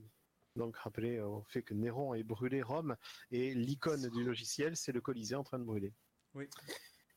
[0.56, 2.98] donc rappelait au fait que Néron ait brûlé Rome
[3.32, 5.94] et l'icône du logiciel, c'est le Colisée en train de brûler.
[6.34, 6.50] Oui.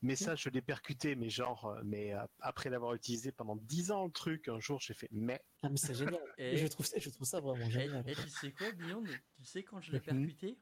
[0.01, 3.91] Mais ça, je l'ai percuté, mais genre, euh, mais euh, après l'avoir utilisé pendant 10
[3.91, 6.21] ans le truc, un jour j'ai fait, mais Ah, mais c'est génial.
[6.37, 8.07] Et- Je, trouve ça, je trouve ça vraiment génial.
[8.07, 9.03] et tu sais quoi, Beyond
[9.37, 10.03] Tu sais quand je l'ai Mhm.
[10.03, 10.59] percuté?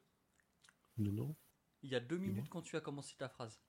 [0.96, 1.36] Non, non.
[1.82, 3.60] Il y a deux minutes quand tu as commencé ta phrase.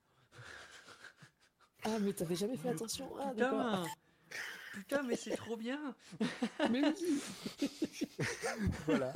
[1.84, 3.10] Ah, mais t'avais jamais fait attention.
[3.20, 3.82] Ah, d'accord.
[3.82, 3.94] Putain
[4.72, 5.94] Putain, mais c'est trop bien
[6.70, 7.22] Mais oui.
[8.86, 9.12] Voilà.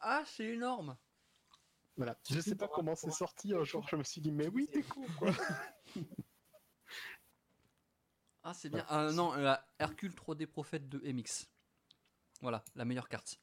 [0.00, 0.96] Ah, c'est énorme
[1.96, 2.18] voilà.
[2.30, 4.82] Je sais pas comment c'est sorti un jour, je me suis dit, mais oui, t'es
[4.82, 5.30] con, quoi.
[8.48, 8.86] Ah, c'est bien.
[8.88, 11.48] Ah non, la Hercule 3D Prophète de MX.
[12.40, 13.40] Voilà, la meilleure carte.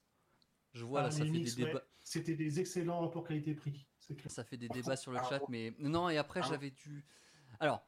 [0.71, 1.83] Je vois Ah, là, ça les fait des ouais, débats.
[2.03, 3.85] C'était des excellents rapports qualité-prix.
[4.27, 6.09] Ça fait des débats sur le Ah, chat, mais non.
[6.09, 6.47] Et après, Ah.
[6.49, 7.05] j'avais dû.
[7.59, 7.85] Alors,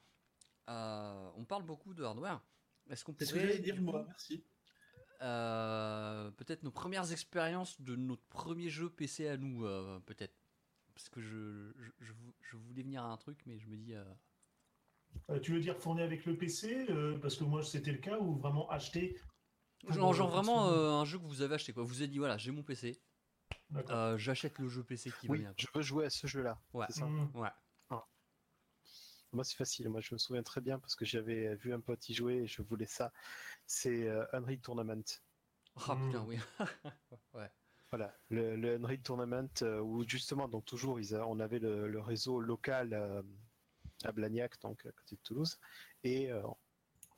[0.69, 2.41] euh, on parle beaucoup de hardware.
[2.89, 4.43] Est-ce qu'on que pourrait j'allais dire moi, merci.
[5.21, 10.36] euh, peut-être nos premières expériences de notre premier jeu PC à nous, euh, peut-être.
[10.93, 13.75] Parce que je, je, je vou- je voulais venir à un truc, mais je me
[13.78, 13.93] dis.
[13.93, 14.04] euh,
[15.30, 18.20] Euh, tu veux dire fourni avec le PC euh, Parce que moi c'était le cas
[18.20, 19.18] ou vraiment acheter?
[19.88, 21.84] Genre, genre vraiment euh, un jeu que vous avez acheté quoi.
[21.84, 22.99] Vous avez dit voilà, j'ai mon PC.
[23.74, 25.53] Euh, j'achète le jeu PC qui va Oui, bien.
[25.57, 26.61] je veux jouer à ce jeu-là.
[26.74, 26.86] Ouais.
[26.89, 27.05] C'est ça.
[27.05, 27.32] Mmh.
[27.36, 27.49] Ouais.
[29.32, 29.89] Moi, c'est facile.
[29.89, 32.47] Moi, je me souviens très bien parce que j'avais vu un pote y jouer et
[32.47, 33.11] je voulais ça.
[33.66, 35.03] C'est euh, Unreal Tournament.
[35.76, 36.39] Ah putain, oui.
[37.34, 37.51] ouais.
[37.91, 41.99] Voilà, le, le Unreal Tournament euh, où justement, donc toujours, ils on avait le, le
[41.99, 43.22] réseau local euh,
[44.03, 45.59] à Blagnac, donc à côté de Toulouse,
[46.03, 46.41] et euh,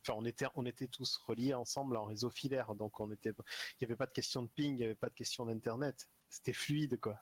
[0.01, 3.75] enfin, on était, on était tous reliés ensemble en réseau filaire, donc on était, il
[3.81, 6.09] n'y avait pas de question de ping, il n'y avait pas de question d'internet.
[6.29, 7.19] C'était fluide, quoi.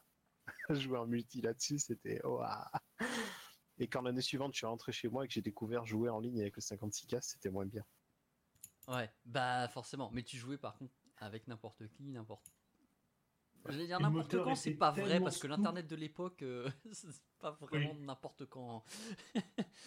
[0.69, 2.21] Jouer en multi là-dessus, c'était.
[3.77, 6.19] Et quand l'année suivante, je suis rentré chez moi et que j'ai découvert jouer en
[6.19, 7.83] ligne avec le 56K, c'était moins bien.
[8.87, 10.11] Ouais, bah forcément.
[10.11, 12.51] Mais tu jouais par contre avec n'importe qui, n'importe.
[13.67, 16.69] J'allais dire Et le n'importe quand, c'est pas vrai parce que l'internet de l'époque, euh,
[16.91, 18.83] c'est pas vraiment n'importe quand.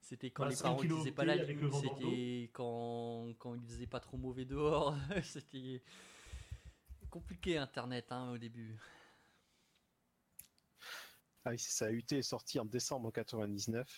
[0.00, 3.88] c'était quand Bah, les 5 parents ils faisaient pas la c'était quand quand il faisait
[3.88, 5.82] pas trop mauvais dehors, c'était
[7.16, 8.78] compliqué internet hein, au début.
[11.46, 11.90] Ah oui, c'est ça.
[11.90, 13.88] UT est sorti en décembre 99.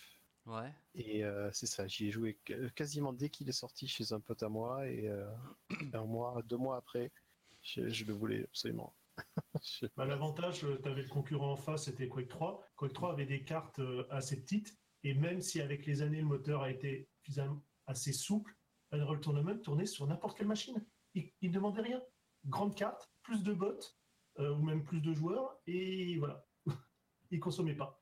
[0.45, 0.73] Ouais.
[0.95, 4.21] Et euh, c'est ça, j'y ai joué qu- quasiment dès qu'il est sorti chez un
[4.21, 4.87] pote à moi.
[4.87, 5.29] Et euh,
[5.93, 7.11] un mois, deux mois après,
[7.61, 8.95] je, je le voulais absolument.
[9.97, 12.63] Bah, L'avantage, tu avais le concurrent en face, c'était Quake 3.
[12.77, 16.25] Quake 3 avait des cartes euh, assez petites, et même si avec les années le
[16.25, 17.09] moteur a été
[17.85, 18.55] assez souple,
[18.91, 20.85] Unreal Tournament tournait sur n'importe quelle machine.
[21.15, 22.01] Il ne demandait rien.
[22.45, 23.79] Grande carte, plus de bots,
[24.39, 26.45] euh, ou même plus de joueurs, et voilà.
[27.31, 28.01] il consommait pas.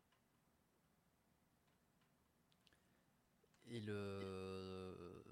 [3.70, 5.24] Et le.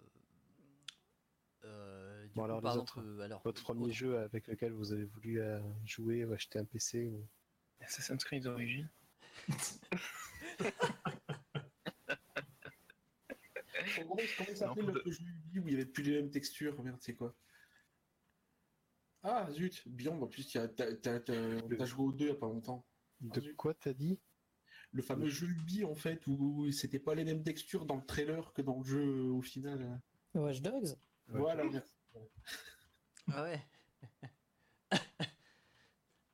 [1.63, 4.73] Euh, du Bon, coup, alors, les par exemple, euh, alors, Votre premier jeu avec lequel
[4.73, 7.25] vous avez voulu euh, jouer ou acheter un PC ou...
[7.79, 8.89] Assassin's Creed d'origine.
[13.95, 14.17] Comment,
[14.55, 15.23] s'appelait le jeu?
[15.53, 17.35] Ubi où il n'y avait plus les mêmes textures Merde, c'est quoi?
[19.27, 22.85] Ah zut, Beyond, en plus, a- t'as joué aux deux il n'y a pas longtemps.
[23.21, 24.19] De quoi t'as dit?
[24.91, 28.53] Le fameux jeu Ubi, en fait, où c'était pas les mêmes textures dans le trailer
[28.53, 29.99] que dans le jeu au final.
[30.35, 30.95] Watch Dogs?
[31.27, 31.95] Voilà, merci.
[33.31, 33.67] Ah ouais.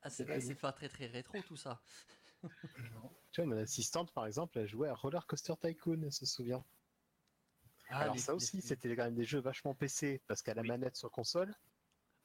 [0.02, 1.82] ah, c'est pas très très rétro tout ça.
[3.32, 6.66] Tu vois, mon assistante, par exemple, elle jouait à Roller Coaster Tycoon, elle se souvient.
[7.90, 10.54] Ah, Alors les- ça aussi, les- c'était quand même des jeux vachement PC, parce qu'à
[10.54, 10.68] la Oui.
[10.68, 11.56] manette sur console,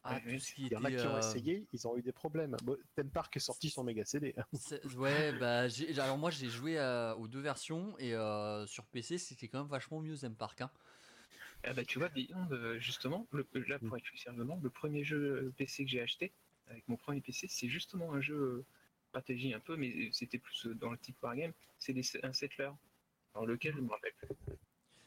[0.08, 1.96] Ah, Oui, tout ce qui il y en a qui ont euh, essayé, ils ont
[1.96, 2.56] eu des problèmes.
[2.62, 4.34] Bon, Theme Park est sorti sur Mega CD.
[4.52, 8.84] c'est- Ouais, bah j'ai- alors moi j'ai joué à- aux deux versions et euh, sur
[8.86, 10.60] PC c'était quand même vachement mieux Zen Park.
[10.60, 10.70] Hein.
[11.64, 15.02] Ah bah tu vois, Beyond, euh, justement, le, là pour être plus sérieusement, le premier
[15.02, 16.32] jeu PC que j'ai acheté,
[16.68, 18.64] avec mon premier PC, c'est justement un jeu euh,
[19.08, 22.70] stratégie un peu, mais c'était plus euh, dans le type wargame, c'est des- un settler.
[23.34, 24.28] Alors lequel je me rappelle plus.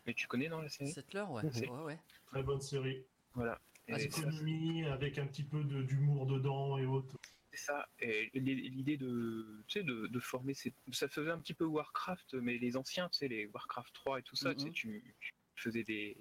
[0.06, 0.92] Mais tu connais dans la série?
[0.92, 1.44] Settler, ouais.
[1.44, 2.00] Ouais, ouais.
[2.28, 3.04] Très bonne série.
[3.34, 3.60] Voilà.
[3.92, 7.16] Ah, avec un petit peu de- d'humour dedans et autres.
[7.52, 7.90] c'est ça.
[8.00, 11.66] Et l'i- l'idée de, tu sais, de, de former, ces- ça faisait un petit peu
[11.66, 14.74] Warcraft, mais les anciens, tu sais, les Warcraft 3 et tout ça, tu sais, Mhm.
[14.74, 15.16] tu,
[15.56, 16.16] tu faisais des,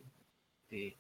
[0.71, 0.97] des,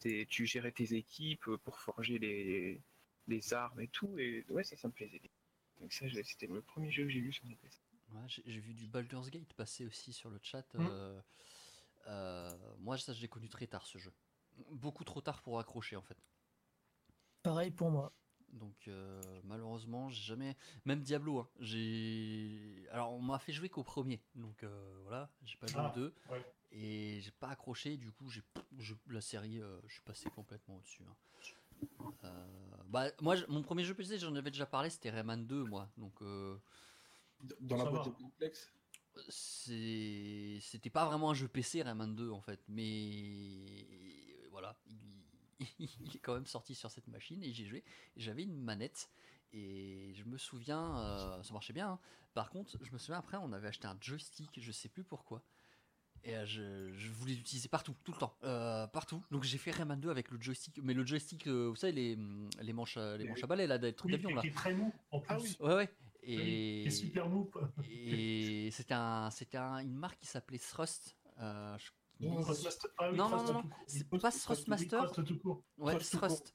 [0.00, 2.80] des- tu gérais tes équipes pour forger les,
[3.26, 5.20] les armes et tout, et ouais, ça, ça me plaisait.
[5.80, 7.78] Donc ça, c'était le premier jeu que j'ai vu sur mon PC.
[8.12, 10.64] Ouais, j'ai vu du Baldur's Gate passer aussi sur le chat.
[10.74, 10.86] Mhm.
[10.88, 11.20] euh,
[12.06, 14.12] euh, moi ça je l'ai connu très tard ce jeu.
[14.70, 16.18] Beaucoup trop tard pour accrocher en fait.
[17.42, 18.12] Pareil pour moi.
[18.52, 20.56] Donc euh, malheureusement, j'ai jamais.
[20.84, 22.86] Même Diablo, hein, j'ai.
[22.90, 25.94] Alors on m'a fait jouer qu'au premier, donc euh, voilà, j'ai pas joué Ah, au
[25.94, 26.42] deux ouais.
[26.72, 27.96] et j'ai pas accroché.
[27.98, 28.42] Du coup, j'ai
[28.78, 31.02] je- la série, euh, je suis passé complètement au-dessus.
[31.08, 31.16] hein.
[32.24, 32.46] Euh,
[32.86, 35.88] bah moi, mon premier jeu PC, j'en avais déjà parlé, c'était Rayman 2, moi.
[35.98, 36.58] Donc euh,
[37.60, 38.72] Dans la boîte complexe.
[39.28, 44.27] c'était pas vraiment un jeu PC Rayman 2 en fait, mais
[44.58, 44.96] voilà, il,
[46.00, 47.84] il est quand même sorti sur cette machine et j'y joué.
[48.16, 49.08] J'avais une manette
[49.52, 51.90] et je me souviens, euh, ça marchait bien.
[51.92, 51.98] hein.
[52.34, 55.42] Par contre, je me souviens après, on avait acheté un joystick, je sais plus pourquoi.
[56.24, 59.22] Et euh, je, je voulais l'utiliser partout, tout le temps, euh, partout.
[59.30, 62.18] Donc j'ai fait Rayman 2 avec le joystick, mais le joystick, vous savez, les,
[62.60, 64.40] les manches, à- les manches à balai là, des trucs Oui, d'avion là.
[64.42, 65.34] qui est très mou en plus.
[65.34, 65.56] Ah oui.
[65.60, 65.88] Ouais, ouais.
[66.24, 67.48] Oui, Et, est super mou.
[67.88, 71.16] et c'était un, c'était un- une marque qui s'appelait Thrust.
[71.38, 71.90] je-
[72.20, 72.40] Non,
[72.98, 75.00] ah oui, Non, non, Trust non, c'est pas Trust- Thrustmaster.
[75.00, 75.62] oui, Trust tout court.
[75.78, 76.52] ouais, Trust tout.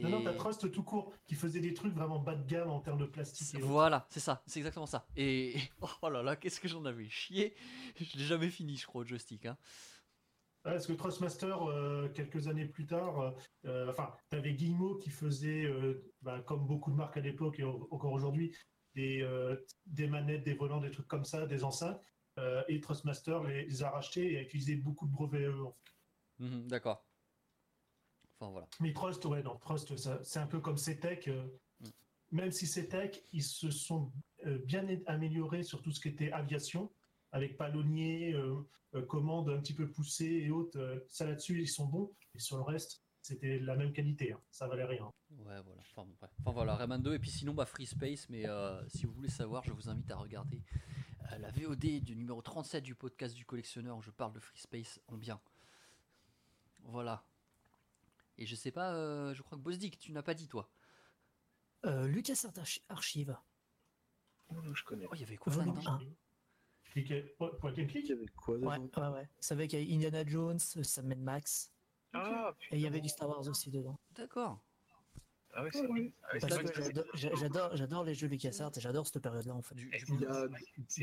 [0.00, 2.80] Non, non, t'as Trust tout court, qui faisait des trucs vraiment bas de gamme en
[2.80, 3.54] termes de plastique.
[3.54, 3.62] et.
[3.62, 5.06] Voilà, c'est ça, c'est exactement ça.
[5.16, 5.54] Et
[6.02, 7.54] oh là là, qu'est-ce que j'en avais chié.
[8.00, 9.46] Je l'ai jamais fini, je crois, au joystick.
[9.46, 9.56] Hein.
[10.62, 13.30] Parce que Trustmaster, euh, quelques années plus tard, euh,
[13.66, 17.64] euh, enfin, t'avais Guillemot qui faisait, euh, bah, comme beaucoup de marques à l'époque et
[17.64, 18.56] en- encore aujourd'hui,
[18.94, 19.28] des,
[19.86, 22.00] des manettes, des volants, des trucs comme ça, des enceintes.
[22.38, 25.64] Euh, et Trustmaster les, les a rachetés et a utilisé beaucoup de brevets à eux.
[25.64, 26.44] en fait.
[26.44, 27.04] Mhm, D'accord.
[28.40, 28.66] Enfin voilà.
[28.80, 31.28] Mais Trust, ouais, non, Trust, c'est un peu comme CETEC.
[31.28, 31.46] euh,
[31.80, 31.86] Mm.
[32.32, 34.12] Même si CETEC, ils se sont
[34.46, 36.92] euh, bien améliorés sur tout ce qui était aviation,
[37.32, 38.56] avec palonnier, euh,
[38.94, 40.78] euh, commandes un petit peu poussées et autres.
[40.78, 42.12] euh, ça là-dessus, ils sont bons.
[42.34, 44.32] Et sur le reste, c'était la même qualité.
[44.32, 45.10] hein, ça valait rien.
[45.30, 45.80] Ouais, voilà.
[45.80, 46.30] Enfin, bon, bref.
[46.40, 47.14] Enfin, voilà, Rayman 2.
[47.14, 48.28] Et puis sinon, bah, Free Space.
[48.28, 52.16] Mais euh, si vous voulez savoir, je vous invite à regarder euh, la VOD du
[52.16, 55.40] numéro 37 du podcast du collectionneur où je parle de Free Space en bien.
[56.84, 57.24] Voilà.
[58.38, 60.68] Et je sais pas, euh, je crois que Bosdick, tu n'as pas dit toi.
[61.86, 62.10] Euh,
[62.56, 63.36] Archi- Archive.
[64.48, 65.06] Oh, je connais.
[65.10, 65.74] Oh, il y avait quoi Volume.
[66.84, 69.28] Cliquez- point and click Il y avait quoi Ouais, dedans ouais, ouais.
[69.40, 71.72] C'est avec euh, Indiana Jones, Sam Max.
[72.12, 73.98] Ah, Et il y avait du Star Wars aussi dedans.
[74.12, 74.60] D'accord.
[75.56, 75.78] Ah ouais, c'est.
[75.86, 79.74] Ah ouais, j'adore- j'a- j'adore, j'adore les jeux LucasArts et j'adore cette période-là en fait.
[79.74, 80.48] Du, Eh, du Il y coup, a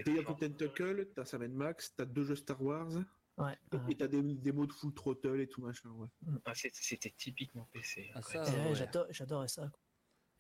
[0.03, 2.89] Day of Tentacle, t'as Sam Max, t'as deux jeux Star Wars,
[3.37, 3.57] Ouais.
[3.71, 3.81] et- ouais.
[3.91, 6.07] et t'as des démos de Full Throttle et tout machin, ouais.
[6.45, 8.11] Ah, c'est- C'était typiquement PC.
[8.13, 8.75] Ah, ça, ouais,
[9.11, 9.67] J'adorais ça.
[9.67, 9.79] quoi.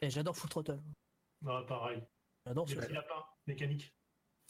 [0.01, 0.81] Et j'adore Full Throttle.
[1.41, 2.03] Non, pareil.
[2.45, 2.81] J'adore ce jeu.
[3.47, 3.93] mécanique.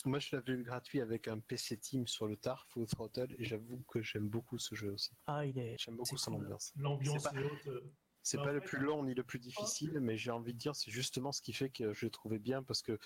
[0.05, 3.43] Moi, je l'avais eu gratuit avec un PC Team sur le tard, Full Throttle, et
[3.43, 5.13] j'avoue que j'aime beaucoup ce jeu aussi.
[5.27, 5.75] Ah, il est.
[5.77, 6.45] J'aime beaucoup son cool.
[6.45, 6.73] ambiance.
[6.75, 7.83] L'ambiance pas- est haute.
[8.21, 10.57] Euh, C'est Bah, pas le plus long ni le plus difficile, mais j'ai envie de
[10.59, 12.97] dire c'est justement ce qui fait que je l'ai trouvé bien parce que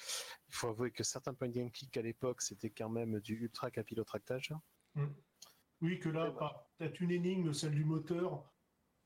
[0.49, 3.72] il faut avouer que certains point and click à l'époque c'était quand même du ultra
[3.72, 4.53] capillotractage.
[5.82, 6.32] Oui, que là,
[6.78, 8.53] peut-être une énigme, celle du moteur,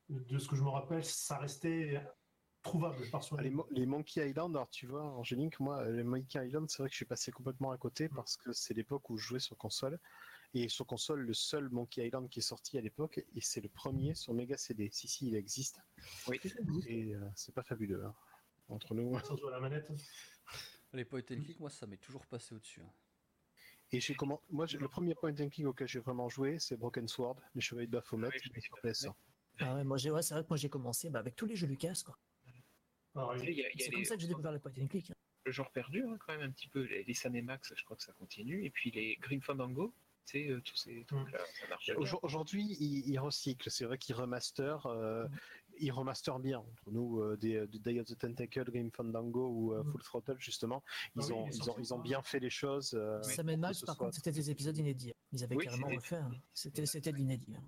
[0.08, 2.02] de ce que je me rappelle, ça restait
[2.62, 3.40] trouvable par soi.
[3.42, 6.82] les, Mo- les Monkey Island, alors tu vois, Angélique, moi, euh, les Monkey Island, c'est
[6.82, 9.40] vrai que je suis passé complètement à côté parce que c'est l'époque où je jouais
[9.40, 9.98] sur console.
[10.52, 13.68] Et sur console, le seul Monkey Island qui est sorti à l'époque, et c'est le
[13.68, 14.88] premier sur Mega CD.
[14.92, 15.80] Si, si, il existe.
[16.26, 16.40] Oui.
[16.86, 18.04] Et euh, c'est pas fabuleux.
[18.04, 18.14] hein.
[18.68, 19.16] Entre nous.
[19.20, 19.90] Ça voit à la manette.
[20.92, 22.80] les point and click, moi, ça m'est toujours passé au-dessus.
[22.82, 22.92] hein.
[23.92, 27.06] Et j'ai comment Moi, le premier point and click auquel j'ai vraiment joué, c'est Broken
[27.08, 28.92] Sword, les Chevaliers de Baphomet, Ah oui, je me sur souviens.
[28.92, 29.14] PS1.
[29.60, 31.54] Ah ouais, moi, j'ai- ouais, c'est vrai que moi j'ai commencé bah, avec tous les
[31.56, 32.00] jeux Lucas.
[32.04, 32.16] quoi.
[33.12, 33.40] Pareil.
[33.40, 34.52] Tu sais, il y a- il y a C'est les- comme ça que j'ai découvert
[34.52, 35.10] le point and click.
[35.10, 35.14] hein.
[35.46, 36.82] le genre perdu hein, quand même un petit peu.
[36.82, 38.64] Les, les Sam et Max, je crois que ça continue.
[38.64, 39.92] Et puis les Green Fandango,
[40.36, 41.96] euh, tous ces trucs-là, ça marche bien.
[41.96, 43.70] Aujourd- Aujourd'hui, ils, ils recyclent.
[43.70, 45.30] C'est vrai qu'ils remaster, euh, Mm.
[45.80, 46.58] ils remaster bien.
[46.60, 49.90] Entre nous, euh, des, des Day of the Tentacle, Game Fandango ou euh, Mm.
[49.92, 50.82] Full Throttle, justement,
[51.16, 52.94] ils, Ah oui, ont, ils, ont, ils bien fait les choses.
[52.94, 55.12] euh, que Max, ce par soit- contre, c'était des épisodes inédits.
[55.32, 56.16] Ils avaient Oui, carrément refait.
[56.16, 56.30] hein.
[56.54, 57.54] C'était c'était de l'inédit.
[57.56, 57.62] hein.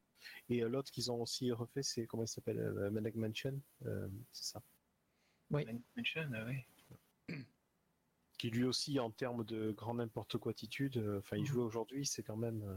[0.48, 4.08] Et euh, l'autre qu'ils ont aussi refait, c'est comment il s'appelle euh, Maniac Mansion, euh,
[4.32, 4.62] c'est ça.
[5.50, 6.64] Man- Mansion, ouais.
[8.42, 11.46] Qui lui aussi, en termes de grand n'importe quoi attitude, euh, enfin, il Mhm.
[11.46, 12.64] jouait aujourd'hui, c'est quand même.
[12.64, 12.76] euh,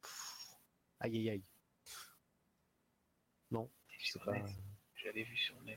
[0.00, 0.54] pff,
[1.00, 1.44] aïe aïe aïe.
[3.50, 4.38] Non, c'est Sur pas.
[4.38, 4.56] NES.
[4.94, 5.76] J'avais vu sur NES.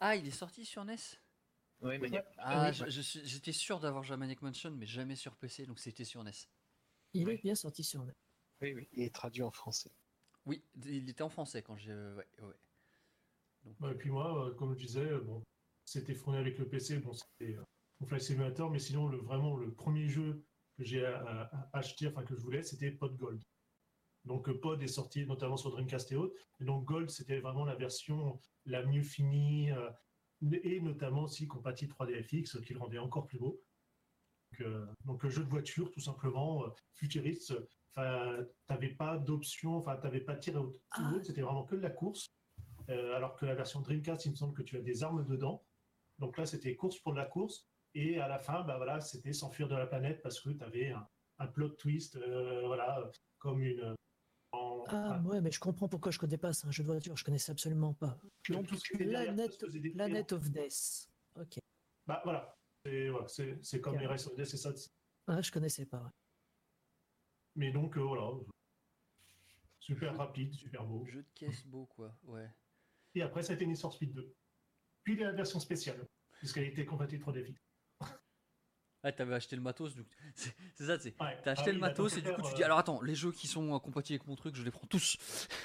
[0.00, 0.98] Ah, il est sorti sur NES
[1.80, 5.78] Ouais, mais il Ah, oui, j'étais sûr d'avoir Maniac Mansion, mais jamais sur PC, donc
[5.78, 6.46] c'était sur NES.
[7.14, 8.14] Il est bien sorti sur net.
[8.60, 8.88] oui, oui.
[8.92, 9.92] Et traduit en français.
[10.44, 11.94] Oui, il était en français quand j'ai.
[11.94, 12.54] Ouais, ouais.
[13.64, 15.42] Donc, Bah, et puis moi, euh, comme je disais, bon,
[15.84, 17.62] c'était fourni avec le PC, bon, c'était euh,
[18.00, 20.44] mon Flight Simulator, mais sinon, le, vraiment, le premier jeu
[20.76, 23.42] que j'ai euh, acheté, enfin que je voulais, c'était Pod Gold.
[24.24, 27.64] Donc euh, Pod est sorti notamment sur Dreamcast et autres, et donc Gold, c'était vraiment
[27.64, 29.90] la version la mieux finie, euh,
[30.62, 33.60] et notamment aussi compatible 3DFX, qui le rendait encore plus beau.
[34.52, 37.54] Donc, euh, donc, jeu de voiture, tout simplement, euh, futuriste,
[37.90, 41.12] enfin, t'avais pas d'option, enfin, t'avais pas de tir à haute, Ah.
[41.22, 42.28] c'était vraiment que de la course.
[42.88, 45.64] Alors que la version Dreamcast, il me semble que tu as des armes dedans.
[46.18, 47.68] Donc là, c'était course pour de la course.
[47.94, 50.90] Et à la fin, bah voilà, c'était s'enfuir de la planète parce que tu avais
[50.90, 51.06] un,
[51.38, 53.94] un plot twist, euh, voilà, comme une.
[54.52, 56.52] en- Ah ouais, mais je comprends pourquoi je connais pas.
[56.52, 58.18] C'est un jeu de voiture, je connaissais absolument pas.
[58.48, 59.66] Donc, tout ce qui était derrière, Planet, ça.
[59.94, 61.08] Planet of Death.
[61.36, 61.58] Ok.
[62.06, 63.26] Bah voilà, c'est voilà,
[63.82, 64.72] comme les restes c'est ça.
[65.26, 65.98] Ah, je connaissais pas.
[66.02, 66.10] ouais.
[67.56, 68.30] Mais donc, euh, voilà.
[69.80, 71.04] Super rapide, super beau.
[71.04, 72.16] jeu de caisse beau, quoi.
[72.22, 72.48] Ouais.
[73.14, 74.34] Et après, ça a été Need for Speed 2.
[75.04, 76.06] Puis il y a la version spéciale,
[76.38, 77.56] puisqu'elle était compatible 3DFX.
[79.04, 80.06] Ah, t'avais acheté le matos, donc.
[80.36, 81.14] C'est c'est ça, tu sais.
[81.20, 81.36] Ouais.
[81.42, 83.02] T'as acheté Ah le oui, bah, matos et du coup tu dis euh, alors attends,
[83.02, 85.16] les jeux qui sont compatibles avec mon truc, je les prends tous.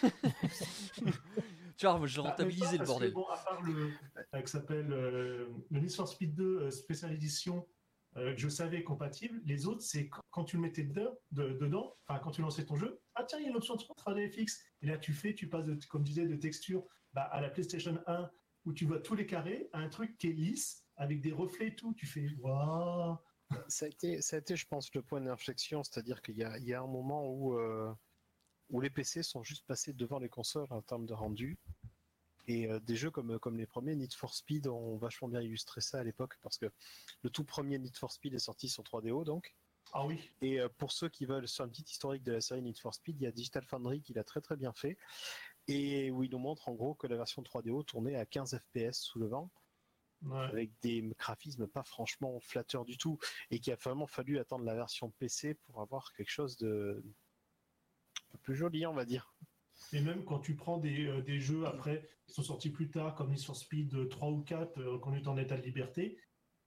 [1.77, 3.09] tu vois, j'ai Bah, rentabilisé le bordel.
[3.09, 3.91] Que, bon, à part le,
[4.33, 7.67] euh, qui s'appelle euh, le Need for Speed 2 euh, Special Edition,
[8.15, 11.95] que je savais compatible, les autres, c'est quand- quand tu le mettais dedans, de- dedans,
[12.07, 14.57] quand tu lançais ton jeu, ah tiens, il y a l'option 3DFX.
[14.81, 16.83] Et là, tu fais, tu passes, de, comme je disais, de texture
[17.13, 18.31] bah, à la PlayStation 1,
[18.67, 21.75] où tu vois tous les carrés, un truc qui est lisse, avec des reflets et
[21.75, 21.93] tout.
[21.93, 23.17] Tu fais, waouh!
[23.69, 26.57] Ça a, été, ça a été, je pense, le point d'inflexion, c'est-à-dire qu'il y a,
[26.57, 27.89] il y a un moment où, euh,
[28.69, 31.57] où les PC sont juste passés devant les consoles en termes de rendu.
[32.47, 35.79] Et euh, des jeux comme, comme les premiers, Need for Speed, ont vachement bien illustré
[35.79, 36.65] ça à l'époque, parce que
[37.21, 39.55] le tout premier Need for Speed est sorti sur 3DO, donc.
[39.93, 42.61] Ah oui, Et euh, pour ceux qui veulent sur un petit historique de la série
[42.61, 44.97] Need for Speed, il y a Digital Foundry qui l'a très très bien fait,
[45.67, 48.99] et où il nous montre en gros que la version 3DO tournait à 15 FPS
[48.99, 49.51] sous le vent,
[50.21, 50.45] ouais.
[50.45, 53.19] avec des graphismes pas franchement flatteurs du tout,
[53.51, 58.31] et qu'il a vraiment fallu attendre la version PC pour avoir quelque chose de un
[58.31, 59.33] peu plus joli, on va dire.
[59.93, 63.15] Et même quand tu prends des, euh, des jeux après, qui sont sortis plus tard,
[63.15, 66.19] comme Need for Speed euh, 3 ou 4, euh, qu'on est en état de liberté,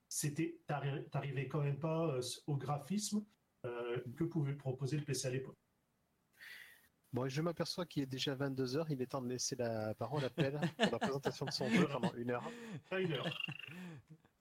[0.07, 3.25] c'était, t'arri- t'arrivais quand même pas euh, au graphisme
[3.65, 5.57] euh, que pouvait proposer le PC à l'époque.
[7.13, 10.23] Bon, et je m'aperçois qu'il est déjà 22h, il est temps de laisser la parole
[10.23, 12.49] à Pelle pour la présentation de son jeu pendant une heure.
[12.89, 13.27] Pas une heure.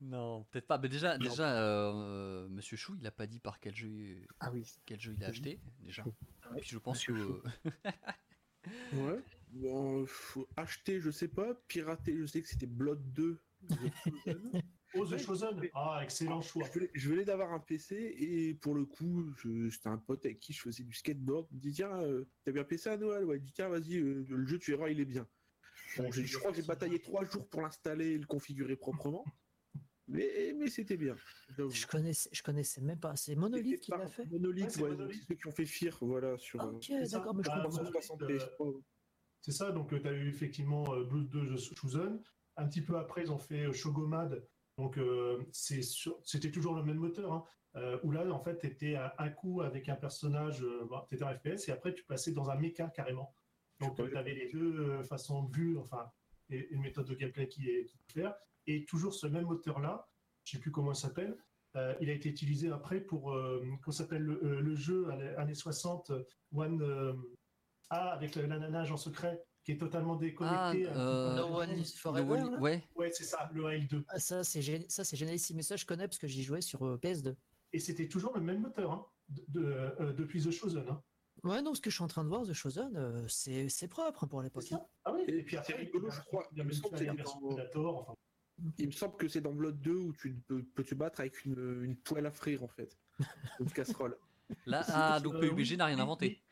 [0.01, 0.79] Non, peut-être pas.
[0.79, 1.25] Mais déjà, Non.
[1.29, 4.65] déjà euh, euh, Monsieur Chou, il a pas dit par quel jeu, Ah oui.
[4.87, 5.31] quel jeu il a Oui.
[5.33, 6.05] acheté, déjà.
[6.45, 7.13] Ah Et puis je pense que.
[7.13, 7.43] Monsieur.
[8.93, 9.19] Ouais.
[9.53, 11.55] Bon, faut acheter, je sais pas.
[11.67, 13.39] Pirater, je sais que c'était Blood 2.
[14.95, 15.07] Oh.
[15.19, 15.61] Chosen.
[15.75, 16.67] Ah, excellent choix.
[16.95, 19.33] Je venais, d'avoir un PC et pour le coup,
[19.71, 21.47] c'était un pote avec qui je faisais du skateboard.
[21.51, 23.25] Il me dit Tiens, euh, t'as bien un PC à Noël?
[23.25, 25.29] Ouais, il dit Tiens, vas-y, euh, le jeu, tu verras, il est bien.
[25.97, 29.25] Bon, j'ai- je crois que j'ai bataillé trois jours pour l'installer et le configurer proprement.
[30.09, 31.15] Mais, mais c'était bien.
[31.57, 33.15] Je connaissais, je connaissais même pas.
[33.15, 34.27] C'est Monolith qui l'a fait?
[34.27, 35.25] Monolith, Ouais, ouais, Monolith.
[35.29, 37.19] ceux qui ont fait Fear, voilà, sur euh, ok, c'est ça.
[37.19, 37.79] d'accord, mais je Bah, comprends.
[37.79, 38.81] Monolith, 360 euh, PS3.
[39.41, 42.23] C'est ça, donc tu as eu effectivement euh, Blood 2 The Chosen.
[42.57, 44.47] Un petit peu après, ils ont fait euh, Shogomad.
[44.81, 47.33] Donc euh, c'était toujours le même moteur.
[47.33, 47.45] Hein,
[47.77, 51.01] euh, où là, en fait, tu étais à un coup avec un personnage, euh, bon,
[51.09, 53.33] tu étais en FPS, et après, tu passais dans un mecha carrément.
[53.79, 56.11] Donc tu avais les deux euh, façons de vue, enfin,
[56.49, 58.35] et une méthode de gameplay qui est, qui est claire.
[58.67, 60.09] Et toujours ce même moteur-là,
[60.45, 61.37] je sais plus comment il s'appelle,
[62.01, 63.33] il a été utilisé après pour,
[63.81, 65.09] comment s'appelle le, le jeu
[65.39, 67.13] années 60, euh, One euh,
[67.91, 70.19] A, avec la en secret, qui est totalement Ah,
[70.73, 70.93] déconnecté.
[70.93, 72.43] peu euh, No One is Forever.
[72.61, 72.83] Ouais.
[72.97, 74.05] Ouais, c'est ça, le AL2.
[74.09, 75.57] Ah, ça, c'est gé- ça, c'est génialissime.
[75.57, 77.35] Mais ça, je connais parce que j'y jouais sur euh, PS2.
[77.73, 79.65] Et c'était toujours le même moteur, hein, de, de-
[80.01, 80.85] euh, depuis The Chosen.
[80.89, 81.03] Hein.
[81.45, 83.89] Ouais, non, ce que je suis en train de voir, The Chosen, euh, c'est c'est
[83.89, 84.65] propre hein, pour l'époque.
[85.05, 86.73] Ah oui, Et et puis après, c'est rigolo, je crois, il y a il me
[86.73, 88.15] même semble que la c'était version dans- Predator, enfin,
[88.79, 91.45] Il me semble que c'est dans Blood 2 où tu peux, peux te battre avec
[91.47, 92.99] une, une poêle à frire en fait.
[93.61, 94.19] Une casserole.
[94.67, 96.43] Là, ah, donc PUBG n'a rien inventé.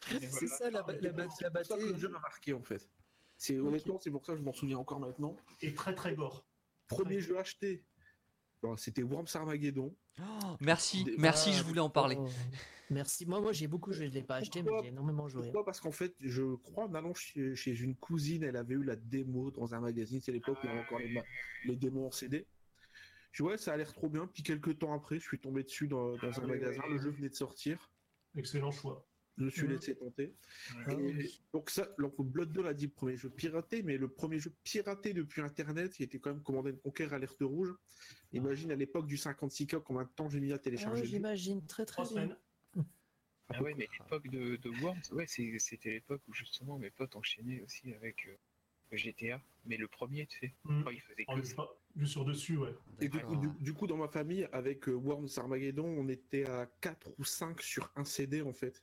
[0.00, 2.88] C'est ça, la, C'est pour ça que le jeu m'a marqué en fait.
[3.36, 5.36] C'est honnêtement, c'est pour ça que je m'en souviens encore maintenant.
[5.60, 6.46] Et très très gore.
[6.88, 7.84] Premier jeu acheté,
[8.62, 9.94] bon, c'était Worms Armageddon.
[10.20, 12.16] Oh, merci, Des- merci, Ah, je voulais en parler.
[12.18, 12.28] Oh,
[12.88, 13.26] Merci.
[13.26, 14.06] Moi, moi j'ai beaucoup joué.
[14.06, 15.42] Je l'ai pas acheté, mais Pourquoi j'ai énormément joué.
[15.42, 18.84] Pourquoi Parce qu'en fait, je crois en allant chez, chez une cousine, elle avait eu
[18.84, 20.20] la démo dans un magazine.
[20.20, 21.20] C'est l'époque où il y avait encore les,
[21.64, 22.46] les démos en CD.
[23.32, 24.28] Je ouais, ça a l'air trop bien.
[24.28, 26.80] Puis quelques temps après, je suis tombé dessus dans, dans Ah un oui, magasin.
[26.86, 26.94] oui.
[26.94, 27.90] Le jeu venait de sortir.
[28.36, 29.04] Excellent choix.
[29.38, 29.68] Je me suis Mhm.
[29.72, 30.34] laissé tenter.
[30.86, 30.94] Ah
[31.52, 34.52] donc ça, donc Blood 2 l'a dit, le premier jeu piraté, mais le premier jeu
[34.64, 37.74] piraté depuis Internet, qui était quand même Command and Conquer Alerte Rouge.
[38.32, 41.02] Imagine à l'époque du 56K combien de temps j'ai mis à Ah, télécharger.
[41.04, 41.10] jeu.
[41.10, 42.10] J'imagine très très bien.
[42.10, 42.36] semaines.
[43.48, 47.60] Ah ouais, mais l'époque de, de Worms, ouais, c'était l'époque où justement mes potes enchaînaient
[47.60, 49.40] aussi avec euh, GTA.
[49.66, 50.82] Mais le premier, tu sais, Mm.
[50.82, 51.68] quand ils faisaient En que ça.
[51.94, 52.74] vue sur dessus, ouais.
[53.00, 56.44] Et du coup, du, du coup, dans ma famille, avec euh, Worms Armageddon, on était
[56.46, 58.82] à 4 ou 5 sur un CD en fait.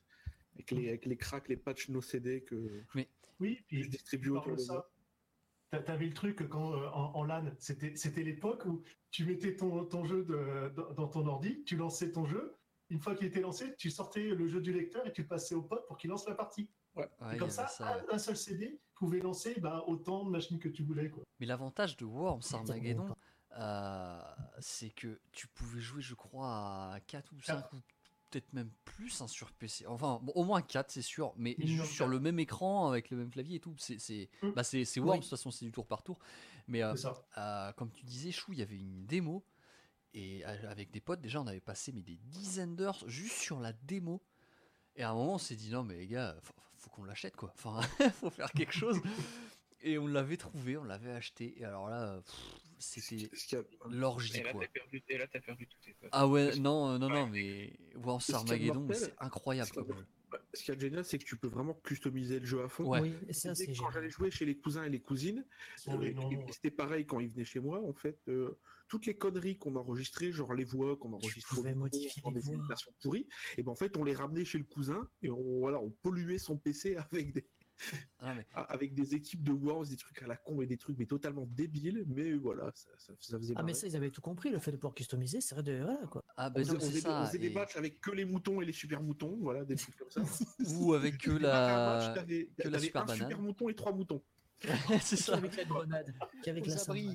[0.54, 4.26] Avec les, avec les cracks, les patchs no CD que Oui, que puis je distribue
[4.28, 4.88] tu autour de ça.
[5.70, 9.56] T'a- T'avais le truc quand euh, en, en LAN, c'était c'était l'époque où tu mettais
[9.56, 12.56] ton, ton jeu de- dans, dans ton ordi, tu lançais ton jeu.
[12.90, 15.54] Une fois qu'il était lancé, tu sortais le jeu du lecteur et tu le passais
[15.54, 16.68] au pote pour qu'il lance la partie.
[16.94, 17.66] Ouais, Et comme ça,
[18.12, 21.10] un, seul CD pouvait lancer bah, autant de machines que tu voulais.
[21.10, 21.24] Quoi.
[21.40, 23.16] Mais l'avantage de Worms Armageddon,
[23.58, 24.20] euh,
[24.60, 27.80] c'est que tu pouvais jouer, je crois, à 4 ou 5 ou
[28.34, 29.86] peut-être même plus hein, sur PC.
[29.86, 33.16] Enfin, bon, au moins 4, c'est sûr, mais juste sur le même écran avec le
[33.16, 33.74] même clavier et tout.
[33.78, 34.50] C'est c'est Mm.
[34.50, 34.62] bah,
[34.96, 36.18] Worms, de toute façon, c'est du tour par tour.
[36.66, 36.94] Mais euh,
[37.38, 39.44] euh, comme tu disais, Chou, il y avait une démo.
[40.12, 43.60] Et euh, avec des potes, déjà, on avait passé mais, des dizaines d'heures juste sur
[43.60, 44.22] la démo.
[44.96, 47.36] Et à un moment, on s'est dit, non, mais les gars, faut, faut qu'on l'achète,
[47.36, 47.52] quoi.
[47.54, 47.80] Enfin,
[48.20, 49.00] faut faire quelque chose.
[49.86, 51.60] Et on l'avait trouvé, on l'avait acheté.
[51.60, 53.28] Et alors là, pff, c'était
[53.88, 54.62] l'orgie, Et là, quoi.
[54.62, 56.10] t'as perdu, et là, t'as perdu tous tes potes.
[56.12, 59.68] Ah ouais, non, euh, non, non, mais de Armageddon, c'est incroyable.
[59.68, 59.96] ce qu'il y a quoi.
[60.02, 60.06] de-
[60.52, 62.68] ce qu'il y a de génial, c'est que tu peux vraiment customiser le jeu à
[62.68, 62.84] fond.
[62.88, 63.00] Ouais.
[63.00, 65.44] Oui, ça, quand j'allais jouer chez les cousins et les cousines,
[66.50, 68.58] c'était pareil quand ils venaient chez moi, en fait, euh,
[68.88, 73.26] toutes les conneries qu'on enregistrait, genre les voix qu'on enregistrait, les des imitations pourries,
[73.56, 76.38] et ben en fait on les ramenait chez le cousin et on voilà, on polluait
[76.38, 77.46] son PC avec des
[78.20, 80.98] Ah, mais avec des équipes de Worms, des trucs à la con et des trucs
[80.98, 84.20] mais totalement débiles, mais voilà, ça, ça, ça faisait Ah, mais ça, ils avaient tout
[84.20, 84.50] compris.
[84.50, 85.82] Le fait de pouvoir customiser, c'est vrai de.
[85.82, 86.24] Voilà, quoi.
[86.36, 88.24] Ah, on ben faisait, on c'est faisait des- on faisait des matchs avec que les
[88.24, 90.20] moutons et les super moutons, voilà, des trucs comme ça.
[90.80, 92.12] Ou avec que match, la.
[92.14, 93.22] t'avais- que la super un banane.
[93.28, 94.22] super mouton et trois moutons.
[95.02, 95.34] c'est ça.
[95.34, 96.14] Qu'avec la grenade.
[96.88, 97.12] Aux la.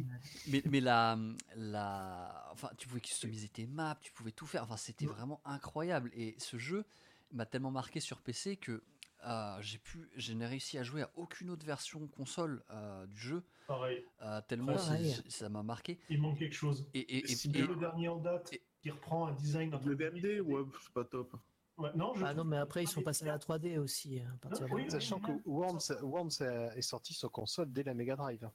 [0.48, 1.18] Mais, mais la,
[1.56, 2.48] la.
[2.52, 4.64] Enfin, tu pouvais customiser tes maps, tu pouvais tout faire.
[4.64, 5.14] Enfin, c'était Ouais.
[5.14, 6.12] vraiment incroyable.
[6.14, 6.86] Et ce jeu
[7.32, 8.84] m'a tellement marqué sur PC que.
[9.26, 13.18] Euh, j'ai pu, je n'ai réussi à jouer à aucune autre version console euh, du
[13.18, 15.16] jeu Pareil, euh, tellement Pareil.
[15.28, 16.88] ça m'a marqué il manque quelque chose.
[16.94, 17.68] et, et, et- Si Et et- bien.
[17.68, 19.74] le dernier en date et- qui reprend un design.
[19.76, 21.36] entre- WMD, ouais, c'est pas top.
[21.78, 24.20] Ouais, non, je Ah non, mais après, ils sont passés à la 3D aussi.
[24.20, 24.92] hein, à partir Oui, oui.
[24.92, 26.42] Sachant que Worms, Worms
[26.76, 28.50] est sorti sur console dès la Mega Drive.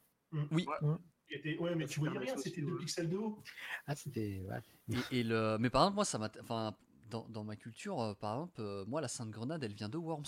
[1.29, 3.43] qui était- Ouais, mais tu voyais rien, c'était deux pixels de haut.
[3.87, 4.43] Ah, c'était.
[4.49, 4.97] ouais.
[5.11, 6.75] Et, et le, mais par exemple, moi, ça m'a, enfin,
[7.09, 10.25] dans, dans ma culture, par exemple, moi, la Sainte Grenade, elle vient de Worms.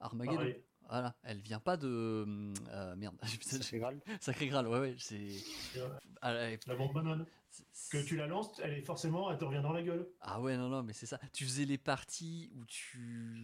[0.00, 0.36] Armageddon.
[0.36, 0.62] Pareil.
[0.90, 2.24] Voilà, elle vient pas de.
[2.70, 4.00] euh, merde, Sacré Graal.
[4.20, 5.28] Sacré Graal, ouais, ouais, c'est.
[6.22, 6.32] Ah,
[6.66, 7.26] La bombe banane.
[7.90, 10.06] Que tu la lances, elle est forcément, elle te revient dans la gueule.
[10.20, 11.18] Ah ouais, non, non, mais c'est ça.
[11.32, 12.98] Tu faisais les parties où tu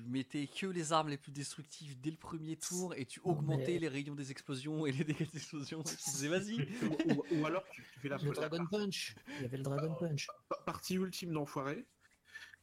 [0.06, 3.78] mettais que les armes les plus destructives dès le premier tour et tu augmentais mais-
[3.78, 5.80] les rayons des explosions et les dégâts d'explosion.
[5.80, 6.60] et tu disais, vas-y.
[6.82, 9.14] ou, ou- ou alors tu, tu fais la, Le la Dragon Punch.
[9.38, 10.28] Il y avait le Dragon Punch.
[10.48, 11.84] pa- partie ultime d'enfoiré.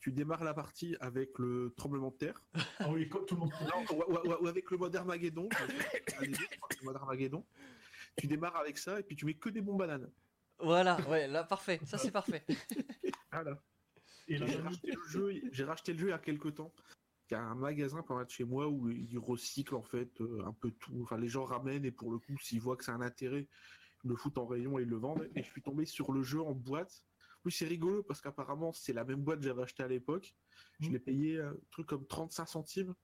[0.02, 2.44] Tu démarres la partie avec le tremblement de terre.
[2.80, 3.52] Ah oui, quand tout le monde.
[3.62, 5.48] Non, ou, ou- ou avec le mode Armageddon.
[6.20, 6.28] Le
[6.84, 7.44] mode.
[8.18, 10.10] Tu démarres avec ça et puis tu mets que des bombes bananes.
[10.60, 11.80] Voilà, ouais, là, parfait.
[11.86, 12.44] Ça, c'est parfait.
[13.32, 13.62] Voilà.
[14.28, 15.42] Et là, J'ai racheté le jeu.
[15.52, 16.74] J'ai racheté le jeu il y a quelques temps.
[17.30, 20.20] Il y a un magasin pas loin de chez moi où ils recyclent en fait
[20.20, 21.00] euh, un peu tout.
[21.04, 23.48] Enfin, les gens ramènent et pour le coup, s'ils voient que c'est un intérêt,
[24.04, 25.30] ils le foutent en rayon et ils le vendent.
[25.36, 27.04] Et je suis tombé sur le jeu en boîte.
[27.46, 30.36] Oui, c'est rigolo parce qu'apparemment c'est la même boîte que j'avais acheté à l'époque.
[30.82, 30.94] Je Mhm.
[30.94, 32.96] l'ai payé un truc comme 35 centimes.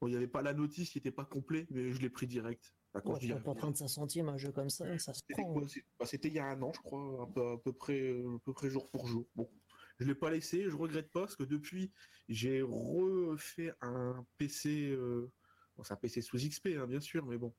[0.00, 2.26] Bon, il n'y avait pas la notice qui n'était pas complet, mais je l'ai pris
[2.26, 2.74] direct.
[2.94, 5.44] Enfin, quand Ouais, je dis- pour 35 centimes, un jeu comme ça, ça se c'était
[5.46, 5.66] prend.
[5.98, 8.36] bah, C'était il y a un an, je crois, un peu, à peu près, euh,
[8.36, 9.30] à peu près jour pour jour.
[9.34, 9.50] Bon,
[9.98, 11.92] je l'ai pas laissé, je regrette pas parce que depuis,
[12.28, 14.90] j'ai refait un PC.
[14.90, 15.32] euh,
[15.76, 17.56] bon, c'est un PC sous XP, hein, bien sûr, mais bon.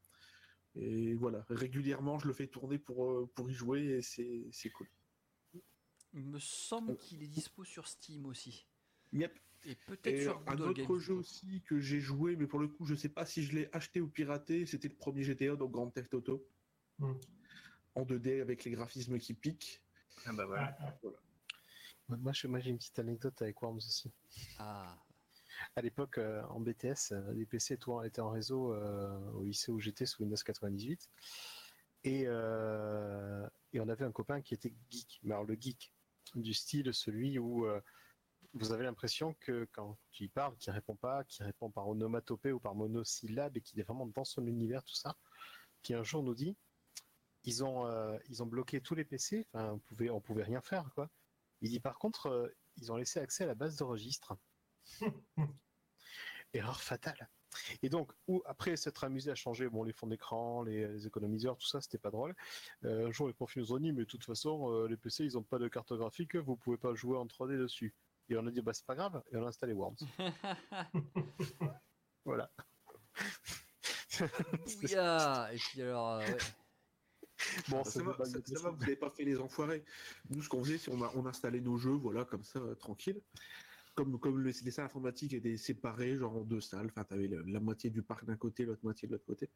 [0.76, 4.72] Et voilà, régulièrement, je le fais tourner pour, euh, pour y jouer et c'est c'est
[4.72, 4.90] cool.
[6.14, 8.66] Il me semble qu'il est dispo sur Steam aussi.
[9.14, 9.38] Yep.
[9.66, 11.00] Et peut-être sur un Good Old autre Games.
[11.00, 13.70] jeu aussi que j'ai joué, mais pour le coup, je sais pas si je l'ai
[13.74, 16.48] acheté ou piraté, c'était le premier GTA, donc Grand Theft Auto.
[17.00, 17.14] Hmm.
[17.96, 19.82] En 2D avec les graphismes qui piquent.
[20.26, 20.76] Ah bah voilà.
[20.80, 21.08] Ah, ah.
[22.18, 24.12] Moi, je- moi, j'ai une petite anecdote avec Worms aussi.
[24.60, 24.98] Ah,
[25.76, 29.44] À l'époque, euh, en BTS, euh, les PC tout en- étaient en réseau euh, au
[29.44, 31.10] lycée où j'étais sous Windows 98.
[32.04, 35.20] Et, euh, et on avait un copain qui était geek.
[35.24, 35.92] Mais alors le geek
[36.36, 37.82] du style, celui où euh,
[38.54, 42.52] vous avez l'impression que quand tu y parles, qu'il répond pas, qu'il répond par onomatopée
[42.52, 45.16] ou par monosyllabe et qu'il est vraiment dans son univers, tout ça,
[45.84, 46.56] qui un jour nous dit
[47.44, 50.62] ils ont, euh, ils ont bloqué tous les PC, enfin, on pouvait, on pouvait rien
[50.62, 51.10] faire, quoi.
[51.62, 54.38] Il dit par contre, euh, ils ont laissé accès à la base de registre.
[56.54, 57.30] Erreur fatale.
[57.84, 58.12] Et donc,
[58.46, 61.98] après s'être amusé à changer bon, les fonds d'écran, les, les économiseurs, tout ça, c'était
[61.98, 62.36] pas drôle.
[62.86, 65.24] Euh, un jour, les profils nous ont dit, mais de toute façon, euh, les PC,
[65.26, 67.94] ils ont pas de carte graphique, vous pouvez pas jouer en 3D dessus.
[68.30, 69.96] Et on a dit, bah c'est pas grave, et on a installé Worms.
[72.26, 72.52] voilà.
[74.84, 76.38] Ouya Et puis alors, euh, ouais.
[77.70, 79.84] bon, ça, c'est va, pas ça- ça va, vous n'avez pas fait les enfoirés.
[80.30, 82.76] Nous, ce qu'on faisait, c'est on, a- on installait nos jeux, voilà, comme ça, euh,
[82.76, 83.22] tranquille.
[83.98, 86.88] Comme, comme le- les salles informatiques étaient séparées, genre en deux salles.
[86.92, 89.50] Enfin, tu avais la moitié du parc d'un côté, l'autre moitié de l'autre côté.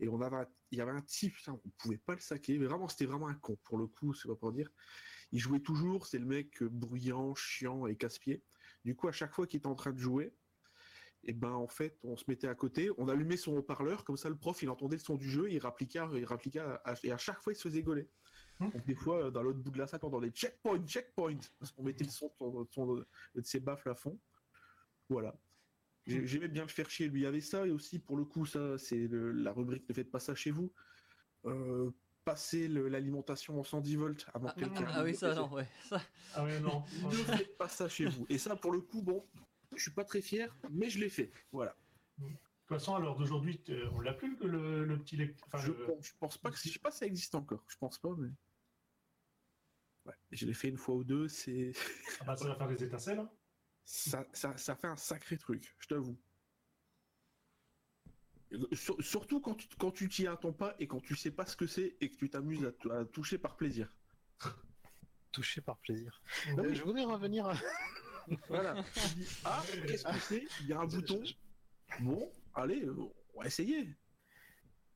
[0.00, 2.66] Et on avait, il y avait un type, putain, on pouvait pas le saquer, mais
[2.66, 3.56] vraiment, c'était vraiment un con.
[3.64, 4.70] Pour le coup, c'est pas pour dire.
[5.32, 8.44] Il jouait toujours, c'est le mec bruyant, chiant et casse-pied.
[8.84, 10.34] Du coup, à chaque fois qu'il était en train de jouer,
[11.24, 14.28] et ben en fait, on se mettait à côté, on allumait son haut-parleur, comme ça
[14.28, 16.62] le prof il entendait le son du jeu, il rappliquait, il rappliquait,
[17.02, 18.10] et à chaque fois il se faisait gauler.
[18.60, 18.70] Hmm.
[18.70, 21.72] Donc des fois, euh, dans l'autre bout de la salle, on entendait checkpoint, checkpoint, parce
[21.72, 22.94] qu'on mettait le son de, son- son-
[23.34, 24.18] de ses baffles à fond.
[25.08, 25.34] Voilà.
[26.06, 27.20] J'ai- J'aimais bien le faire chier, lui.
[27.20, 30.10] Il y avait ça, et aussi pour le coup, ça, c'est la rubrique ne faites
[30.10, 30.72] pas ça chez vous.
[31.46, 31.90] Euh,
[32.24, 34.86] passer l'alimentation en 110 volts avant Ah, que quelqu'un.
[34.88, 35.66] ah oui, ça, non, ouais.
[35.88, 36.00] Ça,
[36.34, 36.82] Ah ouais, non.
[37.04, 38.24] ne faites pas ça chez vous.
[38.30, 39.26] Et ça, pour le coup, bon,
[39.74, 41.30] je suis pas très fier, mais je l'ai fait.
[41.52, 41.76] Voilà.
[42.64, 45.38] De toute façon, à l'heure d'aujourd'hui, t- on l'a plus le, le, le petit lect-
[45.46, 47.62] enfin, je, le- pense, je pense pas que je sais pas si ça existe encore.
[47.68, 48.30] Je pense pas, mais.
[50.06, 51.28] Ouais, je l'ai fait une fois ou deux.
[51.28, 51.72] C'est
[52.20, 53.18] Ah bah, ça va faire des étincelles.
[53.18, 53.30] hein.
[53.84, 55.74] ça, ça, ça fait un sacré truc.
[55.78, 56.18] Je t'avoue.
[58.72, 61.56] Sur- surtout quand tu quand tu t'y attends pas et quand tu sais pas ce
[61.56, 63.92] que c'est et que tu t'amuses à, toucher par plaisir.
[65.32, 66.22] touché par plaisir.
[66.58, 67.54] Euh, je voudrais revenir à...
[68.48, 68.82] Voilà.
[68.94, 70.46] tu dis ah qu'est-ce que c'est?
[70.60, 71.22] Il y a un bouton.
[72.00, 72.88] Bon, allez,
[73.34, 73.96] on va essayer.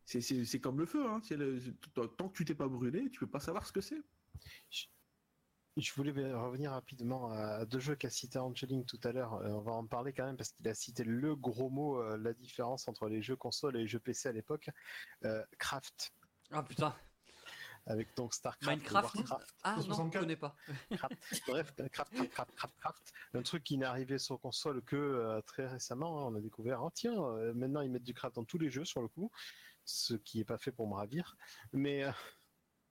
[0.05, 1.21] C'est- C'est c'est comme le feu, hein.
[1.23, 1.61] c'est le-
[2.17, 4.03] tant que tu t'es pas brûlé, tu peux pas savoir ce que c'est.
[5.77, 9.35] Je voulais revenir rapidement à deux jeux qu'a cité Angeline tout à l'heure.
[9.35, 12.17] Euh, on va en parler quand même parce qu'il a cité le gros mot, euh,
[12.17, 14.71] la différence entre les jeux consoles et les jeux PC à l'époque.
[15.25, 16.13] Euh, Craft,
[16.51, 16.97] Ah putain.
[17.89, 19.55] Avec donc StarCraft, et Minecraft Warcraft.
[19.65, 20.21] Ah non, je 64.
[20.23, 20.55] connais pas.
[20.97, 21.43] Craft.
[21.49, 23.13] Bref, Craft, Craft, Craft, Craft, Craft.
[23.35, 26.21] Un truc qui n'est arrivé sur console que euh, très récemment.
[26.21, 26.31] hein.
[26.33, 28.85] On a découvert, oh, tiens, euh, maintenant ils mettent du craft dans tous les jeux
[28.85, 29.31] sur le coup,
[29.85, 31.37] ce qui n'est pas fait pour me ravir.
[31.73, 32.13] Mais euh,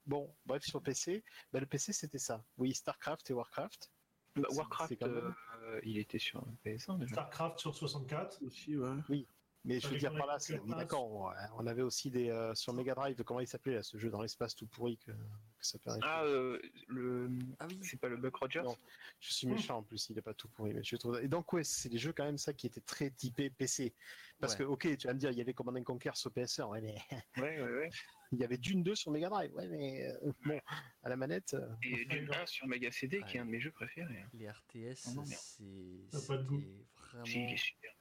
[0.07, 1.23] bon, bref, sur PC,
[1.53, 2.43] bah, le PC c'était ça.
[2.57, 3.91] Oui, StarCraft et Warcraft.
[4.35, 5.33] Bah, Warcraft, même-
[5.63, 7.13] euh, il était sur PS1 déjà.
[7.13, 8.41] StarCraft sur 64.
[8.43, 9.25] Aussi, ouais.
[9.67, 11.11] Mais je veux dire par là, c'est ah, d'accord.
[11.11, 13.21] On, on avait aussi des euh, sur Mega Drive.
[13.23, 15.15] Comment il s'appelait là, ce jeu dans l'espace tout pourri que, que
[15.59, 15.89] ça fait.
[16.01, 17.29] Ah, euh, le.
[17.59, 17.77] Ah oui.
[17.83, 18.77] c'est pas le Buck Rogers Non.
[19.19, 20.73] Je suis méchant en plus, il est pas tout pourri.
[20.73, 21.19] Mais je trouve...
[21.21, 23.93] Et donc, ouais, c'est des jeux quand même ça qui étaient très typés PC.
[24.39, 24.59] Parce Ouais.
[24.59, 26.79] que, ok, tu vas me dire, il y avait Command and Conquer sur PS1, ouais,
[26.81, 26.95] mais
[27.41, 27.89] Ouais, ouais, ouais.
[28.31, 30.61] il y avait Dune 2 sur Mega Drive, ouais, mais euh, bon,
[31.01, 31.55] à la manette.
[31.55, 34.23] euh, Et Dune 1 sur Mega CD, qui est un de mes jeux préférés.
[34.35, 35.27] Les RTS, Oh non, merde.
[35.27, 37.96] c'est Si, il est vraiment super.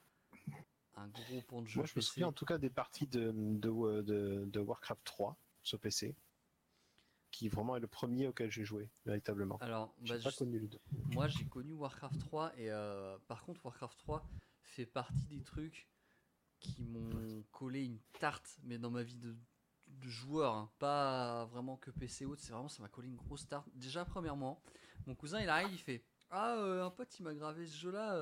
[1.43, 1.77] De.
[1.77, 5.37] Moi, je me souviens en tout cas des parties de, de, de, de Warcraft 3
[5.63, 6.15] sur PC,
[7.31, 9.57] qui vraiment est le premier auquel j'ai joué, véritablement.
[9.61, 10.81] Alors, bah, pas je- connu le 2.
[11.13, 14.27] moi j'ai connu Warcraft 3 et euh, par contre Warcraft 3
[14.63, 15.89] fait partie des trucs
[16.61, 19.37] qui m'ont collé une tarte, mais dans ma vie de,
[19.87, 20.71] de joueur, hein.
[20.79, 23.69] pas vraiment que PC ou autre, c'est vraiment ça m'a collé une grosse tarte.
[23.75, 24.63] Déjà premièrement,
[25.07, 27.91] mon cousin il arrive, il fait ah euh, un pote il m'a gravé ce jeu
[27.91, 28.15] là,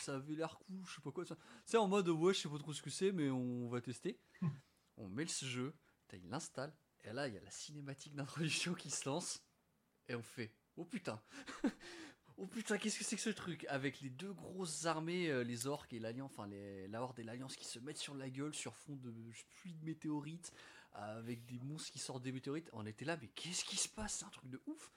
[0.00, 1.24] ça avait l'air cool, je sais pas quoi.
[1.64, 4.20] C'est en mode ouais je sais pas trop ce que c'est mais on va tester.
[4.96, 5.74] on met ce jeu,
[6.12, 6.74] il l'installe
[7.04, 9.42] et là il y a la cinématique d'introduction qui se lance
[10.08, 11.22] et on fait oh putain.
[12.40, 13.66] Oh putain, qu'est-ce que c'est que ce truc?
[13.68, 17.24] Avec les deux grosses armées, euh, les orques et l'alliance, enfin les, la horde et
[17.24, 19.12] l'alliance qui se mettent sur la gueule sur fond de
[19.50, 20.52] pluie de météorites,
[20.92, 22.70] avec des monstres qui sortent des météorites.
[22.72, 24.18] On était là, mais qu'est-ce qui se passe?
[24.18, 24.92] C'est un truc de ouf.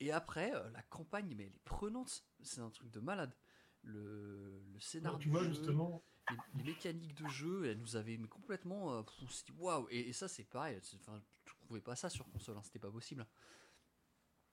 [0.00, 2.24] Et après, euh, la campagne, mais elle est prenante.
[2.42, 3.34] C'est un truc de malade.
[3.82, 7.96] Le, le scénario, tu vois, du jeu, justement, les, les mécaniques de jeu, elles nous
[7.96, 8.94] avaient mais complètement.
[8.98, 9.02] euh,
[9.58, 10.78] waouh Et, et ça, c'est pareil.
[10.96, 12.56] Enfin, je trouvais pas ça sur console.
[12.58, 13.26] hein, C'était pas possible.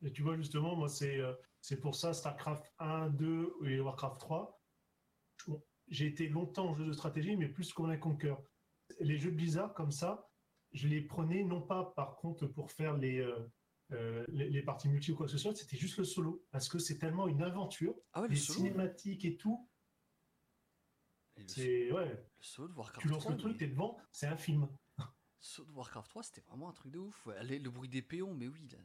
[0.01, 4.19] Et tu vois, justement, moi, c'est euh, c'est pour ça, StarCraft 1, 2 et Warcraft
[4.19, 4.61] 3.
[5.47, 8.35] Bon, J'ai été longtemps en jeu de stratégie, mais plus qu'on a Conquer.
[8.99, 10.29] Les jeux de Blizzard, comme ça,
[10.71, 13.39] je les prenais non pas, par contre, pour faire les, euh,
[13.93, 16.45] euh, les, les parties multi ou quoi que ce soit, c'était juste le solo.
[16.51, 18.59] Parce que c'est tellement une aventure, Ah ouais, le les solo.
[18.59, 19.69] cinématiques et tout.
[21.37, 23.67] et le, C'est, ouais, le solo de Warcraft tu lances 3, le truc, mais- t'es
[23.67, 24.67] devant, c'est un film.
[25.39, 27.25] Saut de Warcraft 3, c'était vraiment un truc de ouf.
[27.27, 27.41] ouais.
[27.43, 28.67] Les- le bruit des péons, mais oui.
[28.71, 28.79] là,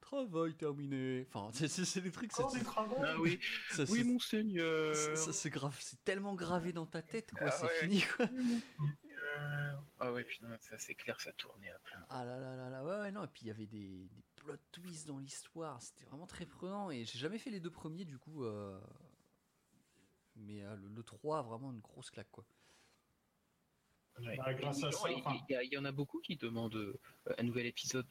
[0.00, 1.26] Travail terminé.
[1.32, 2.30] Enfin, c'est- c'est c'est des trucs.
[2.54, 2.96] des travaux.
[3.04, 3.38] Ah oui,
[3.70, 4.96] ça- oui, monseigneur.
[4.96, 5.76] ça- ça, c'est grave.
[5.80, 7.48] C'est tellement gravé dans ta tête, quoi.
[7.48, 7.80] Ah c'est ouais.
[7.80, 8.26] fini, quoi.
[9.38, 12.04] Euh, Ah ouais, putain, ça c'est clair, ça tournait à plein.
[12.08, 12.84] Ah là là là là.
[12.84, 13.24] Ouais, ouais, non.
[13.24, 15.80] Et puis il y avait des, des plot twists dans l'histoire.
[15.80, 16.90] C'était vraiment très prenant.
[16.90, 18.44] Et j'ai jamais fait les deux premiers, du coup.
[18.44, 18.80] euh,
[20.36, 22.44] Mais euh, le, le 3, vraiment une grosse claque, quoi.
[24.20, 24.36] Ouais.
[24.36, 26.98] Bah, grâce à Il- ça, il- enfin- il y, en a beaucoup qui demandent euh,
[27.38, 28.06] un nouvel épisode,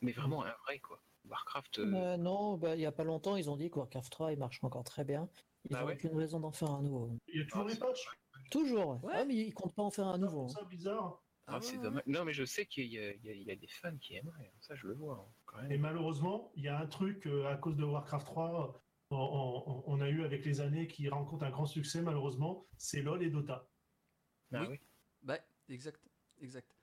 [0.00, 1.00] mais vraiment un vrai quoi.
[1.28, 1.78] Warcraft.
[1.78, 4.32] euh, Euh, non, bah, il n'y a pas longtemps, ils ont dit que Warcraft 3
[4.32, 5.28] il marche encore très bien.
[5.68, 7.16] Ils n'ont ouais aucune raison d'en faire un nouveau.
[7.28, 8.08] Il y a toujours Ah, les patchs.
[8.50, 8.98] Toujours, ouais.
[9.08, 9.12] Ouais.
[9.16, 10.48] Ah, mais ils comptent pas en faire un nouveau.
[10.68, 11.22] Bizarre.
[11.46, 12.02] ah, Ah c'est ouais, dommage.
[12.06, 14.50] Non, mais je sais qu'il y, a- y y des fans qui aimeraient.
[14.52, 14.58] hein.
[14.60, 15.32] Ça, je le vois hein.
[15.70, 19.84] Et malheureusement, il y a un truc euh, à cause de Warcraft 3, on, on-
[19.86, 23.30] on a eu avec les années qui rencontre un grand succès, malheureusement, c'est LoL et
[23.30, 23.68] Dota.
[24.52, 24.66] Ah oui.
[24.70, 24.80] oui.
[25.22, 25.38] Bah,
[25.68, 26.00] exact,
[26.40, 26.76] exact.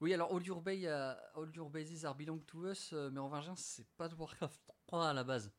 [0.00, 3.20] Oui, alors All Your, Bay, euh, All Your Bases are belong to us, euh, mais
[3.20, 5.52] en vengeance, c'est pas de Warcraft 3 à la base.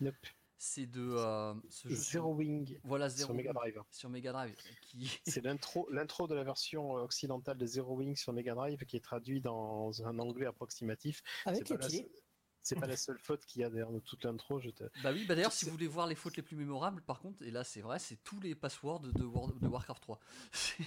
[0.00, 0.14] Nope.
[0.58, 3.82] C'est de euh, ce jeu Zero Wing Voilà, sur Zero Mega Wing Drive.
[3.90, 8.32] sur Mega Drive, qui C'est l'intro, l'intro de la version occidentale de Zero Wing sur
[8.32, 11.22] Mega Drive qui est traduit dans un anglais approximatif.
[11.44, 11.98] Avec c'est les pas, la pieds.
[12.00, 12.22] seule-
[12.62, 14.58] c'est pas la seule faute qu'il y a derrière toute l'intro.
[14.58, 14.82] Je te...
[15.02, 17.42] Bah oui, bah d'ailleurs, si vous voulez voir les fautes les plus mémorables, par contre,
[17.42, 20.18] et là c'est vrai, c'est tous les passwords de, War- de Warcraft 3.
[20.52, 20.84] C'est-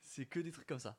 [0.00, 0.98] c'est que des trucs comme ça.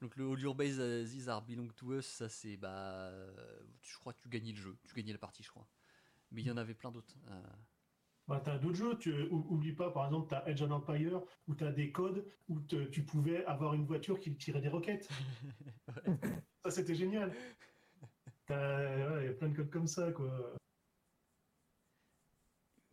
[0.00, 3.08] Donc le All Your Base uh, These are belong to us, ça c'est bah.
[3.08, 5.66] euh, Je crois que tu gagnais le jeu, tu gagnais la partie, je crois.
[6.30, 7.14] Mais il y en avait plein d'autres.
[7.28, 7.42] euh.
[8.28, 10.70] Bah, tu as d'autres jeux, tu, ou- oublie pas, par exemple, tu as Edge of
[10.72, 14.60] Empire, où tu as des codes où te- tu pouvais avoir une voiture qui tirait
[14.60, 15.08] des roquettes.
[16.64, 17.32] ça, c'était génial.
[18.46, 20.56] T'as- ouais, Il y a plein de codes comme ça, quoi.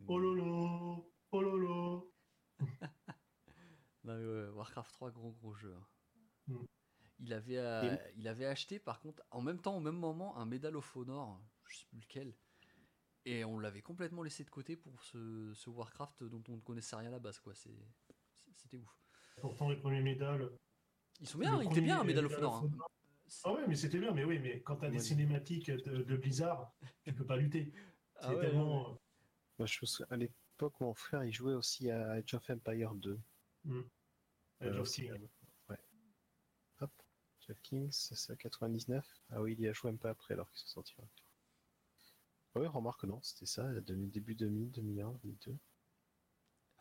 [0.06, 2.14] Oh lolo, oh lolo.
[4.04, 5.74] Non, mais ouais, Warcraft 3, gros gros jeu.
[5.74, 5.86] hein.
[6.48, 6.64] Mm.
[7.20, 10.44] Il, avait, euh, il avait acheté par contre, en même temps, au même moment, un
[10.44, 12.34] Medal of Honor, je sais plus lequel.
[13.26, 16.96] Et on l'avait complètement laissé de côté pour ce, ce Warcraft dont on ne connaissait
[16.96, 17.38] rien à la base.
[17.40, 17.54] quoi.
[17.54, 17.70] C'est-
[18.06, 18.14] c'est-
[18.56, 18.96] C'était ouf.
[19.40, 20.48] Pourtant, les premiers médailles.
[21.20, 22.56] Ils sont bien, le il était bien Medal of Honor.
[22.64, 22.70] hein.
[23.44, 26.16] Ah ouais, mais c'était bien, mais oui, mais quand tu as des cinématiques de, de
[26.16, 26.72] Blizzard,
[27.04, 27.72] tu peux pas lutter.
[28.20, 29.00] C'est Ah ouais, tellement.
[29.58, 33.18] ouais, je souviens, à l'époque, mon frère, il jouait aussi à Age of Empire 2.
[33.66, 33.82] euh,
[34.62, 35.18] Euh, Age of euh,
[35.70, 35.78] ouais.
[36.80, 36.92] Hop,
[37.40, 39.06] Age of Kings, c'est ça, 99.
[39.30, 41.02] Ah oui, il y a joué un peu après alors qu'il se sortira.
[42.56, 45.56] Oui, remarque, non, c'était ça, début 2000, 2001, 2002.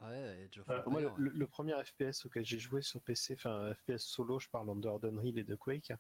[0.02, 1.14] Ouais, Age of Euh, Empire, Moi, le, ouais.
[1.18, 4.70] le- le premier FPS auquel j'ai joué sur PC, enfin un FPS solo, je parle
[4.70, 5.94] en dehors d'Unreal et de Quake.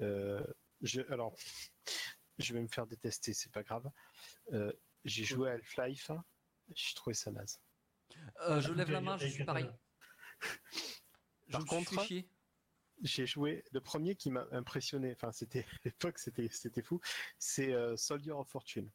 [0.00, 0.44] euh,
[0.80, 1.36] je, alors,
[2.38, 3.90] je vais me faire détester, c'est pas grave.
[4.52, 4.72] Euh,
[5.04, 6.10] j'ai joué à Half-Life,
[6.74, 7.60] j'ai trouvé ça naze.
[8.40, 9.70] Euh, je Ah, lève la main, je suis pareil.
[11.46, 12.28] Je Par me suis contre, fait chier.
[13.02, 15.12] J'ai joué le premier qui m'a impressionné.
[15.12, 17.00] Enfin, c'était à l'époque, c'était c'était fou.
[17.38, 18.90] C'est euh, Soldier of Fortune,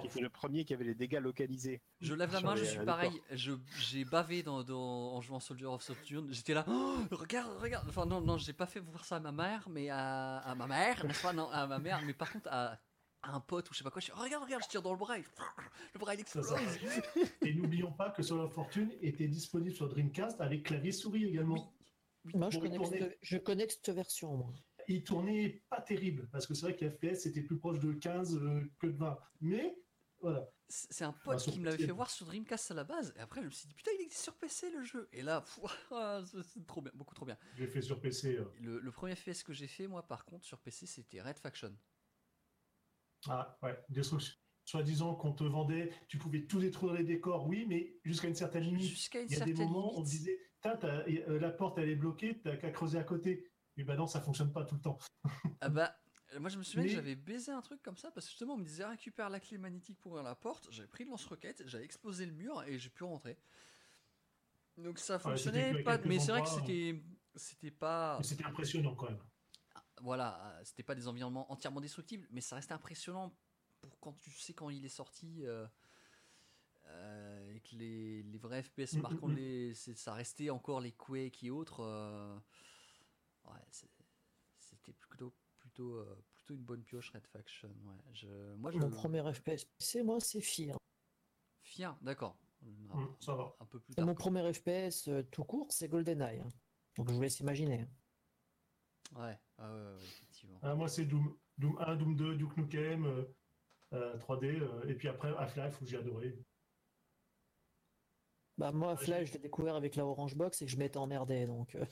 [0.00, 1.82] qui était le premier qui avait les dégâts localisés.
[2.00, 3.20] Je lève la main, je suis les pareil.
[3.32, 6.28] Je, j'ai bavé dans, dans- en jouant Soldier of Fortune.
[6.32, 7.86] J'étais là, Oh, regarde, regarde.
[7.88, 10.66] Enfin, non, non, j'ai pas fait voir ça à ma mère, mais à, à ma
[10.66, 12.78] mère, n'est-ce pas Non, à ma mère, mais par contre à,
[13.26, 14.00] un pote ou je sais pas quoi.
[14.00, 15.18] Je suis, oh, regarde, regarde, je tire dans le bras.
[15.18, 15.24] et
[15.94, 17.02] le bras il Ça, explose.
[17.42, 21.73] Et n'oublions pas que Soul of Fortune était disponible sur Dreamcast avec clavier souris également.
[22.32, 24.52] Moi, je connais, cette, je connais que cette version, moi.
[24.88, 28.36] Il tournait pas terrible parce que c'est vrai que FPS c'était plus proche de 15
[28.36, 29.18] euh, que de 20.
[29.40, 29.76] Mais
[30.20, 30.48] voilà.
[30.68, 33.12] C'est un pote qui me l'avait fait voir sur Dreamcast à la base.
[33.16, 35.08] Et après, je me suis dit, putain, il existe sur PC le jeu.
[35.12, 35.44] Et là,
[36.54, 37.36] c'est trop bien, beaucoup trop bien.
[37.56, 38.36] J'ai fait sur PC.
[38.36, 38.44] euh.
[38.60, 41.74] Le, le premier FPS que j'ai fait, moi, par contre, sur PC, c'était Red Faction.
[43.28, 44.34] Ah ouais, destruction.
[44.66, 48.64] Soi-disant qu'on te vendait, tu pouvais tout détruire les décors, oui, mais jusqu'à une certaine
[48.64, 48.88] limite.
[48.88, 50.10] Jusqu'à une Il y a des moments où on limite.
[50.10, 53.50] disait, la porte elle est bloquée, t'as qu'à creuser à côté.
[53.76, 54.98] Et ben non, ça fonctionne pas tout le temps.
[55.60, 55.96] Ah bah,
[56.34, 58.54] euh, moi je me souviens que j'avais baisé un truc comme ça parce que justement
[58.54, 60.68] on me disait récupère la clé magnétique pour ouvrir la porte.
[60.70, 63.38] J'avais pris le lance-roquette, j'avais explosé le mur et j'ai pu rentrer.
[64.76, 67.02] Donc ça fonctionnait pas, mais c'est vrai que c'était
[67.34, 69.22] c'était pas c'était impressionnant quand même.
[70.02, 73.34] voilà, euh, c'était pas des environnements entièrement destructibles, mais ça restait impressionnant
[73.80, 75.66] pour quand tu sais quand il est sorti euh,
[76.86, 79.36] euh, que les, les vrais FPS Mm, marquant mm, mm.
[79.36, 82.36] les c'est- ça restait encore les Quake et autres euh,
[83.46, 83.90] ouais, c'est-
[84.58, 88.12] c'était plutôt plutôt euh, plutôt une bonne pioche Red Faction ouais.
[88.12, 90.76] je, moi je Mon premier FPS PC, moi, c'est Fear.
[91.62, 92.88] fier d'accord Mm,
[93.20, 93.54] ça va.
[93.60, 96.40] un peu plus tard mon premier FPS euh, tout court, c'est GoldenEye.
[96.40, 96.48] hein.
[96.96, 97.86] Donc je vous laisse imaginer.
[99.16, 101.36] ouais, ah ouais, ouais, effectivement Ah, moi c'est Doom.
[101.58, 103.24] Doom 1, Doom 2, Duke Nukem, euh,
[103.92, 106.36] euh, 3D, euh, et puis après Half-Life où j'ai adoré.
[108.58, 111.46] Bah moi, Flash, je l'ai découvert avec la Orange Box et que je m'étais emmerdé.
[111.46, 111.84] Donc euh,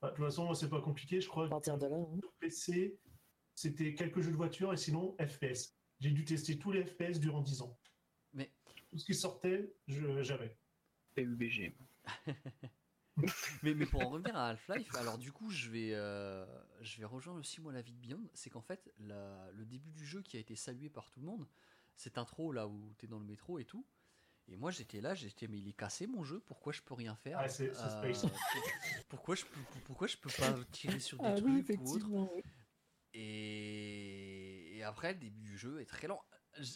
[0.00, 1.96] Bah, de toute façon, moi c'est pas compliqué, je crois à que partir de là,
[1.96, 2.20] hein.
[2.40, 2.98] PC,
[3.54, 5.74] c'était quelques jeux de voiture et sinon FPS.
[6.00, 7.78] J'ai dû tester tous les FPS durant 10 ans.
[8.32, 8.52] mais
[8.90, 10.56] Tout ce qui sortait, je- j'avais.
[11.14, 11.74] PUBG.
[13.64, 16.46] Mais, mais pour en revenir à Half-Life, alors du coup, je vais, euh,
[16.82, 18.22] je vais rejoindre aussi moi la vie de Beyond.
[18.32, 21.26] C'est qu'en fait, la- le début du jeu qui a été salué par tout le
[21.26, 21.48] monde,
[21.96, 23.84] cette intro là où tu es dans le métro et tout.
[24.50, 27.14] Et moi j'étais là, j'étais mais il est cassé mon jeu, pourquoi je peux rien
[27.16, 28.24] faire Ah, c'est- c'est Euh, space.
[29.08, 32.08] pourquoi, je peux, pourquoi je peux pas tirer sur des Ah oui, trucs ou autre
[33.14, 34.76] et...
[34.76, 36.22] et après, le début du jeu est très lent.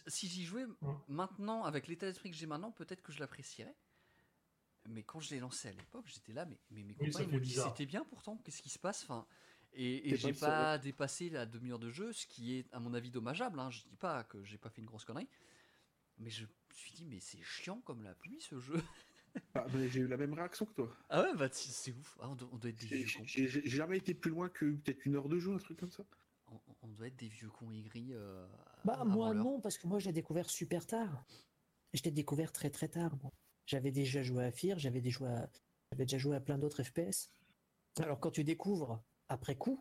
[0.06, 0.90] Si j'y jouais Mm.
[1.08, 3.74] maintenant, avec l'état d'esprit que j'ai maintenant, peut-être que je l'apprécierais.
[4.88, 7.28] Mais quand je l'ai lancé à l'époque, j'étais là, mais, mais mes Oui, copains ils
[7.28, 9.26] m'ont dit c'était bien pourtant, qu'est-ce qui se passe enfin,
[9.74, 13.10] Et, et j'ai pas dépassé la demi-heure de jeu, ce qui est à mon avis
[13.10, 13.60] dommageable.
[13.60, 13.70] Hein.
[13.70, 15.28] Je dis pas que j'ai pas fait une grosse connerie.
[16.18, 18.82] Mais je me suis dit, mais c'est chiant comme la pluie ce jeu.
[19.54, 20.94] Ah, mais j'ai eu la même réaction que toi.
[21.08, 22.18] Ah ouais, bah c'est ouf.
[22.20, 23.24] Ah, on, doit, on doit être des J'ai vieux cons.
[23.26, 25.90] j'ai- j'ai jamais été plus loin que peut-être une heure de jeu, un truc comme
[25.90, 26.04] ça.
[26.48, 28.08] On, on doit être des vieux cons aigris.
[28.12, 28.46] euh,
[28.84, 31.24] Bah moi non, parce que moi je l'ai découvert super tard.
[31.94, 33.14] Je l'ai découvert très très tard.
[33.66, 35.50] J'avais déjà joué à Fear, j'avais déjà joué à,
[35.92, 37.30] j'avais déjà joué à plein d'autres FPS.
[38.00, 39.80] Alors quand tu découvres après coup,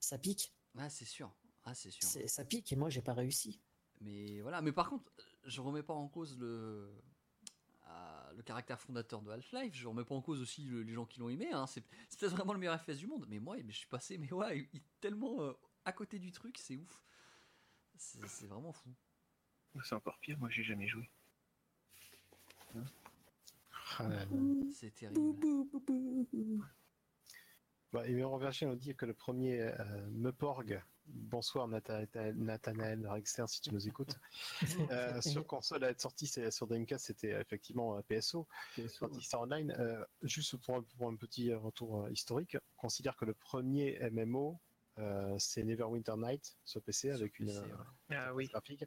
[0.00, 1.34] ça pique, Ah, c'est sûr.
[1.64, 2.08] Ah, c'est sûr.
[2.26, 3.60] ça pique et moi j'ai pas réussi.
[4.00, 5.10] Mais voilà, mais par contre,
[5.46, 6.90] je remets pas en cause le,
[7.88, 11.06] euh, le caractère fondateur de Half-Life, je remets pas en cause aussi le- les gens
[11.06, 11.66] qui l'ont aimé, hein.
[11.66, 14.32] c'est peut-être vraiment le meilleur FPS du monde, mais moi mais je suis passé mais
[14.32, 15.52] ouais, il- tellement euh,
[15.84, 17.02] à côté du truc, c'est ouf.
[17.96, 18.90] C'est vraiment fou.
[19.84, 21.08] C'est encore pire, moi j'ai jamais joué.
[22.74, 22.80] Ah.
[24.72, 25.20] C'est terrible.
[27.92, 33.44] Bah, et Méron Verger nous dit que le premier euh, Meporg, bonsoir Natha- Nathanaël Rexter
[33.46, 34.18] si tu nous écoutes,
[34.90, 38.46] euh, sur console à être sorti sur Dreamcast, c'était euh, effectivement euh, PSO,
[38.88, 39.74] sorti Star Online.
[39.78, 44.60] Euh, juste pour, un- pour un petit retour historique, on considère que le premier MMO,
[44.98, 48.16] euh, c'est Neverwinter Night sur PC avec une PC, ouais.
[48.16, 48.46] Ah oui.
[48.48, 48.84] graphique,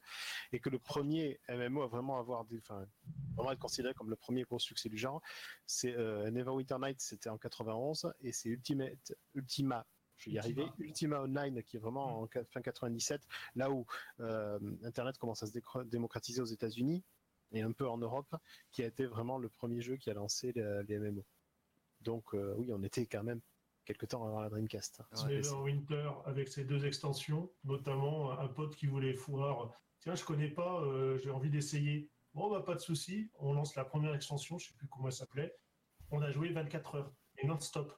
[0.52, 2.88] et que le premier MMO à vraiment avoir des, enfin,
[3.36, 5.22] vraiment être considéré comme le premier gros succès du genre,
[5.68, 5.96] c'est
[6.32, 9.86] Neverwinter Night, c'était en 91, et c'est Ultimate, Ultima,
[10.20, 10.62] je vais y Ultima.
[10.64, 13.22] arriver, Ultima Online, qui est vraiment en ca- fin 97,
[13.56, 13.86] là où
[14.20, 15.54] euh, Internet commence à se
[15.86, 17.04] démocratiser aux États-Unis
[17.52, 18.36] et un peu en Europe,
[18.72, 21.26] qui a été vraiment le premier jeu qui a lancé le- les MMO.
[22.02, 23.42] Donc euh, oui, on était quand même
[23.86, 25.02] quelque temps avant la Dreamcast.
[25.24, 29.72] Ouais, Neverwinter avec ses deux extensions, notamment un pote qui voulait foire.
[30.02, 32.10] Tiens, je connais pas, euh, j'ai envie d'essayer.
[32.34, 35.14] Bon, bah pas de souci, on lance la première extension, je sais plus comment elle
[35.14, 35.56] s'appelait.
[36.12, 37.92] On a joué 24 heures et non-stop.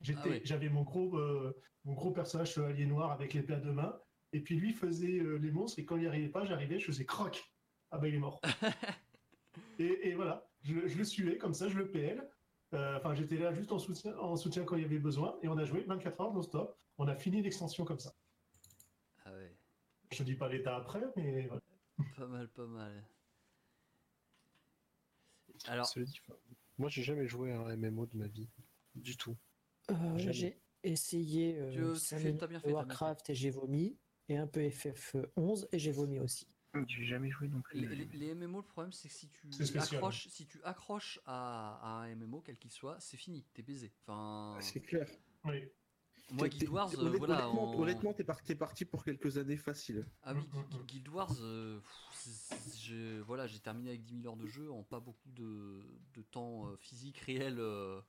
[0.00, 3.72] J'étais, Ah j'avais mon gros, euh, mon gros personnage chevalier noir avec l'épée à deux
[3.72, 4.00] mains,
[4.32, 6.86] et puis lui faisait euh, les monstres et quand il n'y arrivait pas, j'arrivais, je
[6.86, 7.52] faisais croc.
[7.90, 8.40] Ah bah il est mort.
[9.78, 12.28] et, et voilà, je, je le suivais comme ça, je le PL.
[12.72, 15.48] Euh, Enfin, j'étais là juste en soutien, en soutien quand il y avait besoin, et
[15.48, 16.78] on a joué 24 heures non-stop.
[16.98, 18.14] On a fini l'extension comme ça.
[19.24, 19.56] Ah ouais,
[20.12, 21.62] Je te dis pas l'état après, mais voilà.
[22.16, 23.04] pas mal, pas mal.
[25.66, 26.20] Alors, dit,
[26.78, 28.48] moi j'ai jamais joué à un MMO de ma vie.
[28.94, 29.36] Du tout.
[29.90, 30.32] Euh, Jamais.
[30.32, 34.60] j'ai essayé Tu- euh, tu bien fait, bien Warcraft et j'ai vomi, et un peu
[34.60, 36.46] FF11 et j'ai vomi aussi.
[36.86, 37.80] J'ai jamais joué non plus.
[37.80, 41.80] les, les- les MMO, le problème c'est que si tu accroches, si tu accroches à,
[41.82, 43.92] à un MMO quel qu'il soit, c'est fini, t'es baisé.
[44.06, 45.08] Enfin, Ah, C'est clair.
[45.44, 45.68] Oui.
[46.30, 47.48] moi Guild Wars, euh, voilà.
[47.48, 50.06] honnêtement, en- honnêtement, t'es parti, t'es parti pour quelques années faciles.
[50.22, 50.86] Ah oui, Mm, mm, mm.
[50.86, 55.00] Guild Wars, euh, pff, voilà, j'ai terminé avec 10 000 heures de jeu en pas
[55.00, 55.80] beaucoup de,
[56.14, 57.58] de temps euh, physique réel.
[57.58, 58.00] euh,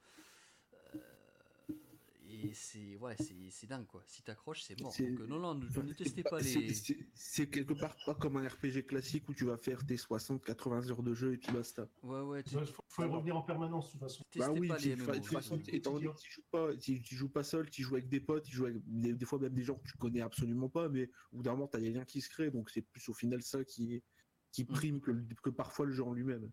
[2.33, 4.03] et c'est ouais, c'est c'est dingue quoi.
[4.07, 4.91] Si t'accroches, c'est mort.
[4.97, 6.73] Donc, euh, non, non, ne, Enfin, ne c'est testez pas- les.
[6.73, 10.89] c'est- C'est quelque part pas comme un RPG classique où tu vas faire tes 60-80
[10.89, 11.87] heures de jeu et puis basta.
[12.03, 14.23] Ouais, ouais, Il faut, faut y revenir en permanence, de toute façon.
[14.31, 15.11] testez bah oui, pas tu- les MMO.
[15.11, 17.83] de toute façon, étant donné que tu joues pas, tu, tu joues pas seul, tu
[17.83, 19.97] joues avec des potes, tu joues avec des, des fois même des gens que tu
[19.97, 22.69] connais absolument pas, mais au bout d'un moment, t'as des liens qui se créent, donc
[22.69, 24.03] c'est plus au final ça qui,
[24.51, 24.67] qui Mm.
[24.67, 25.11] prime que,
[25.43, 26.49] que parfois le jeu en lui-même.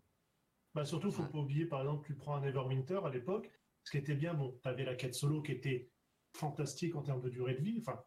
[0.75, 1.29] Bah surtout, faut Ouais.
[1.29, 3.51] pas oublier, par exemple, tu prends un Neverwinter à l'époque,
[3.89, 5.89] ce qui était bien, bon, tu avais la quête solo qui était
[6.37, 7.99] fantastique en termes de durée de vie, enfin,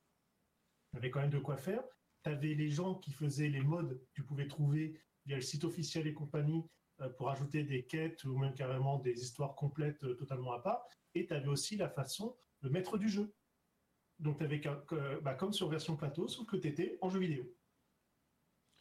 [0.93, 1.83] tu avais quand même de quoi faire.
[2.23, 5.65] Tu avais les gens qui faisaient les modes que tu pouvais trouver via le site
[5.65, 6.65] officiel et compagnie
[7.01, 10.87] euh, pour ajouter des quêtes ou même carrément des histoires complètes euh, totalement à part.
[11.17, 13.35] Et tu avais aussi la façon de maître du jeu.
[14.21, 14.63] Donc, tu avais
[15.21, 17.53] bah, comme sur version plateau, sauf que tu étais en jeu vidéo.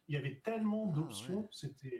[0.07, 1.49] Il y avait tellement Ah, d'options, ouais.
[1.51, 1.99] c'était.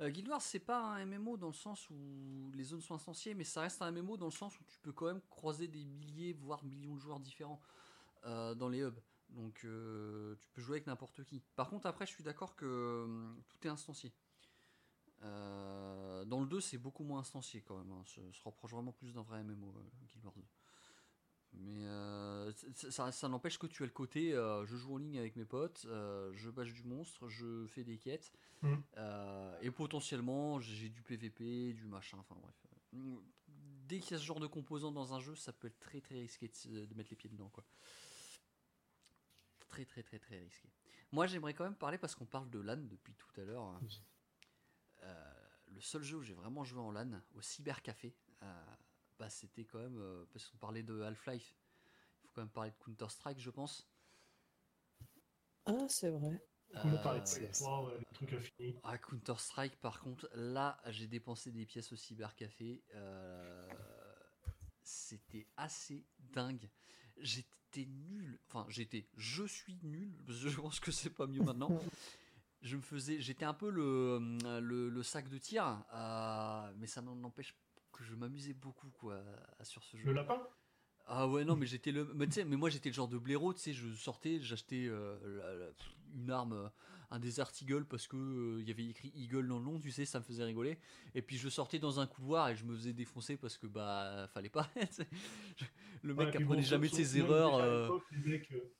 [0.00, 3.34] Euh, Guild Wars, c'est pas un MMO dans le sens où les zones sont instanciées,
[3.34, 5.84] mais ça reste un MMO dans le sens où tu peux quand même croiser des
[5.84, 7.60] milliers, voire millions de joueurs différents
[8.24, 9.00] euh, dans les hubs.
[9.30, 11.40] Donc euh, tu peux jouer avec n'importe qui.
[11.54, 14.12] Par contre, après, je suis d'accord que hum, tout est instancié.
[15.22, 17.92] Euh, dans le 2, c'est beaucoup moins instancié quand même.
[17.92, 18.02] hein.
[18.06, 19.74] Se, rapproche vraiment plus d'un vrai MMO,
[20.08, 20.42] Guild Wars 2.
[21.54, 25.18] Mais euh, ça, ça n'empêche que tu as le côté euh, je joue en ligne
[25.18, 28.32] avec mes potes, euh, je bâche du monstre, je fais des quêtes.
[28.96, 32.54] Euh, et potentiellement, j'ai du PVP, du machin, enfin bref.
[32.92, 33.16] Mm,
[33.88, 36.00] Dès qu'il y a ce genre de composant dans un jeu, ça peut être très
[36.00, 37.64] très risqué de, mettre les pieds dedans, quoi.
[39.68, 40.68] Très très très très risqué.
[41.10, 43.80] Moi, j'aimerais quand même parler parce qu'on parle de LAN depuis tout à l'heure.
[45.66, 48.14] Le seul jeu où j'ai vraiment joué en LAN, au cybercafé,
[49.20, 51.54] bah, c'était quand même euh, parce qu'on parlait de Half-Life.
[52.16, 53.88] Il faut quand même parler de Counter-Strike, je pense.
[55.66, 56.42] Ah, c'est vrai.
[56.74, 58.76] On me parlait Euh, de ça, ouais, le truc infini.
[58.82, 62.82] Ah, Counter-Strike, par contre, là, j'ai dépensé des pièces au cybercafé.
[62.94, 63.68] euh,
[64.82, 66.70] C'était assez dingue.
[67.18, 68.40] J'étais nul.
[68.48, 69.08] Enfin, j'étais.
[69.16, 70.16] Je suis nul.
[70.28, 71.70] Je pense que c'est pas mieux maintenant.
[72.62, 73.20] Je me faisais.
[73.20, 74.18] J'étais un peu le,
[74.60, 75.84] le, le sac de tir.
[75.94, 77.54] euh, mais ça n'en empêche
[78.00, 79.22] que je m'amusais beaucoup, quoi,
[79.62, 80.06] sur ce jeu.
[80.06, 80.40] Le lapin?
[81.12, 83.58] Ah ouais non mais j'étais le mais mais moi j'étais le genre de blaireau tu
[83.60, 85.72] sais je sortais j'achetais euh,
[86.14, 86.70] une arme
[87.10, 89.90] un Desert Eagle parce que euh, il y avait écrit Eagle dans le nom tu
[89.90, 90.78] sais ça me faisait rigoler
[91.16, 94.28] et puis je sortais dans un couloir et je me faisais défoncer parce que bah
[94.32, 94.70] fallait pas
[96.04, 98.72] le mec Ouais, apprenait bon, jamais de ses erreurs euh, les mecs, euh,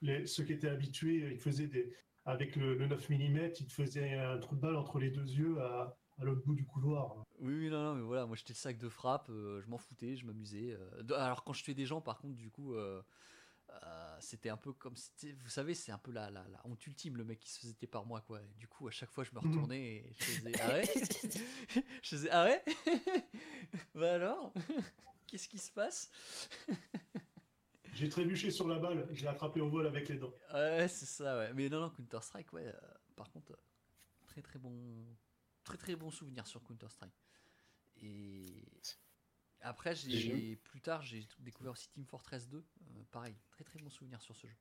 [0.00, 1.94] les- ceux qui étaient habitués, ils faisaient des.
[2.24, 5.26] Avec le, le 9 mm, ils te faisaient un trou de balle entre les deux
[5.26, 7.14] yeux à, à l'autre bout du couloir.
[7.40, 9.78] oui oui non non mais voilà moi j'étais le sac de frappe euh, je m'en
[9.78, 11.02] foutais je m'amusais euh.
[11.14, 13.02] Alors quand je tuais des gens par contre du coup euh,
[13.70, 16.86] euh, c'était un peu comme c'était- vous savez c'est un peu la, la, la honte
[16.86, 19.10] ultime le mec qui se faisait taper par moi quoi Et du coup à chaque
[19.10, 19.48] fois je me Mhm.
[19.50, 20.84] retournais et je faisais ah ouais?
[22.02, 22.62] Je faisais ah ouais?
[23.94, 24.52] Bah alors?
[25.26, 26.10] Qu'est-ce qui se passe?
[27.92, 30.32] J'ai trébuché sur la balle, je l'ai attrapé au vol avec les dents.
[30.54, 32.72] ouais c'est ça ouais mais non non Counter Strike ouais euh,
[33.16, 33.58] par contre
[34.26, 35.04] très très bon
[35.66, 37.12] très très bon souvenir sur Counter Strike
[38.00, 38.64] et
[39.60, 43.90] après j'ai plus tard j'ai découvert aussi Team Fortress 2 euh, pareil très très bon
[43.90, 44.56] souvenir sur ce jeu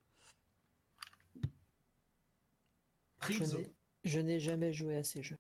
[4.04, 5.38] Je n'ai- jamais joué à ces jeux.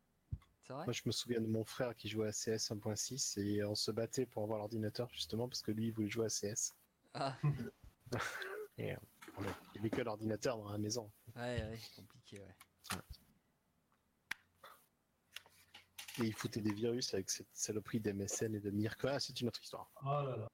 [0.69, 0.85] vrai?
[0.85, 3.91] Moi, je me souviens de mon frère qui jouait à CS 1.6 et on se
[3.91, 6.73] battait pour avoir l'ordinateur justement parce que lui il voulait jouer à CS.
[7.13, 7.37] ah
[8.77, 8.97] Et euh,
[9.39, 11.11] il n'y avait que l'ordinateur dans la maison.
[11.35, 12.55] Ouais, ouais, compliqué, ouais.
[16.19, 19.07] Et il foutait des virus avec cette saloperie d'MSN et de Mirko.
[19.09, 19.91] Ah, c'est une autre histoire.
[19.97, 20.47] ah là là.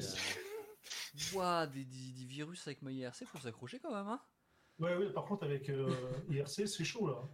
[0.00, 4.20] C'est- Euh, Ouah, des, des- des virus avec ma IRC, faut s'accrocher quand même, hein
[4.78, 5.86] Ouais, ouais, par contre, avec euh,
[6.30, 7.28] IRC, c'est chaud là.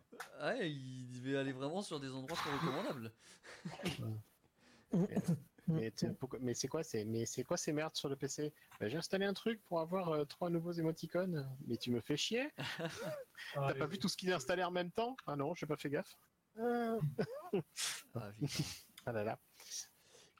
[0.46, 3.12] Ouais, il devait aller vraiment sur des endroits peu recommandables.
[5.68, 6.82] Mais, c'est quoi,
[7.56, 10.72] ces merdes sur le PC Bah, J'ai installé un truc pour avoir euh, trois nouveaux
[10.72, 11.48] émoticônes.
[11.66, 12.48] Mais tu me fais chier?
[12.58, 12.86] Ah,
[13.54, 15.16] T'as et- pas vu tout ce qu'il est installé en même temps?
[15.26, 16.16] Ah non, j'ai pas fait gaffe.
[16.58, 16.98] Ah.
[19.04, 19.38] Ah là là.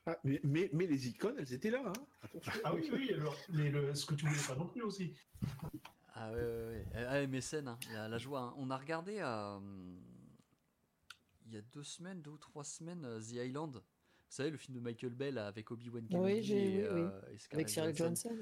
[0.07, 1.83] Ah, mais, mais, mais les icônes, elles étaient là.
[1.85, 2.41] Hein.
[2.65, 5.15] Ah oui, oui, alors, mais le, ce que tu voulais pas non plus aussi.
[6.15, 6.85] Ah ouais.
[6.95, 8.41] Ah, MSN, hein, la, la joie.
[8.41, 8.55] hein.
[8.57, 9.59] On a regardé euh,
[11.47, 13.75] il y a deux semaines, deux ou trois semaines, euh, The Island.
[13.77, 13.83] Vous
[14.29, 17.01] savez, le film de Michael Bell avec Obi-Wan Kenobi Oui, j'ai- et, oui, oui.
[17.03, 17.97] euh, et Avec Cyril.
[17.97, 18.37] Johnson.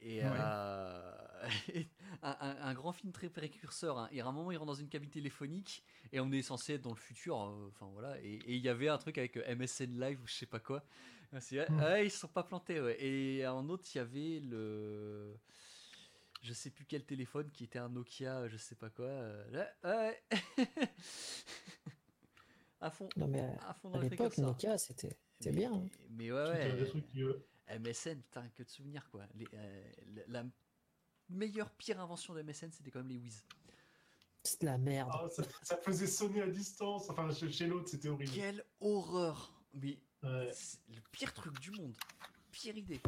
[0.00, 0.30] Et Ouais.
[0.30, 1.12] euh,
[2.22, 3.98] un, un- un grand film très précurseur.
[3.98, 4.08] hein.
[4.12, 6.82] Et à un moment, il rentre dans une cabine téléphonique et on est censé être
[6.82, 7.40] dans le futur.
[7.40, 8.20] euh, Enfin voilà.
[8.22, 10.84] Et il y avait un truc avec euh, MSN Live ou je sais pas quoi.
[11.32, 11.78] Ah, c'est- Hmm.
[11.80, 12.80] ah, ils se sont pas plantés.
[12.80, 12.96] ouais.
[13.04, 15.36] Et en autre, il y avait le.
[16.42, 19.06] Je sais plus quel téléphone qui était un Nokia, je sais pas quoi.
[19.06, 19.74] euh, là,
[20.06, 20.22] ouais.
[22.80, 23.08] à fond.
[23.16, 24.38] Non, mais À fond à dans le l'époque.
[24.38, 25.74] Nokia, c'était c'était Mais- bien.
[25.74, 25.86] hein.
[26.10, 26.92] Mais ouais, ouais.
[27.18, 29.24] euh, MSN, putain, que de souvenirs quoi.
[29.34, 29.92] Les, euh,
[30.28, 30.44] la, la
[31.28, 33.44] meilleure pire invention de MSN, c'était quand même les whiz.
[34.42, 35.10] C'est de la merde.
[35.12, 35.28] Ah,
[35.62, 37.10] ça, faisait sonner à distance.
[37.10, 38.32] Enfin, chez, l'autre, c'était horrible.
[38.32, 39.52] Quelle horreur.
[39.74, 40.52] Mais ouais.
[40.88, 41.96] le pire truc du monde.
[42.50, 43.00] Pire idée.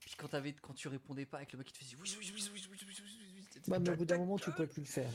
[0.00, 2.32] Puis quand, avais, quand tu répondais pas avec le mec qui te faisait whiz, whiz,
[2.32, 4.86] whiz, whiz, whiz, whiz, whiz, Ouais, mais au bout d'un moment, tu pouvais plus le
[4.86, 5.10] faire.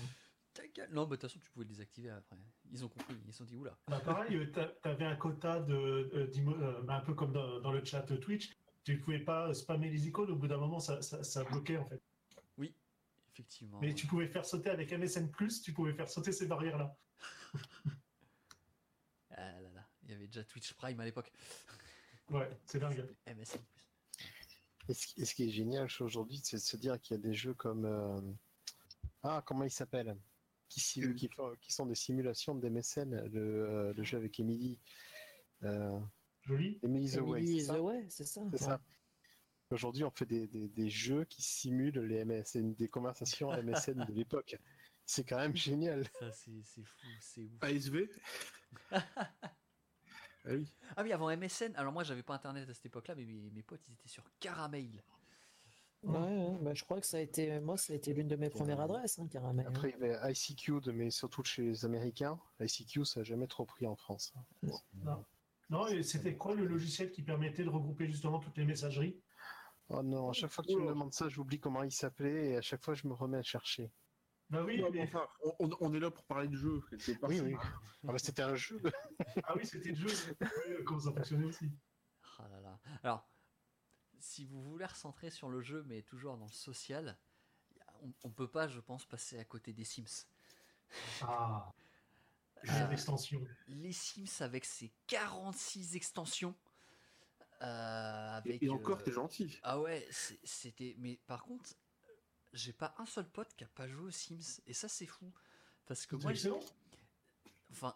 [0.92, 2.38] Non, mais de toute façon, tu pouvais le désactiver après.
[2.72, 3.78] Ils ont compris, ils se sont dit, oula.
[3.88, 7.32] Bah pareil, euh, t'avais un quota de, euh, de, de, euh, bah, un peu comme
[7.32, 8.52] dans, dans, le chat Twitch,
[8.84, 10.32] tu pouvais pas spammer les icônes.
[10.32, 12.02] Au bout d'un moment, ça, ça, ça bloquait en fait.
[12.58, 12.74] Oui,
[13.34, 13.80] effectivement.
[13.82, 15.30] Mais tu pouvais faire sauter avec MSN+,
[15.64, 16.96] tu pouvais faire sauter ces barrières-là.
[19.32, 21.32] Ah là là, il y avait déjà Twitch Prime à l'époque.
[22.30, 23.08] Ouais, c'est dingue.
[23.26, 23.58] MSN.
[24.88, 27.20] Et ce, qui- et ce qui est génial aujourd'hui, c'est de se dire qu'il y
[27.20, 27.86] a des jeux comme.
[27.86, 28.22] euh,
[29.24, 30.16] Ah, comment il s'appelle
[30.68, 34.78] qui, simu- qui, sont des simulations de MSN, le, euh, le jeu avec Emily.
[35.64, 36.00] Euh,
[36.50, 36.80] Joli.
[36.84, 37.40] Emily the Way.
[37.42, 38.42] Emily c'est ça Way, c'est ça.
[38.52, 38.82] C'est ça.
[39.72, 44.14] Aujourd'hui, on fait des, des- des jeux qui simulent les MSN, des conversations MSN de
[44.14, 44.58] l'époque.
[45.06, 46.06] C'est quand même génial.
[46.20, 47.52] Ça, c'est c'est fou, c'est ouf.
[47.64, 48.10] ASV
[50.46, 50.74] Ah oui.
[50.96, 53.62] Ah oui, avant MSN, alors moi j'avais pas internet à cette époque-là, mais mes, mes
[53.62, 55.04] potes ils étaient sur Caramel.
[56.02, 58.38] Ouais, ouais, bah, je crois que ça a été, moi, ça a été l'une de
[58.38, 59.66] mes premières adresses, hein, Caramel.
[59.68, 59.70] hein.
[59.70, 62.40] Après, il y avait ICQ, de- mais surtout chez les Américains.
[62.62, 64.34] ICQ, ça n'a jamais trop pris en France.
[64.64, 65.26] Non,
[65.90, 69.22] et c'était quoi le logiciel qui permettait de regrouper justement toutes les messageries?
[69.90, 72.58] Oh non, à chaque fois que tu me demandes ça, j'oublie comment il s'appelait et
[72.58, 73.92] à chaque fois je me remets à chercher.
[74.50, 75.28] Bah oui, mais enfin,
[75.60, 76.82] on, est là pour parler de jeu.
[76.90, 77.30] quelque part.
[77.30, 77.56] Oui, oui.
[77.62, 78.82] Ah bah, c'était un jeu.
[79.44, 80.36] ah oui, c'était le jeu.
[80.42, 81.72] Oui, Comment ça fonctionnait aussi.
[82.40, 82.80] Ah là là.
[83.04, 83.30] Alors,
[84.20, 87.20] si vous voulez recentrer sur le jeu, mais toujours dans le social,
[88.02, 90.26] on, on peut pas, je pense, passer à côté des Sims.
[91.22, 91.72] Ah,
[92.64, 93.46] jeu d'extension.
[93.68, 96.56] Les Sims avec ses 46 extensions.
[97.62, 99.60] euh, avec, Et, encore, euh, t'es gentil.
[99.64, 100.08] Ah ouais,
[100.44, 100.96] c'était.
[101.00, 101.70] Mais par contre,
[102.54, 104.62] j'ai pas un seul pote qui a pas joué aux Sims.
[104.68, 105.32] Et ça, c'est fou.
[105.86, 106.60] Parce que C'est moi, excellent.
[107.72, 107.96] Enfin,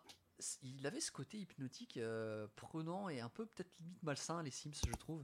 [0.61, 4.73] il avait ce côté hypnotique euh, prenant et un peu peut-être limite malsain, les Sims,
[4.85, 5.23] je trouve.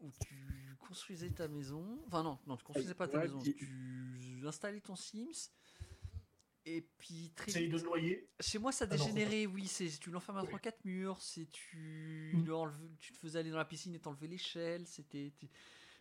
[0.00, 2.02] Où tu construisais ta maison.
[2.08, 3.38] Enfin, non, non, tu construisais pas ta Ouais, maison.
[3.40, 5.50] Tu installais ton Sims.
[6.64, 7.72] Et puis très vite.
[7.72, 8.28] de le noyer.
[8.40, 9.66] Chez moi, ça Ah non, dégénérait, oui.
[9.66, 11.20] C'est tu l'enfermes entre quatre murs.
[11.20, 12.44] C'est tu Mm.
[12.44, 12.54] le
[13.00, 14.86] tu te faisais aller dans la piscine et t'enlevais l'échelle.
[14.86, 15.48] C'était tu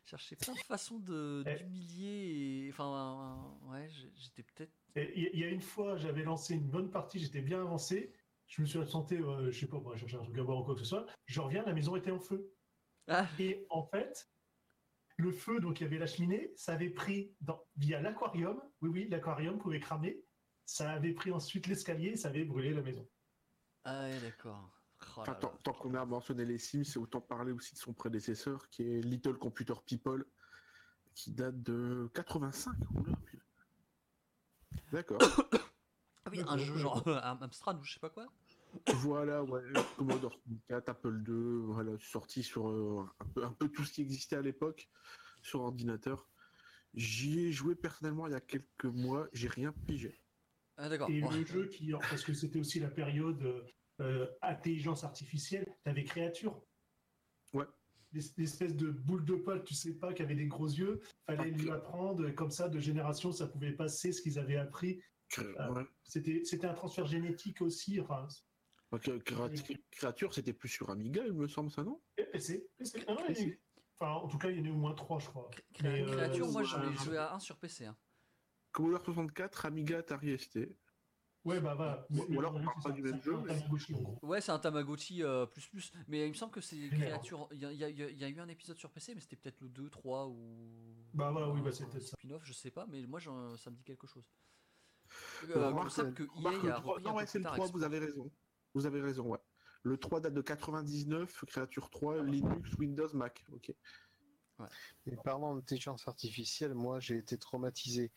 [0.06, 1.56] cherchais plein de façons de Eh.
[1.56, 2.70] d'humilier.
[2.72, 4.72] Enfin, ouais, j'étais peut-être.
[4.96, 8.14] Il y- il y a une fois, j'avais lancé une bonne partie, j'étais bien avancé.
[8.48, 10.64] Je me suis absenté, euh, je sais pas, moi, chercher un truc à boire ou
[10.66, 11.06] quoi que ce soit.
[11.26, 12.52] Je reviens, la maison était en feu.
[13.08, 14.30] Ah, Et en fait,
[15.18, 18.62] le feu, donc il y avait la cheminée, ça avait pris dans, via l'aquarium.
[18.82, 20.22] Oui, oui, l'aquarium pouvait cramer.
[20.72, 23.06] Ça avait pris ensuite l'escalier, ça avait brûlé la maison.
[23.84, 24.72] ah ouais, d'accord.
[25.02, 28.70] Oh Enfin, tant, qu'on a mentionné les Sims, c'est autant parler aussi de son prédécesseur,
[28.70, 30.26] qui est Little Computer People,
[31.14, 32.74] qui date de 85.
[32.94, 33.44] Oula, putain.
[34.94, 35.20] D'accord.
[36.24, 38.28] Ah oui, un jeu genre un Amstrad ou je sais pas quoi.
[38.94, 39.64] voilà, ouais,
[39.98, 40.40] Commodore
[40.70, 44.38] 64, Apple II, voilà, sorti sur euh, un, peu, un peu tout ce qui existait
[44.38, 44.88] à l'époque
[45.42, 46.30] sur ordinateur.
[46.94, 50.18] J'y ai joué personnellement il y a quelques mois, j'ai rien pigé.
[50.78, 51.10] Ah d'accord.
[51.10, 51.30] Et Bon.
[51.32, 53.64] le jeu qui, parce que c'était aussi la période euh,
[54.02, 56.62] euh, intelligence artificielle, t'avais créature.
[57.54, 57.66] Ouais.
[58.14, 61.00] Espèces de boules de poils, tu sais pas, qui avaient des gros yeux.
[61.26, 64.58] Fallait Ah, lui apprendre, et comme ça, de génération, ça pouvait passer ce qu'ils avaient
[64.58, 65.02] appris.
[65.58, 65.72] Ah.
[65.72, 65.84] Ouais.
[66.04, 68.02] C'était, c'était un transfert génétique aussi.
[68.02, 68.28] Enfin,
[68.92, 72.02] Donc, euh, créat- créature, c'était plus sur Amiga, il me semble, ça, non?
[72.18, 72.68] Et PC.
[72.78, 73.04] PC.
[73.08, 73.44] Ah non, il y en a PC.
[73.46, 73.62] eu-
[74.00, 75.50] Enfin, en tout cas, il y en a eu au moins trois, je crois.
[75.74, 77.86] Cré- Mais, euh, Créature, moi j'en ai joué à un sur PC.
[77.86, 77.96] hein.
[78.72, 80.60] Commodore 64, Amiga, Atari ST.
[81.44, 82.06] Ouais, bah voilà.
[82.12, 83.36] Ou- alors, on le- parle pas du même jeu.
[84.22, 85.92] Ouais, c'est un Tamagotchi euh, plus plus.
[86.08, 87.00] Mais il me semble que c'est Général.
[87.14, 87.48] Créature.
[87.52, 88.78] Il y, a- il y a- il y a- il y a eu un épisode
[88.78, 90.96] sur PC, mais c'était peut-être le 2, 3 ou.
[91.16, 92.16] Bah voilà, oui, bah, c'était un ça.
[92.16, 93.32] Spin-off, je sais pas, mais moi ça
[93.72, 94.24] me dit quelque chose.
[95.50, 97.66] Euh, remarque, que remarque EA le a trois- repris Non, ouais, c'est le tard 3,
[97.66, 97.78] Expo.
[97.80, 98.32] vous avez raison.
[98.76, 99.40] Vous avez raison, ouais.
[99.84, 103.44] Le 3 date de 99, créature 3, Linux, Windows, Mac.
[103.52, 103.74] Ok.
[105.06, 108.12] Et parlant d'intelligence artificielle, moi j'ai été traumatisé.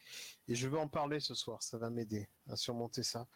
[0.48, 3.26] Et je veux en parler ce soir, ça va m'aider à surmonter ça.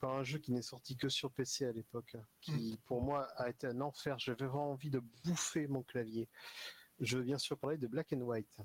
[0.00, 3.48] Par un jeu qui n'est sorti que sur PC à l'époque, qui pour moi a
[3.48, 4.18] été un enfer.
[4.18, 6.28] J'avais vraiment envie de bouffer mon clavier.
[7.00, 8.58] Je veux bien sûr parler de Black and White.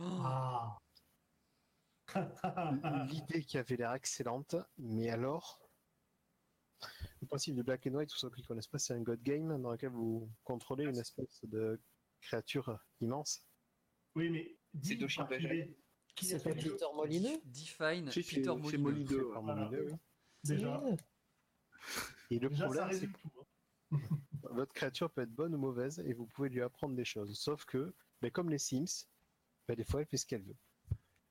[0.00, 0.78] Ah.
[3.10, 5.60] L'idée qui avait l'air excellente, mais alors,
[7.20, 9.22] le principe de Black and White, pour ceux qui ne connaissent pas, c'est un God
[9.22, 11.80] Game dans lequel vous contrôlez une espèce de
[12.20, 13.46] créature immense.
[14.14, 15.28] Oui, mais C'est par
[16.18, 18.78] qui s'appelle Peter Molineux Define Peter Molyneux.
[18.78, 19.32] Molineux, ouais.
[19.32, 19.64] Par Voilà.
[19.64, 19.96] Molineux, oui.
[20.44, 20.82] Déjà.
[22.30, 23.12] Et le déjà problème, c'est hein.
[23.90, 23.96] que
[24.50, 27.38] votre créature peut être bonne ou mauvaise et vous pouvez lui apprendre des choses.
[27.38, 29.06] Sauf que, ben, comme les Sims,
[29.66, 30.56] ben, des fois elle fait ce qu'elle veut.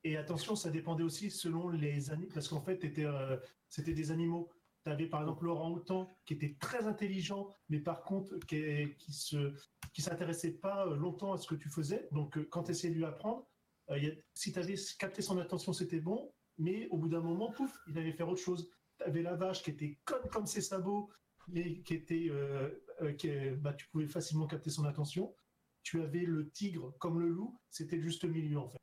[0.04, 3.36] Et attention, ça dépendait aussi selon les animaux, parce qu'en fait, t'étais, euh,
[3.68, 4.50] c'était des animaux.
[4.84, 9.12] Tu avais par exemple Laurent Houtan qui était très intelligent, mais par contre qui, qui
[9.12, 9.52] se
[9.98, 12.06] qui s'intéressait pas euh, longtemps à ce que tu faisais.
[12.12, 13.48] Donc euh, quand tu essayais de lui apprendre,
[13.90, 17.08] euh, il y a- si tu avais capté son attention, c'était bon, mais au bout
[17.08, 18.70] d'un moment, pouf, il allait faire autre chose.
[18.98, 21.10] Tu avais la vache qui était conne comme ses sabots,
[21.48, 22.70] mais qui était, euh,
[23.18, 25.34] qui, bah, tu pouvais facilement capter son attention.
[25.82, 28.78] Tu avais le tigre comme le loup, c'était le juste milieu en fait.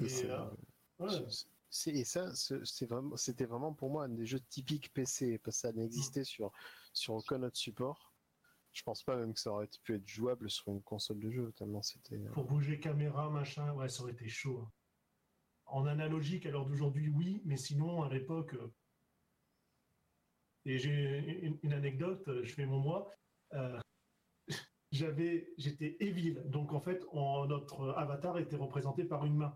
[0.00, 0.44] Et Et, c'est- euh,
[0.98, 1.24] Ouais.
[1.70, 5.38] c'est- et ça, c'est c'est vraiment, c'était vraiment pour moi un des jeux typiques PC,
[5.38, 6.50] parce que ça n'existait sur,
[6.92, 8.07] sur aucun autre support.
[8.72, 11.52] Je pense pas même que ça aurait pu être jouable sur une console de jeu,
[11.56, 12.16] tellement c'était.
[12.16, 14.60] euh, Pour bouger caméra, machin, ouais, ça aurait été chaud.
[14.62, 14.72] hein.
[15.66, 18.54] En analogique, à l'heure d'aujourd'hui, oui, mais sinon, à l'époque.
[18.54, 18.72] euh,
[20.64, 23.06] Et j'ai une, anecdote, euh, je fais mon
[23.54, 23.78] euh,
[24.92, 29.54] J'avais, j'étais Evil, donc en fait, notre avatar était représenté par une main.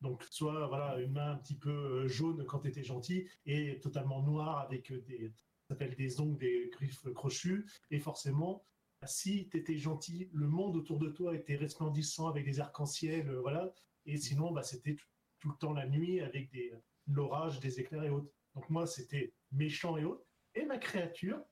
[0.00, 4.22] Donc, soit voilà, une main un petit peu jaune quand tu étais gentil et totalement
[4.22, 5.32] noire avec des,
[5.68, 7.66] s'appelle des ongles, des griffes crochues.
[7.90, 8.64] Et forcément,
[9.04, 13.40] si tu étais gentil, le monde autour de toi était resplendissant avec des arcs-en-ciel, euh,
[13.40, 13.72] voilà.
[14.06, 14.96] Et sinon, bah, c'était
[15.38, 16.72] tout, le temps la nuit avec des
[17.06, 18.30] l'orage, des éclairs et autres.
[18.54, 20.24] Donc moi, c'était méchant et autres.
[20.54, 21.42] Et ma créature,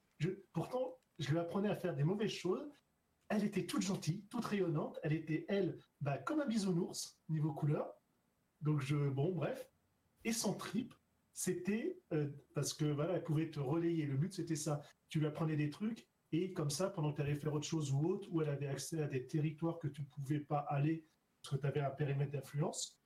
[0.53, 2.71] pourtant, je lui apprenais à faire des mauvaises choses.
[3.29, 4.99] Elle était toute gentille, toute rayonnante.
[5.03, 7.93] Elle était, elle, bah, comme un bisounours, niveau couleur.
[8.61, 9.71] Donc, je, bon, bref.
[10.25, 10.95] Et son trip,
[11.37, 14.07] c'était, euh, parce que voilà, elle pouvait te relayer.
[14.07, 14.81] Le but, c'était ça.
[15.11, 17.93] Tu lui apprenais des trucs et comme ça, pendant que tu allais faire autre chose
[17.93, 21.05] ou autre, où elle avait accès à des territoires que tu ne pouvais pas aller
[21.43, 22.99] parce que tu avais un périmètre d'influence.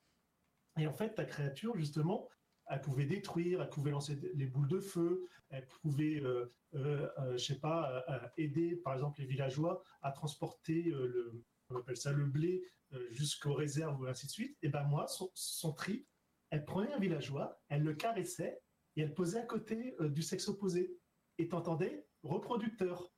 [0.78, 2.28] Et en fait, ta créature, justement,
[2.68, 7.32] elle pouvait détruire, elle pouvait lancer les boules de feu, elle pouvait, euh, euh, euh,
[7.32, 12.12] je sais pas, euh, aider, par exemple, les villageois à transporter le, on appelle ça
[12.12, 12.62] le blé,
[13.10, 14.58] jusqu'aux réserves ou ainsi de suite.
[14.62, 16.08] Et ben moi, son, son trip,
[16.50, 18.60] elle prenait un villageois, elle le caressait
[18.96, 20.96] et elle posait à côté euh, du sexe opposé.
[21.38, 23.10] Et t'entendais reproducteur.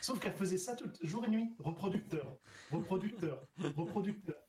[0.00, 1.54] Sauf qu'elle faisait ça tout, jour et nuit.
[1.58, 2.38] Reproducteur,
[2.70, 3.46] reproducteur,
[3.76, 4.42] reproducteur.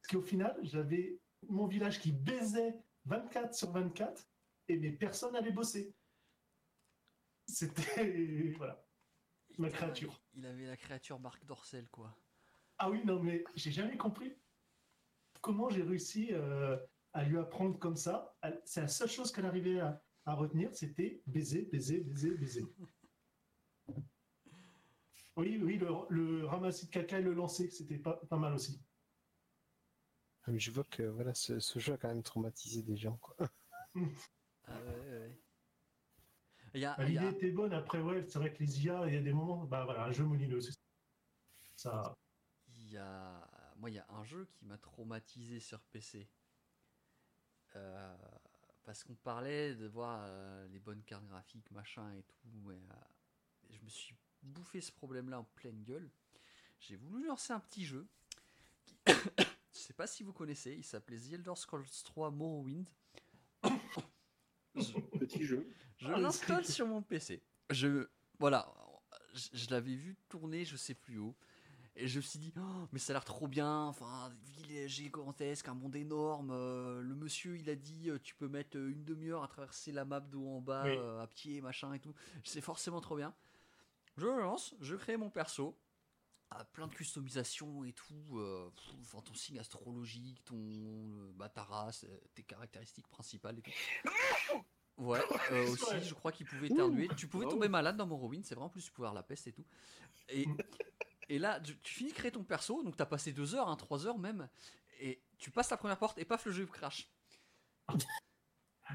[0.00, 1.18] Parce qu'au final, j'avais
[1.48, 2.74] mon village qui baisait
[3.06, 4.28] 24 sur 24
[4.68, 5.94] et mes personnes allaient bosser.
[7.46, 8.52] C'était.
[8.56, 8.80] Voilà.
[9.58, 10.20] Ma créature.
[10.34, 12.16] Il avait la créature Marc Dorcel, quoi.
[12.78, 14.36] Ah oui, non, mais j'ai jamais compris
[15.40, 16.76] comment j'ai réussi euh,
[17.14, 18.36] à lui apprendre comme ça.
[18.64, 22.74] C'est la seule chose qu'elle arrivait à, à retenir, c'était baiser, baiser, baiser, baiser.
[25.36, 28.84] Oui, oui, le, le ramassis de caca et le lancer, c'était pas, pas mal aussi.
[30.42, 33.16] Ah, mais je vois que voilà, ce, ce jeu a quand même traumatisé des gens.
[33.18, 33.36] Quoi.
[34.66, 34.88] Ah ouais,
[36.74, 39.16] ouais, a, Bah, L'idée était bonne, après, ouais, c'est vrai que les IA, il y
[39.16, 40.72] a des moments, bah voilà, un jeu molineux, c'est
[41.76, 42.14] ça.
[42.68, 46.30] il y a- Moi, il y a un jeu qui m'a traumatisé sur PC.
[47.76, 48.16] Euh,
[48.84, 52.70] parce qu'on parlait de voir euh, les bonnes cartes graphiques, machin et tout.
[52.70, 52.94] et, euh,
[53.70, 56.10] je me suis bouffé ce problème-là en pleine gueule.
[56.80, 58.06] J'ai voulu lancer un petit jeu.
[58.84, 58.96] Qui...
[59.06, 62.86] je sais pas si vous connaissez, il s'appelait The Elder Scrolls 3 Morrowind.
[64.74, 65.66] Je- Petit jeu.
[65.96, 67.42] je Ah, le l'installe sur mon PC.
[67.70, 68.72] Je voilà,
[69.32, 71.34] je, je l'avais vu tourner, je sais plus où.
[71.96, 73.84] Et je me suis dit, Oh, mais ça a l'air trop bien.
[73.84, 76.50] Enfin, ville gigantesque, un monde énorme.
[76.50, 79.92] euh, le monsieur, il a dit, euh, tu peux mettre euh, une demi-heure à traverser
[79.92, 80.96] la map d'eau en bas, Oui.
[80.96, 82.12] euh, à pied, machin et tout.
[82.42, 83.32] C'est forcément trop bien.
[84.16, 85.76] Je lance, je crée mon perso.
[86.50, 88.38] Ah, plein de customisation et tout.
[89.00, 93.70] enfin, ton signe astrologique, ton, bah, ta race, tes caractéristiques principales et tout.
[94.98, 95.18] Ouais,
[95.52, 97.08] euh, aussi, je crois qu'il pouvait éternuer.
[97.16, 97.56] Tu pouvais Bravo.
[97.56, 99.64] tomber malade dans Morrowind, c'est vraiment plus tu pouvais avoir la peste et tout.
[100.28, 100.46] Et,
[101.28, 103.76] et là, tu, tu finis de créer ton perso, donc t'as passé deux heures, hein,
[103.76, 104.48] trois heures même,
[105.00, 107.10] et tu passes la première porte et paf, le jeu crash.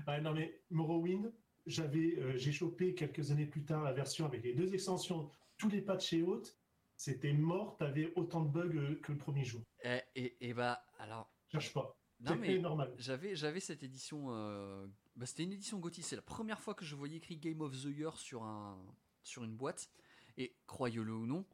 [0.05, 1.31] Ah, non mais Morrowind,
[1.65, 5.69] j'avais, euh, j'ai chopé quelques années plus tard la version avec les deux extensions, tous
[5.69, 6.57] les patchs et hautes.
[6.95, 9.61] C'était mort, t'avais autant de bugs euh, que le premier jour.
[9.83, 11.97] Et, et, et bah, alors, Cherche pas.
[12.19, 12.93] non mais normal.
[12.97, 14.27] j'avais, j'avais cette édition.
[14.31, 14.85] euh,
[15.15, 16.01] bah, c'était une édition GOTY.
[16.03, 18.77] C'est la première fois que je voyais écrit Game of the Year sur, un,
[19.23, 19.89] sur une boîte.
[20.37, 21.45] Et croyez-le ou non,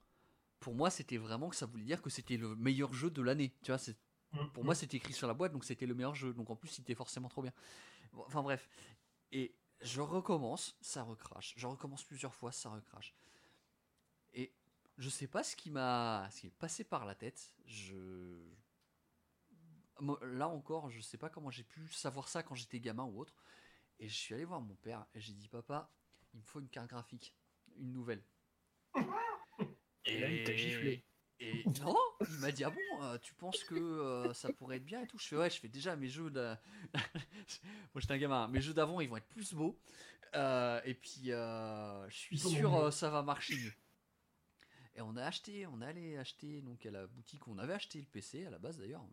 [0.65, 3.53] pour moi, c'était vraiment que ça voulait dire que c'était le meilleur jeu de l'année.
[3.61, 3.95] Tu vois, c'est
[4.35, 6.33] Mm, Pour moi, c'était écrit sur la boîte, donc c'était le meilleur jeu.
[6.33, 7.53] Donc en plus, il était forcément trop bien.
[8.13, 8.67] Bon, Enfin bref.
[9.31, 11.53] Et je recommence, ça recrache.
[11.55, 13.13] Je recommence plusieurs fois, ça recrache.
[14.33, 14.51] Et
[14.97, 17.53] je sais pas ce qui m'a, ce qui est passé par la tête.
[17.65, 18.41] Je
[20.23, 23.35] là encore, je sais pas comment j'ai pu savoir ça quand j'étais gamin ou autre.
[23.99, 25.89] Et je suis allé voir mon père et j'ai dit papa,
[26.33, 27.33] il me faut une carte graphique,
[27.77, 28.23] une nouvelle.
[30.05, 31.03] Et là, il t'a giflé.
[31.39, 31.97] Et non,
[32.29, 35.07] il m'a dit ah bon, euh, tu penses que euh, ça pourrait être bien et
[35.07, 35.17] tout?
[35.19, 36.55] Je fais ouais, je fais déjà mes jeux de.
[36.93, 38.47] Moi j'étais un gamin, hein.
[38.47, 39.77] mes jeux d'avant ils vont être plus beaux.
[40.33, 43.73] Euh, et puis je suis sûr ça va marcher mieux.
[44.97, 47.99] Et on a acheté, on allé acheter donc à la boutique où on avait acheté
[47.99, 49.05] le PC à la base d'ailleurs.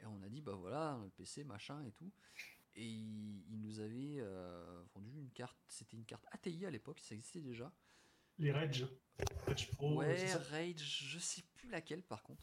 [0.00, 2.10] Et on a dit bah voilà le PC machin et tout.
[2.74, 4.22] Et il, il nous avait
[4.94, 7.70] vendu une carte, c'était une carte ATI à l'époque, ça existait déjà.
[8.38, 8.86] Les Rage.
[9.46, 12.42] Rage Pro, Ouais, c'est ça Rage, je sais plus laquelle par contre.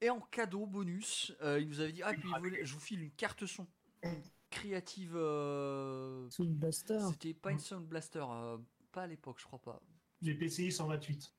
[0.00, 3.00] Et en cadeau bonus, euh, il nous avait dit Ah, puis voulait- je vous file
[3.02, 3.66] une carte son.
[4.02, 5.14] Une Creative.
[5.16, 6.98] euh, Sound Blaster.
[7.10, 8.58] C'était pas une Sound Blaster, euh,
[8.92, 9.82] pas à l'époque, je crois pas.
[10.22, 11.32] Les PCI 128.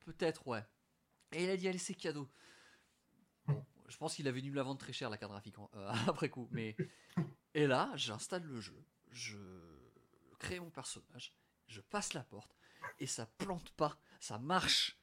[0.00, 0.62] Peut-être, ouais.
[1.32, 2.28] Et il a dit Allez, c'est cadeau.
[3.46, 5.68] Bon, je pense qu'il avait dû me la vendre très cher la carte graphique hein,
[5.74, 6.48] euh, après coup.
[6.52, 6.76] Mais...
[7.54, 8.78] Et là, j'installe le jeu,
[9.10, 9.38] je
[10.38, 11.34] crée mon personnage,
[11.66, 12.54] je passe la porte
[12.98, 14.98] et ça plante pas, ça marche.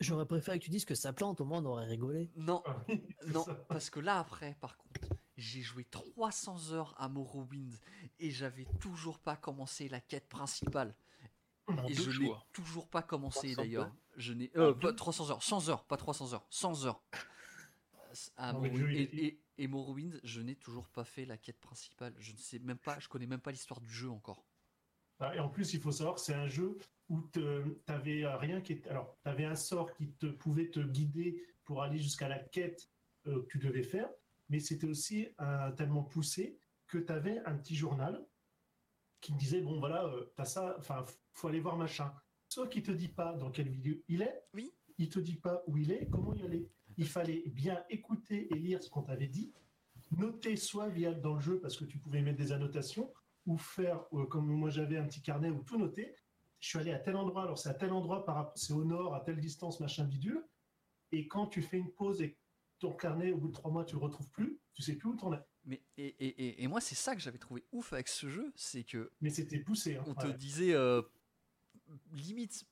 [0.00, 2.30] J'aurais préféré que tu dises que ça plante, au moins on aurait rigolé.
[2.36, 3.54] Non, Ah oui, Non, ça.
[3.68, 5.00] parce que là après, par contre,
[5.36, 7.72] j'ai joué 300 heures à Morrowind
[8.18, 10.94] et j'avais toujours pas commencé la quête principale.
[11.68, 12.46] En Et je n'ai jours.
[12.52, 13.92] toujours pas commencé 300 d'ailleurs.
[14.16, 17.00] Je n'ai euh, pas 300 heures, 100 heures, pas 300 heures, 100 heures.
[18.36, 19.08] À Morrowind.
[19.12, 22.14] et- et Morrowind, je n'ai toujours pas fait la quête principale.
[22.18, 24.44] Je ne sais même pas, je connais même pas l'histoire du jeu encore.
[25.22, 26.76] Ah, Et en plus, il faut savoir que c'est un jeu
[27.08, 27.40] où tu
[27.86, 28.90] avais rien qui était.
[28.90, 32.90] Alors, tu avais un sort qui te pouvait te guider pour aller jusqu'à la quête
[33.26, 34.10] euh, que tu devais faire,
[34.48, 36.58] mais c'était aussi euh, tellement poussé
[36.88, 38.26] que tu avais un petit journal
[39.20, 42.12] qui te disait bon, voilà, tu as ça, enfin, faut aller voir machin.
[42.48, 44.74] Soit qui te dit pas dans quelle vidéo il est, Oui.
[44.98, 46.68] il te dit pas où il est, comment y aller.
[46.96, 49.52] Il fallait bien écouter et lire ce qu'on t'avait dit,
[50.10, 53.12] noter soit via dans le jeu parce que tu pouvais mettre des annotations,
[53.46, 56.14] ou faire euh, comme moi j'avais un petit carnet où tout noter.
[56.60, 58.84] Je suis allé à tel endroit, alors c'est à tel endroit, par rapport- c'est au
[58.84, 60.44] nord, à telle distance, machin bidule.
[61.10, 62.38] Et quand tu fais une pause et
[62.78, 65.16] ton carnet, au bout de trois mois, tu le retrouves plus, tu sais plus où
[65.16, 65.40] t'en es.
[65.64, 68.84] Mais et, et- et- moi, c'est ça que j'avais trouvé ouf avec ce jeu, c'est
[68.84, 69.96] que Mais c'était poussé.
[69.96, 70.04] hein.
[70.06, 71.02] on te disait euh,
[72.12, 72.64] limite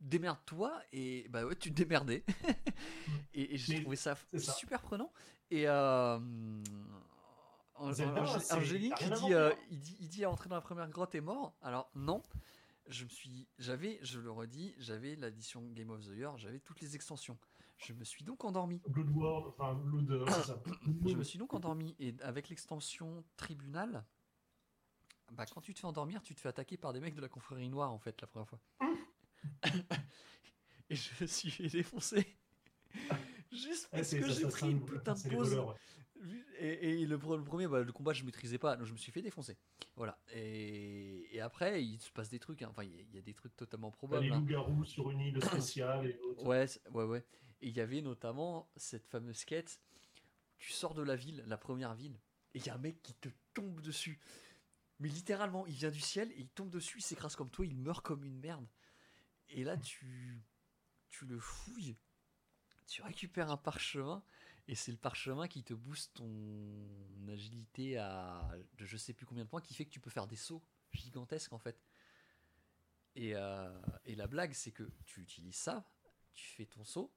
[0.00, 2.24] démerde-toi et bah ouais tu te démerdais
[3.34, 4.16] et, et j'ai trouvé ça.
[4.36, 5.12] super prenant
[5.50, 6.18] et euh,
[7.78, 11.54] Angélique il dit, euh, il dit il dit entrer dans la première grotte est mort?
[11.62, 12.22] Alors non
[12.86, 16.80] je me suis j'avais je le redis j'avais l'édition Game of the Year j'avais toutes
[16.80, 17.38] les extensions
[17.78, 20.60] je me suis donc endormi Blood World, enfin Blood, euh, ça.
[21.06, 24.04] je me suis donc endormi et avec l'extension tribunal,
[25.32, 27.28] bah quand tu te fais endormir, tu te fais attaquer par des mecs de la
[27.28, 28.60] confrérie noire en fait la première fois.
[30.90, 32.36] et je me suis fait défoncer.
[33.52, 35.58] Juste parce que j'ai pris une un- putain de pause.
[36.58, 39.12] Et, et le, le premier, bah, le combat, je maîtrisais pas, donc je me suis
[39.12, 39.56] fait défoncer.
[39.96, 40.18] Voilà.
[40.32, 42.62] Et, et après, il se passe des trucs.
[42.62, 42.68] hein.
[42.70, 44.24] Enfin, il y, a- il y a des trucs totalement probables.
[44.24, 44.38] les hein.
[44.38, 46.44] loups-garous sur une île spéciale et l'autre.
[46.44, 47.24] Ouais, ouais, ouais.
[47.60, 49.80] Et il y avait notamment cette fameuse quête.
[50.58, 52.18] Tu sors de la ville, la première ville,
[52.54, 54.18] et il y a un mec qui te tombe dessus.
[54.98, 57.76] Mais littéralement, il vient du ciel et il tombe dessus, il s'écrase comme toi, il
[57.76, 58.66] meurt comme une merde.
[59.50, 60.42] Et là, tu,
[61.10, 61.96] tu le fouilles,
[62.88, 64.24] tu récupères un parchemin,
[64.68, 66.86] et c'est le parchemin qui te booste ton
[67.28, 70.26] agilité à de je sais plus combien de points, qui fait que tu peux faire
[70.26, 70.62] des sauts
[70.92, 71.82] gigantesques en fait.
[73.16, 75.90] Et, euh, et la blague, c'est que tu utilises ça,
[76.34, 77.12] tu fais ton saut,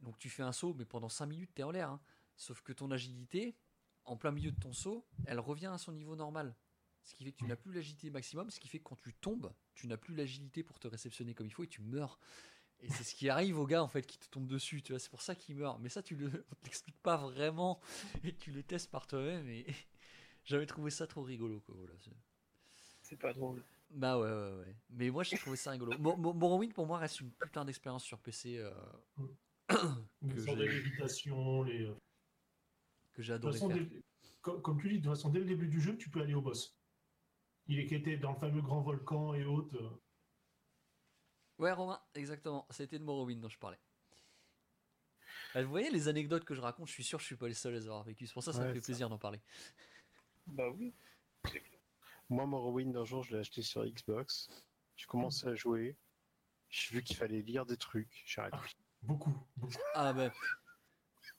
[0.00, 1.90] donc tu fais un saut, mais pendant 5 minutes, tu es en l'air.
[1.90, 2.00] hein.
[2.36, 3.56] Sauf que ton agilité,
[4.04, 6.54] en plein milieu de ton saut, elle revient à son niveau normal.
[7.02, 9.14] Ce qui fait que tu n'as plus l'agilité maximum, ce qui fait que quand tu
[9.14, 12.18] tombes, tu n'as plus l'agilité pour te réceptionner comme il faut et tu meurs.
[12.82, 14.98] Et c'est ce qui arrive au gars en fait qui te tombe dessus, tu vois,
[14.98, 15.80] c'est pour ça qu'il meurt.
[15.80, 17.80] Mais ça, tu le, on te l'explique pas vraiment
[18.22, 19.48] et tu le testes par toi-même.
[19.48, 19.66] Et
[20.44, 21.74] j'avais trouvé ça trop rigolo, quoi.
[21.78, 21.94] Voilà,
[23.02, 23.62] c'est- pas drôle.
[23.90, 24.76] bah ouais, ouais, ouais.
[24.90, 25.96] Mais moi, j'ai trouvé ça rigolo.
[25.98, 28.58] Mo- Mo- Morrowind, pour moi, reste une putain d'expérience sur PC.
[28.58, 28.70] euh,
[30.22, 30.40] Les que
[31.64, 31.82] les.
[31.84, 31.94] euh,
[33.14, 33.78] que j'ai adoré façon, faire.
[33.86, 34.02] dès-
[34.42, 36.34] co- comme tu dis, de toute façon, dès le début du jeu, tu peux aller
[36.34, 36.76] au boss.
[37.68, 40.00] Il est qui était dans le fameux grand volcan et autres.
[41.58, 42.66] Ouais, Romain, exactement.
[42.70, 43.78] C'était de Morrowind dont je parlais.
[45.56, 47.48] Euh, Vous voyez les anecdotes que je raconte, je suis sûr que je suis pas
[47.48, 48.26] les seuls à les avoir vécues.
[48.26, 48.84] C'est pour ça que ça me Ouais, fait ça.
[48.86, 49.40] plaisir d'en parler.
[50.46, 50.94] Bah oui.
[52.28, 54.48] Moi, Morrowind, un jour, je l'ai acheté sur Xbox.
[54.96, 55.96] J'ai commencé à jouer.
[56.68, 58.22] J'ai vu qu'il fallait lire des trucs.
[58.26, 58.56] J'ai arrêté.
[59.02, 59.74] Beaucoup, beaucoup.
[59.94, 60.32] Ah ben.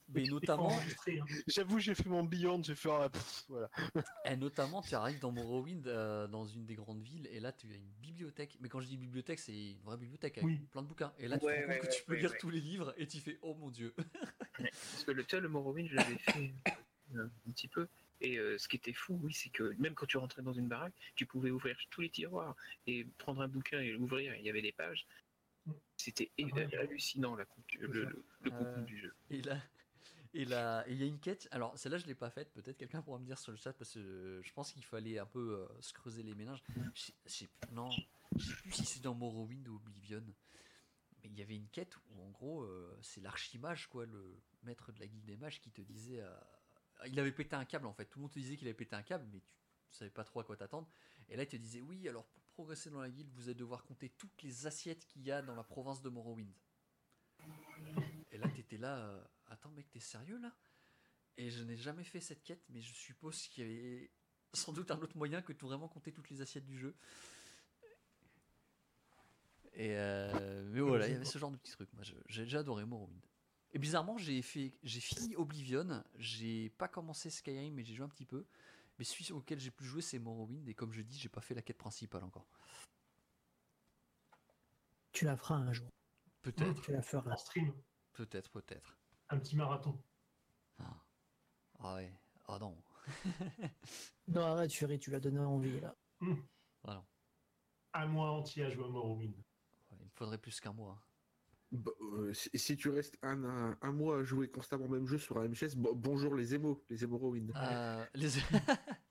[0.09, 0.83] Mais notamment, hein.
[1.47, 3.69] J'avoue, j'ai fait mon Beyond, j'ai fait ah, pff, voilà.
[4.25, 7.71] et notamment, tu arrives dans Morrowind, euh, dans une des grandes villes, et là tu
[7.71, 8.57] as une bibliothèque.
[8.61, 10.59] Mais quand je dis bibliothèque, c'est une vraie bibliothèque avec Oui.
[10.71, 11.13] plein de bouquins.
[11.17, 12.37] Et là tu Ouais, te rends compte ouais, que tu peux ouais, lire ouais.
[12.37, 13.93] tous les livres, et tu fais oh mon dieu.
[14.57, 16.53] Parce que le, tu vois, le Morrowind, je l'avais fait
[17.15, 17.87] euh, un petit peu.
[18.21, 20.67] Et euh, ce qui était fou, oui, c'est que même quand tu rentrais dans une
[20.67, 22.55] baraque, tu pouvais ouvrir tous les tiroirs
[22.87, 25.05] et prendre un bouquin et l'ouvrir, et il y avait des pages.
[25.97, 27.45] C'était Ah hallucinant la
[27.79, 29.13] le, le, le Euh, contenu du jeu.
[29.29, 29.61] Et là,
[30.37, 31.47] et là, il y a une quête.
[31.49, 32.53] Alors celle-là, je l'ai pas faite.
[32.53, 35.17] Peut-être quelqu'un pourra me dire sur le chat parce que euh, je pense qu'il fallait
[35.17, 36.63] un peu euh, se creuser les méninges.
[36.93, 37.89] Je je non,
[38.35, 40.23] je sais plus si c'est dans Morrowind ou Oblivion.
[41.23, 44.91] Mais il y avait une quête où en gros, euh, c'est l'archimage quoi, le maître
[44.91, 46.19] de la guilde des mages qui te disait.
[46.19, 46.37] euh,
[47.07, 48.05] il avait pété un câble en fait.
[48.05, 50.41] Tout le monde te disait qu'il avait pété un câble, mais tu savais pas trop
[50.41, 50.87] à quoi t'attendre.
[51.29, 52.07] Et là, il te disait oui.
[52.07, 55.31] Alors pour progresser dans la guilde, vous allez devoir compter toutes les assiettes qu'il y
[55.31, 56.53] a dans la province de Morrowind.
[58.31, 59.27] Et là, t'étais là.
[59.57, 60.55] Attends, mec, t'es sérieux là?
[61.37, 64.11] Et je n'ai jamais fait cette quête, mais je suppose qu'il y avait
[64.53, 66.95] sans doute un autre moyen que de vraiment compter toutes les assiettes du jeu.
[69.73, 71.91] Et euh, mais voilà, il y avait ce genre de petits trucs.
[71.93, 73.21] Moi, j'ai j'ai adoré Morrowind.
[73.73, 76.03] Et bizarrement, j'ai fait, j'ai fini Oblivion.
[76.17, 78.45] J'ai pas commencé Skyrim, mais j'ai joué un petit peu.
[78.97, 80.67] Mais celui auquel j'ai plus joué, c'est Morrowind.
[80.67, 82.47] Et comme je dis, j'ai pas fait la quête principale encore.
[85.11, 85.89] Tu la feras un jour.
[86.41, 87.31] Peut-être, Tu la feras.
[87.31, 87.73] En stream,
[88.13, 88.97] peut-être, peut-être.
[89.29, 89.99] Un petit marathon.
[90.79, 91.03] Ah,
[91.79, 92.13] Ah ouais.
[92.47, 92.77] Ah non.
[94.27, 95.95] Non, arrête, Fury, tu l'as donné envie là.
[96.83, 97.05] Ah non.
[97.93, 99.33] Un mois entier à jouer à Morrowind.
[99.91, 101.01] Ouais, il me faudrait plus qu'un mois.
[101.71, 105.07] Bah, euh, si, si tu restes un, un, un mois à jouer constamment au même
[105.07, 107.51] jeu sur un MGS, bon- bonjour les émos, les Hémorroïdes.
[107.55, 108.29] Euh, les...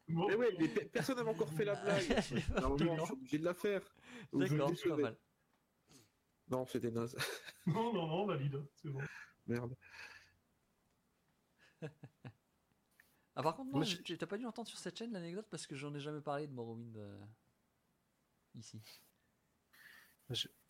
[0.09, 2.09] Bon, Mais ouais, mais pe- personne n'avait encore fait la blague.
[2.63, 2.77] Non.
[2.79, 3.83] je suis obligé de la faire.
[4.33, 5.19] D'accord, pas mal.
[6.49, 7.17] Non, c'était naze.
[7.67, 8.65] non, non, non, valide.
[8.77, 9.01] C'est bon.
[9.47, 9.77] Merde.
[13.39, 15.77] Ah par contre, non, j'ai- t'as pas dû entendre sur cette chaîne l'anecdote parce que
[15.77, 17.21] j'en ai jamais parlé de Morrowind euh,
[18.55, 18.81] ici.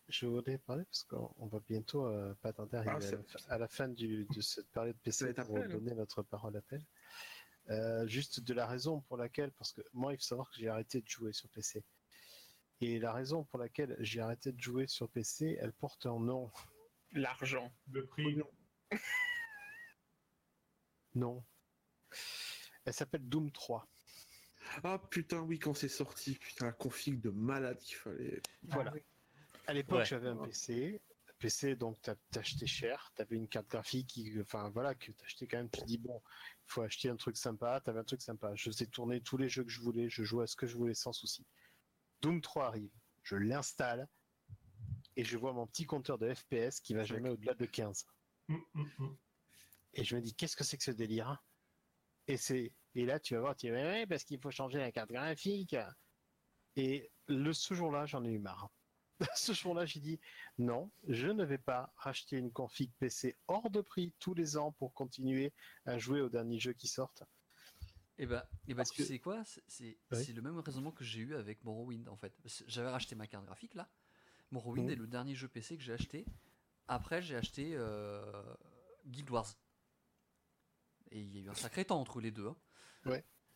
[0.09, 3.11] Je voudrais parler parce qu'on on va bientôt euh, pas tarder à Ah, arriver à,
[3.11, 6.85] la fin- à la fin du- de cette période PC pour donner notre parole d'appel.
[7.69, 10.69] Euh, juste de la raison pour laquelle, parce que moi, il faut savoir que j'ai
[10.69, 11.83] arrêté de jouer sur PC.
[12.79, 16.49] Et la raison pour laquelle j'ai arrêté de jouer sur PC, elle porte un nom.
[17.11, 17.73] L'argent.
[17.91, 18.37] Le prix.
[21.15, 21.43] Non.
[22.85, 23.87] Elle s'appelle Doom 3.
[24.83, 28.41] Ah putain, oui, quand c'est sorti, putain, la config de malade qu'il fallait.
[28.63, 28.93] Voilà.
[29.65, 30.05] À l'époque, Ouais.
[30.05, 31.01] j'avais un PC.
[31.39, 31.97] PC, donc
[32.35, 35.69] acheté cher, t'avais une carte graphique, qui, enfin voilà, que t'as acheté quand même.
[35.69, 37.79] Tu te dis bon, il faut acheter un truc sympa.
[37.81, 38.55] T'avais un truc sympa.
[38.55, 40.75] Je faisais tourner tous les jeux que je voulais, je jouais à ce que je
[40.75, 41.45] voulais sans souci.
[42.21, 42.91] Doom 3 arrive,
[43.21, 44.07] je l'installe
[45.15, 48.07] et je vois mon petit compteur de FPS qui va jamais au-delà de 15.
[48.49, 49.17] Hum, hum, hum.
[49.93, 51.39] Et je me dis qu'est-ce que c'est que ce délire hein?
[52.27, 54.91] Et c'est et là tu vas voir, tu vas ouais, parce qu'il faut changer la
[54.91, 55.75] carte graphique.
[56.75, 58.69] Et le ce jour-là, j'en ai eu marre.
[59.35, 60.19] ce jour-là, j'ai dit
[60.59, 64.71] non, je ne vais pas racheter une config PC hors de prix tous les ans
[64.73, 65.51] pour continuer
[65.85, 67.23] à jouer aux derniers jeux qui sortent.
[68.19, 69.43] Et bah, et bah Parce tu que- sais quoi?
[69.45, 70.33] C'est c'est- Oui.
[70.33, 72.33] le même raisonnement que j'ai eu avec Morrowind en fait.
[72.67, 73.89] J'avais racheté ma carte graphique là.
[74.51, 76.25] Morrowind est le dernier jeu PC que j'ai acheté.
[76.87, 78.55] Après, j'ai acheté euh,
[79.05, 79.47] Guild Wars.
[81.11, 82.47] Et il y a eu un sacré temps entre les deux.
[82.47, 82.57] hein.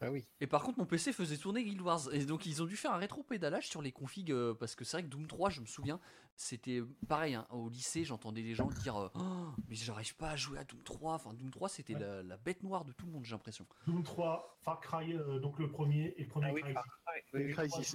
[0.03, 0.27] Ah oui.
[0.39, 2.11] Et par contre, mon PC faisait tourner Guild Wars.
[2.13, 4.31] Et donc, ils ont dû faire un rétro-pédalage sur les configs.
[4.31, 5.99] euh, parce que c'est vrai que Doom 3, je me souviens,
[6.35, 7.35] c'était pareil.
[7.35, 10.63] hein, au lycée, j'entendais les gens dire euh, Oh, Mais j'arrive pas à jouer à
[10.63, 11.13] Doom 3.
[11.13, 11.99] Enfin, Doom 3, c'était Ouais.
[11.99, 13.67] la, la bête noire de tout le monde, j'ai l'impression.
[13.85, 16.73] Doom 3, Far Cry, euh, donc le premier et le premier Ah oui, Crysis.
[16.73, 17.41] Far Cry, oui,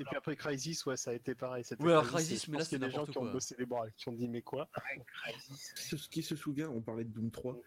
[0.00, 1.64] Et puis après Crysis, ouais, ça a été pareil.
[1.64, 4.08] C'était Ouais, alors Crysis, mais là, c'est des gens qui ont bossé les bras, qui
[4.08, 5.72] ont dit mais quoi Ouais, Crysis.
[5.74, 7.58] Ce- Qui se souvient, on parlait de Doom 3,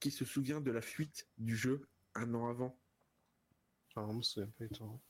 [0.00, 2.76] qui se souvient de la fuite du jeu un an avant?
[3.96, 5.00] Enfin, on me souvient pas du tout.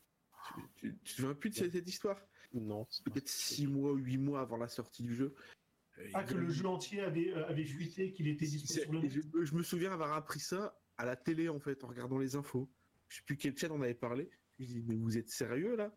[0.77, 2.21] Tu, tu te souviens plus de cette, cette histoire?
[2.53, 2.87] Non.
[3.05, 5.35] Peut-être 6 mois, 8 mois avant la sortie du jeu.
[5.99, 9.01] Euh, Ah, que le jeu entier avait, euh, avait fuité, qu'il était disponible sur le
[9.01, 9.11] net.
[9.11, 12.19] je, me- je me souviens avoir appris ça à la télé en fait, en regardant
[12.19, 12.71] les infos.
[13.09, 14.31] Je sais plus quel chat on avait parlé.
[14.59, 15.93] Je me dis mais vous êtes sérieux là?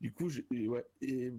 [0.00, 0.86] Du coup, je- et ouais.
[1.00, 1.32] Et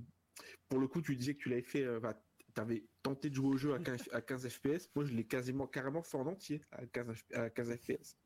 [0.69, 1.84] pour le coup, tu disais que tu l'avais fait.
[1.84, 2.22] Euh, bah,
[2.56, 4.89] T'avais tenté de jouer au jeu à 15, à 15 FPS.
[4.95, 8.18] Moi, je l'ai quasiment carrément fait en entier à 15, à 15 FPS.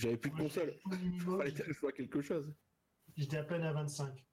[0.00, 0.78] J'avais plus de Moi, console.
[0.86, 2.54] minimum, Fallait que je sois quelque chose.
[3.16, 4.24] J'étais à peine à 25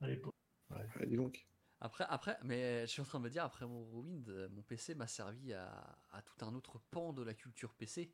[0.00, 0.34] à l'époque.
[0.70, 1.46] Ouais, dis donc.
[1.80, 4.62] Après, après, mais je suis en train de me dire, après mon Ruined, euh, mon
[4.62, 8.12] PC m'a servi à, à tout un autre pan de la culture PC.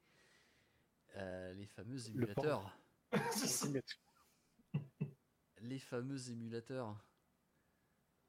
[1.17, 2.77] Euh, les fameux émulateurs.
[5.61, 7.03] Les fameux émulateurs.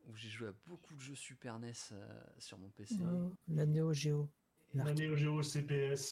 [0.06, 2.96] Où j'ai joué à beaucoup de jeux Super NES euh, sur mon PC.
[3.02, 4.30] Oh, la Neo Geo.
[4.74, 6.12] La Neo Geo CPS.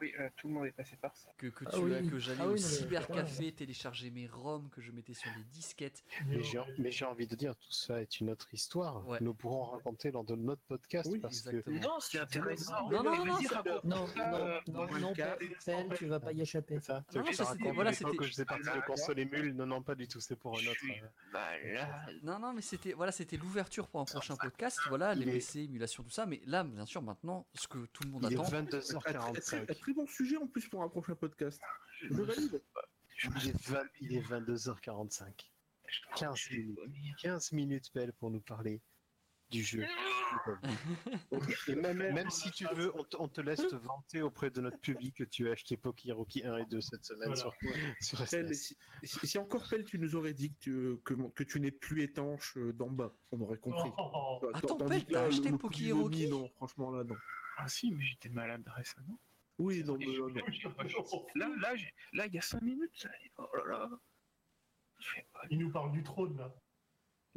[0.00, 1.28] Oui, euh, tout le monde est passé par ça.
[1.38, 1.94] Que, que, Ah tu, oui.
[1.94, 5.30] as- que j'allais Ah au oui, non, cybercafé télécharger mes ROM que je mettais sur
[5.36, 6.02] des disquettes.
[6.26, 9.06] Mais j'ai envie de dire, tout ça est une autre histoire.
[9.08, 9.18] Ouais.
[9.20, 11.80] Nous pourrons raconter lors de notre podcast Oui, parce que exactement.
[11.80, 12.90] Non, c'est intéressant.
[12.90, 16.06] Non, non, non, Non, ça, non, euh, non, dans non, le cas- Pelle, Pelle, tu
[16.06, 16.80] vas pas y échapper.
[16.80, 17.04] ça.
[17.10, 19.66] Tu Non, que je ça, raconte voilà, où je faisais partie de console émule Non,
[19.66, 20.20] non, pas du tout.
[20.20, 20.80] C'est pour un autre.
[21.34, 21.84] euh.
[22.22, 24.78] Non, non, mais c'était voilà, c'était l'ouverture pour un prochain podcast.
[24.88, 26.26] Voilà, les PC, émulation, tout ça.
[26.26, 28.42] Mais là, bien sûr, maintenant, ce que tout le monde attend.
[28.42, 29.66] Un très, 22h45.
[29.92, 31.60] Très- bon sujet en plus pour un prochain podcast.
[32.02, 32.62] Je valide.
[33.36, 35.50] Il est, 20 il est 22h45.
[36.16, 36.78] 15 minutes.
[37.20, 38.80] 15 minutes, Belle, pour nous parler
[39.50, 39.84] du jeu.
[41.68, 44.60] Et même, même si tu veux, on te, on te laisse te vanter auprès de
[44.60, 47.40] notre public que tu as acheté Poki Rocky 1 et 2 cette semaine Voilà.
[47.40, 47.52] sur,
[48.00, 48.76] sur Pelle, SNES.
[49.02, 52.02] si, si- encore Pelle, tu nous aurais dit que tu, que, que tu n'es plus
[52.04, 53.90] étanche euh, d'en bas, on aurait compris.
[53.98, 56.90] Oh, Bah, Attends, tandis Pelle, t'as acheté le Poki coup du vomi, Rocky Non, franchement,
[56.92, 57.16] là, non.
[57.58, 59.18] Ah si, mais j'étais malade récemment.
[59.60, 60.28] Oui, non, mais, euh,
[61.34, 62.90] Là, là, j'ai- là, il y a 5 minutes.
[62.94, 63.90] ça- Oh là là.
[65.50, 66.54] Il nous parle du trône là.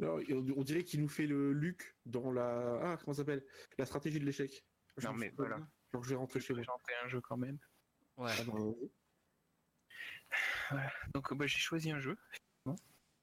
[0.00, 2.80] Alors, on, dirait qu'il nous fait le Luc dans la.
[2.82, 3.44] Ah, comment ça s'appelle?
[3.78, 4.64] La stratégie de l'échec.
[4.96, 5.58] Je Non, mais voilà.
[5.92, 6.62] Genre, je vais rentrer chez moi.
[6.62, 7.58] Présenter un jeu quand même.
[8.16, 8.32] Ouais.
[8.38, 8.76] Ah, non.
[11.14, 12.16] Donc bah, j'ai choisi un jeu,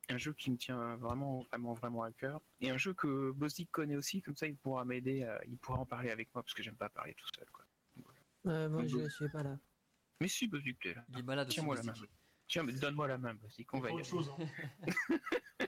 [0.10, 3.70] un jeu qui me tient vraiment, vraiment, vraiment à cœur, et un jeu que Bozzik
[3.72, 6.54] connaît aussi, comme ça il pourra m'aider, à- il pourra en parler avec moi parce
[6.54, 7.50] que j'aime pas parler tout seul.
[7.52, 7.66] Quoi.
[8.48, 9.10] Euh, moi, je vous.
[9.10, 9.58] suis pas là.
[10.20, 11.04] Mais si Bozzik, t'es là.
[11.10, 11.48] Il est malade.
[11.50, 11.94] Tiens-moi la main.
[12.48, 14.10] Tiens, mais donne-moi la main, Bozzik, on Il va y autre aller.
[14.10, 14.32] chose.
[15.60, 15.68] hein.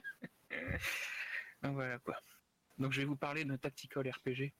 [1.62, 2.16] Donc voilà quoi.
[2.78, 4.52] Donc je vais vous parler d'un tactical RPG.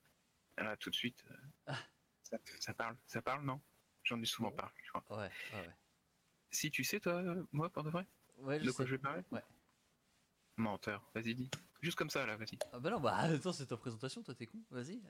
[0.58, 1.24] Là, tout de suite.
[1.30, 1.36] euh,
[1.66, 1.78] Ah.
[2.22, 3.60] Ça, ça parle, ça parle, non?
[4.04, 5.04] J'en ai souvent parlé, je crois.
[5.18, 5.74] Ouais, ouais, ouais.
[6.50, 7.22] Si tu sais, toi,
[7.52, 8.06] moi, pour de vrai?
[8.38, 8.90] Ouais, je De quoi sais.
[8.90, 9.22] je vais parler?
[9.30, 9.42] Ouais.
[10.56, 11.50] Menteur, vas-y, dis.
[11.82, 12.58] Juste comme ça, là, vas-y.
[12.72, 14.62] Ah bah non, bah attends, c'est ta présentation, toi t'es con.
[14.70, 15.02] Vas-y.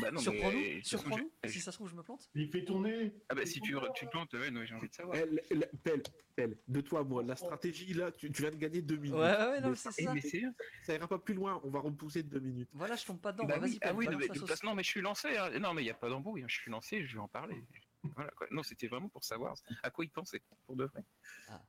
[0.00, 0.20] Bah non,
[0.82, 2.30] Surprends-nous, j'ai- Si ça se trouve, je me plante.
[2.34, 3.12] Il fait tourner.
[3.28, 5.16] Ah bah si tu, tu plantes, ouais, non, j'ai envie de savoir.
[5.16, 6.02] Elle, elle- Pelle,
[6.36, 9.14] Pelle, de toi, à moi, la stratégie, là, tu, tu viens de gagner deux minutes.
[9.18, 10.14] ouais, ouais, non, c'est ça.
[10.14, 10.42] mais c'est
[10.84, 12.68] Ça ira pas plus loin, on va repousser de deux minutes.
[12.72, 13.44] Voilà, je tombe pas dedans.
[13.44, 15.36] Bah Bah, oui, vas-y, ah oui, non, mais, de non, mais je suis lancé.
[15.36, 15.50] hein.
[15.58, 16.42] Non, mais il n'y a pas d'embrouille.
[16.42, 16.48] hein.
[16.48, 17.64] Je suis lancé, je vais en parler.
[18.02, 18.46] Voilà, quoi.
[18.50, 21.04] Non, c'était vraiment pour savoir à quoi il pensait, pour de vrai.
[21.48, 21.62] Ah.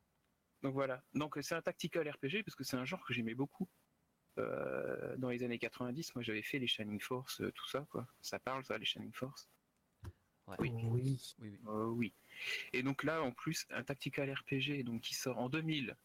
[0.62, 1.04] Donc voilà.
[1.14, 3.70] Donc c'est un tactical RPG parce que c'est un genre que j'aimais beaucoup.
[4.38, 8.06] Euh, dans les années 90, moi j'avais fait les Shining Force, euh, tout ça, quoi.
[8.22, 9.50] Ça parle, ça, les Shining Force
[10.48, 10.58] Ouais.
[10.60, 10.72] Oui.
[10.84, 11.36] Oui.
[11.40, 11.60] Oui, oui.
[11.68, 12.14] Euh, Oui.
[12.74, 15.96] Et donc là, en plus, un tactical RPG donc, qui sort en 2000.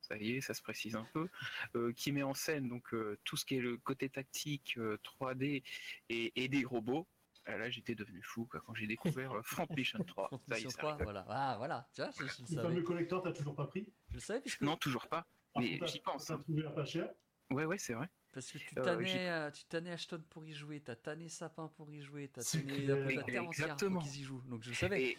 [0.00, 1.28] Ça y est, ça se précise un peu,
[1.76, 4.98] euh, qui met en scène donc euh, tout ce qui est le côté tactique, euh,
[5.02, 5.62] 3D
[6.10, 7.06] et, et des robots.
[7.46, 10.30] Ah, là, j'étais devenu fou quoi, quand j'ai découvert Front Mission 3.
[10.48, 11.04] Ça y est, Condition ça 3, rigole.
[11.04, 11.26] voilà.
[11.28, 11.88] Ah, voilà.
[11.94, 12.82] Tu vois, je, je le Le fameux savais.
[12.84, 13.86] collector, t'as toujours pas pris?
[14.08, 14.60] Je le savais puisque.
[14.62, 15.26] Non, toujours pas.
[15.52, 16.38] Par Mais j'y pense, T'as hein.
[16.38, 17.10] trouvé à pas cher.
[17.50, 18.08] Ouais, ouais, c'est vrai.
[18.32, 21.68] Parce que tu Euh, tannais, euh, tu tannais Ashton pour y jouer, t'as tanné Sapin
[21.76, 24.42] pour y jouer, t'as tanné la terre entière pour qu'ils y jouent.
[24.48, 25.02] Donc je savais.
[25.04, 25.18] Et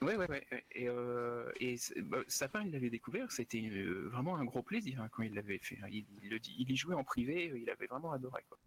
[0.00, 0.46] ouais, ouais, ouais.
[0.72, 3.30] Et, euh, et bah, Sapin, il l'avait découvert.
[3.30, 5.78] C'était euh, vraiment un gros plaisir hein, quand il l'avait fait.
[5.90, 7.52] Il, il il y jouait en privé.
[7.54, 8.42] Il avait vraiment adoré.
[8.48, 8.58] Quoi.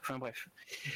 [0.00, 0.48] Enfin bref.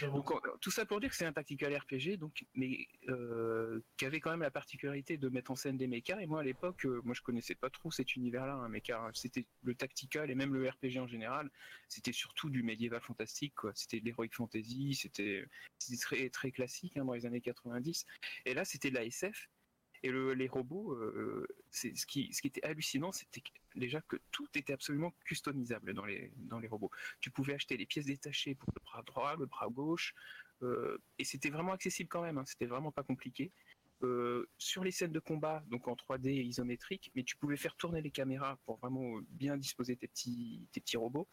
[0.02, 4.20] Donc, tout ça pour dire que c'est un tactical RPG, donc, mais euh, qui avait
[4.20, 6.20] quand même la particularité de mettre en scène des mechas.
[6.20, 9.10] Et moi, à l'époque, euh, moi, je connaissais pas trop cet univers-là, un mecha.
[9.14, 11.50] C'était le tactical et même le RPG en général.
[11.88, 13.72] C'était surtout du médiéval fantastique, quoi.
[13.74, 14.94] C'était de l'heroic fantasy.
[14.94, 15.46] C'était
[15.78, 18.06] c'était très très classique hein, dans les années 90.
[18.44, 19.48] Et là, c'était de la SF.
[20.02, 23.42] Et le- les robots, euh, c'est ce qui, ce qui était hallucinant, c'était
[23.74, 26.32] déjà que tout était absolument customisable dans les,
[26.68, 26.90] robots.
[27.20, 30.14] Tu pouvais acheter les pièces détachées pour le bras droit, le bras gauche,
[30.62, 32.38] euh, et c'était vraiment accessible quand même.
[32.38, 33.52] hein, c'était vraiment pas compliqué.
[34.02, 38.00] Euh, sur les scènes de combat, donc en 3D isométrique, mais tu pouvais faire tourner
[38.00, 41.28] les caméras pour vraiment euh, bien disposer tes petits, robots.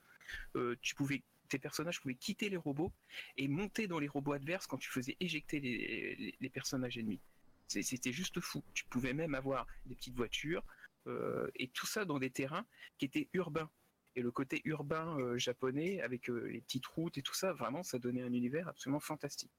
[0.58, 2.92] Euh, tu pouvais, tes personnages pouvaient quitter les robots
[3.38, 7.22] et monter dans les robots adverses quand tu faisais éjecter les personnages ennemis.
[7.68, 8.64] C'était juste fou.
[8.74, 10.64] Tu pouvais même avoir des petites voitures
[11.08, 12.66] euh, et tout ça dans des terrains
[12.98, 13.70] qui étaient urbains.
[14.16, 17.84] Et le côté urbain euh, japonais avec euh, les petites routes et tout ça, vraiment,
[17.84, 19.52] ça donnait un univers absolument fantastique.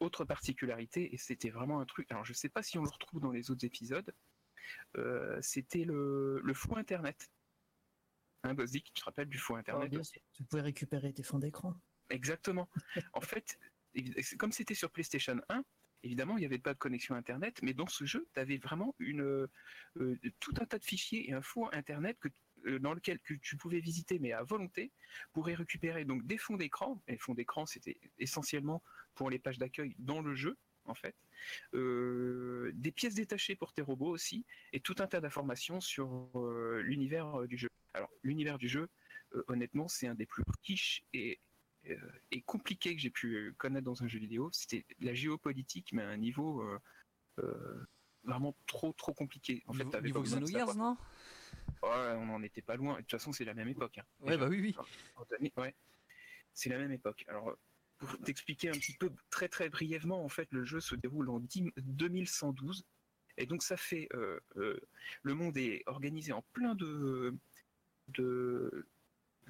[0.00, 3.20] Autre particularité, et c'était vraiment un truc, alors je sais pas si on le retrouve
[3.20, 4.12] dans les autres épisodes,
[5.40, 7.30] c'était le, le fou Internet.
[8.44, 10.22] Hein, Bozzik, tu te rappelles du fou Oh, Internet sûr.
[10.32, 11.74] Tu pouvais récupérer tes fonds d'écran.
[12.10, 12.68] Exactement.
[13.12, 13.58] en fait,
[14.38, 15.64] comme c'était sur PlayStation 1,
[16.02, 18.94] évidemment, il n'y avait pas de connexion Internet, mais dans ce jeu, tu avais vraiment
[19.00, 19.48] euh,
[20.40, 22.18] tout un tas de fichiers et un four Internet
[22.66, 24.92] euh, dans lequel que tu pouvais visiter, mais à volonté,
[25.32, 27.00] pour y récupérer donc des fonds d'écran.
[27.08, 28.82] Les fonds d'écran, c'était essentiellement
[29.14, 31.14] pour les pages d'accueil dans le jeu, en fait.
[31.74, 36.30] Euh, des pièces détachées pour tes robots aussi, et tout un tas d'informations sur
[36.82, 37.68] l'univers du jeu.
[37.94, 38.88] Alors, l'univers du jeu,
[39.48, 41.40] honnêtement, c'est un des plus riches et,
[42.30, 44.50] et compliqués que j'ai pu connaître dans un jeu vidéo.
[44.52, 46.78] C'était la géopolitique, mais à un niveau euh,
[47.40, 47.86] euh,
[48.24, 49.62] vraiment trop, trop compliqué.
[49.66, 50.96] En fait, niveau t'avais niveau Xenogears, non?
[51.82, 52.94] Ouais, on n'en était pas loin.
[52.94, 53.98] De toute façon, c'est la même époque.
[53.98, 54.04] hein.
[54.20, 54.76] Ouais, bah oui, oui.
[55.56, 55.74] Ouais.
[56.54, 57.24] C'est la même époque.
[57.28, 57.56] Alors,
[57.98, 61.40] pour t'expliquer un petit peu très très brièvement, en fait, le jeu se déroule en
[61.40, 62.84] 10 2112.
[63.38, 64.08] Et donc, ça fait.
[64.14, 64.78] euh, euh,
[65.22, 67.34] le monde est organisé en plein de.
[68.08, 68.86] de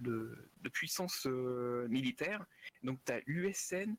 [0.03, 2.45] de, puissances euh, militaires.
[2.83, 3.95] Donc, tu as l'USN,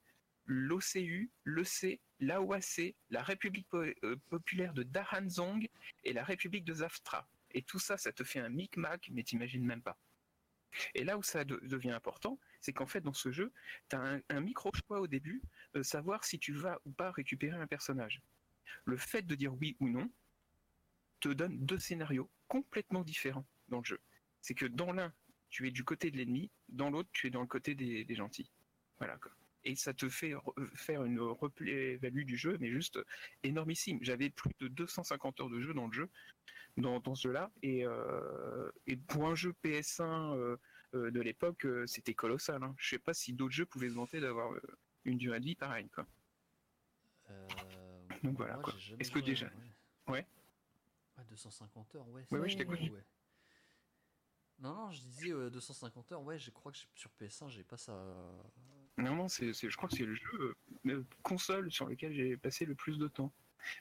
[0.46, 5.68] l'OCU, l'EC, l'AOAC, la République euh, populaire de Dahanzong
[6.04, 7.28] et la République de Zaftra.
[7.52, 9.98] Et tout ça, ça te fait un micmac, mais t'imagines même pas.
[10.96, 13.52] Et là où ça de- devient important, c'est qu'en fait, dans ce jeu,
[13.90, 15.42] tu as un, micro-choix au début,
[15.74, 18.22] de savoir si tu vas ou pas récupérer un personnage.
[18.86, 20.10] Le fait de dire oui ou non
[21.20, 24.00] te donne deux scénarios complètement différents dans le jeu.
[24.42, 25.14] C'est que dans l'un,
[25.54, 28.16] tu es du côté de l'ennemi, dans l'autre, tu es dans le côté des, des
[28.16, 28.50] gentils.
[28.98, 29.18] Voilà.
[29.18, 29.32] quoi.
[29.66, 33.00] Et ça te fait re- faire une replay-value du jeu, mais juste
[33.44, 34.00] énormissime.
[34.02, 36.10] J'avais plus de 250 heures de jeu dans le jeu,
[36.78, 40.58] dans, dans ce jeu-là, et, euh, et pour un jeu PS1 euh,
[40.96, 42.64] euh, de l'époque, euh, c'était colossal.
[42.64, 42.74] Hein.
[42.80, 44.62] Je sais pas si d'autres jeux pouvaient se vanter d'avoir euh,
[45.06, 45.90] une durée de vie pareille.
[45.90, 46.08] Quoi.
[47.30, 47.48] Euh,
[48.24, 48.74] Donc voilà, quoi.
[49.00, 49.46] Est-ce que déjà-
[50.08, 50.14] ouais.
[50.14, 50.28] Ouais.
[51.20, 52.26] Ouais, 250 heures, ouais.
[52.32, 52.80] Ouais, ouais, je t'écoute.
[52.80, 53.04] ouais.
[54.60, 57.78] Non, non, je disais euh, 250 heures, ouais, je crois que sur PS1, j'ai pas
[57.78, 57.94] ça.
[58.98, 60.56] Non, non, c'est, je crois que c'est le jeu
[60.86, 63.34] euh, console sur lequel j'ai passé le plus de temps.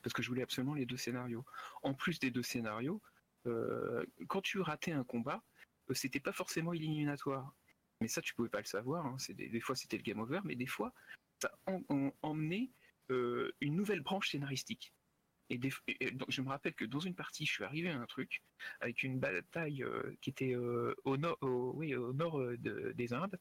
[0.03, 1.44] Parce que je voulais absolument les deux scénarios.
[1.82, 3.03] En plus des deux scénarios,
[3.47, 5.43] euh, quand tu ratais un combat,
[5.90, 7.53] euh, c'était pas forcément éliminatoire.
[8.01, 9.05] Mais ça, tu pouvais pas le savoir.
[9.07, 9.16] hein.
[9.31, 10.93] Des, des fois, c'était le game over, mais des fois,
[11.40, 12.70] ça en- en- emmenait
[13.11, 14.93] euh, une nouvelle branche scénaristique.
[15.53, 17.91] Et, des- et- et donc, je me rappelle que dans une partie, je suis arrivé
[17.91, 18.43] à un truc
[18.81, 22.93] avec une bataille euh, qui était euh, au nord, au- oui, au nord euh, de-
[22.93, 23.39] des Indes.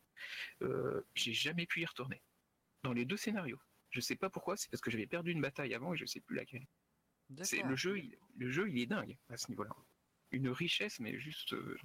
[0.61, 2.21] Euh, j'ai jamais pu y retourner.
[2.83, 3.61] Dans les deux scénarios.
[3.91, 6.19] Je sais pas pourquoi, c'est parce que j'avais perdu une bataille avant et je sais
[6.19, 6.65] plus laquelle.
[7.43, 9.71] C'est le jeu, il, le jeu, il est dingue à ce niveau-là.
[10.31, 11.77] Une richesse, mais juste euh,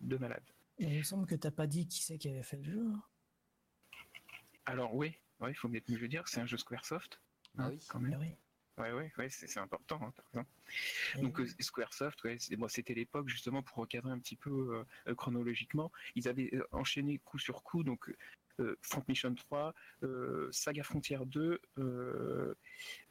[0.00, 0.42] de malade.
[0.78, 2.84] Et il me semble que t'as pas dit qui c'est qui avait fait le jeu.
[2.84, 3.02] hein.
[4.66, 7.20] Alors oui, ouais, il faut mieux le dire, c'est un jeu Squaresoft.
[7.58, 7.78] Ah hein, oui.
[7.88, 8.18] quand même.
[8.20, 8.34] oui.
[8.78, 10.00] Ouais, ouais, ouais, c'est c'est important.
[10.02, 10.46] hein, t'as raison.
[11.18, 14.84] Et Donc euh, Squaresoft, ouais, c'est- bon, c'était l'époque justement pour recadrer un petit peu
[15.06, 15.92] euh, chronologiquement.
[16.14, 18.10] Ils avaient euh, enchaîné coup sur coup, donc
[18.58, 22.54] euh, Front Mission 3, euh, Saga Frontier 2, euh,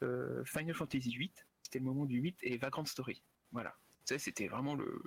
[0.01, 3.21] euh, Final Fantasy 8, c'était le moment du 8, et Vagrant Story.
[3.51, 3.75] Voilà.
[4.05, 5.03] Ça, c'était vraiment le.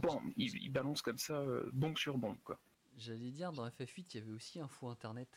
[0.00, 2.60] Bon, ils, ils balancent comme ça, euh, bombe sur bombe, quoi.
[2.96, 5.28] J'allais dire, dans FF8, il y avait aussi un faux internet.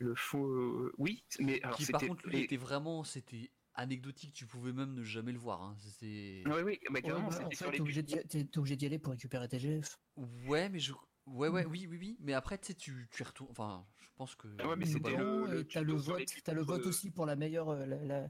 [0.00, 0.46] Le faux.
[0.46, 3.04] euh, oui, mais alors qui par contre, lui, était vraiment.
[3.04, 5.62] C'était anecdotique, tu pouvais même ne jamais le voir.
[5.62, 5.76] Hein.
[5.98, 6.42] C'est.
[6.46, 8.76] Oui, oui, bah, Ouais, carrément, bah, c'était en fait, t'es obligé d'y- t'es- t'es obligé
[8.76, 9.98] d'y aller pour récupérer tes GF.
[10.16, 10.92] Ouais, mais je.
[11.26, 12.16] Ouais, ouais, oui, oui, oui.
[12.20, 13.50] Mais après, tu sais, tu, tu y retournes.
[13.50, 14.48] Enfin, je pense que.
[14.58, 17.26] Ah ouais, mais c'était le- et t'as le vote, t'as le vote euh, aussi pour
[17.26, 18.28] la meilleure, euh, la, la-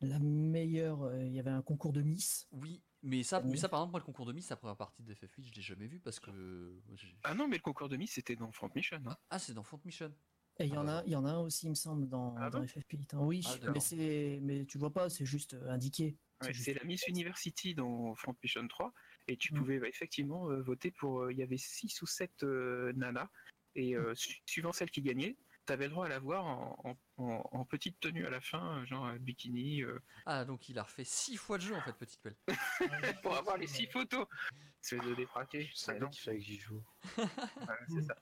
[0.00, 1.02] la meilleure.
[1.02, 2.48] euh, Il y avait un concours de Miss.
[2.52, 5.02] Oui, mais ça, mais ça, par exemple, moi, le concours de Miss, la première partie
[5.02, 6.80] de FF8, je l'ai jamais vu parce que.
[7.22, 9.00] Ah non, mais le concours de Miss, c'était dans Front Mission.
[9.06, 9.16] hein.
[9.30, 10.12] Ah, c'est dans Front Mission.
[10.58, 11.74] Et il y Ah en bah a, il y en a un aussi, il me
[11.74, 12.66] semble, dans, Ah dans bon?
[12.66, 13.14] FF8.
[13.14, 13.18] hein.
[13.20, 16.16] Oui, Ah, mais c'est, mais tu vois pas, c'est juste euh, indiqué.
[16.40, 18.92] Ouais, juste- c'est la Miss University dans Front Mission 3
[19.28, 19.56] et tu Mm.
[19.58, 23.28] pouvais bah, effectivement euh, voter pour euh, il y avait 6 ou 7 nanas
[23.74, 26.76] et euh, su- suivant celle qui gagnait tu avais le droit à la voir en,
[26.84, 30.68] en- en- en petite tenue à la fin euh, genre euh, bikini euh, Ah, donc
[30.68, 32.36] il a refait six fois le jeu, en fait, petite pelle.
[33.22, 34.26] pour avoir les 6 photos
[34.82, 36.82] c'est de défraquer Je savais qu'il fallait que j'y joue.
[37.16, 38.16] Voilà, c'est ça.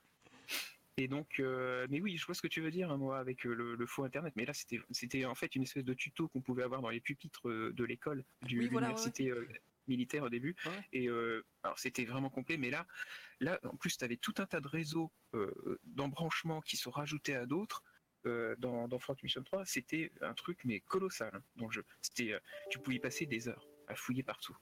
[0.97, 3.47] Et donc, euh, mais oui, je vois ce que tu veux dire, hein, moi, avec
[3.47, 4.33] euh, le, le faux internet.
[4.37, 7.01] Mais là, c'était, c'était en fait une espèce de tuto qu'on pouvait avoir dans les
[7.01, 9.49] pupitres euh, de l'école, du- Oui, voilà, l'université euh,
[9.89, 10.55] militaire au début.
[10.67, 10.89] Ouais.
[10.93, 12.57] Et euh, alors, c'était vraiment complet.
[12.59, 12.87] Mais là,
[13.41, 15.13] là, en plus, tu avais tout un tas de réseaux
[15.83, 17.83] d'embranchements qui se rajoutaient à d'autres.
[18.25, 21.85] dans, dans Front Mission 3, c'était un truc mais colossal hein, dans le jeu.
[22.03, 22.39] C'était,
[22.71, 24.57] tu pouvais y passer des heures à fouiller partout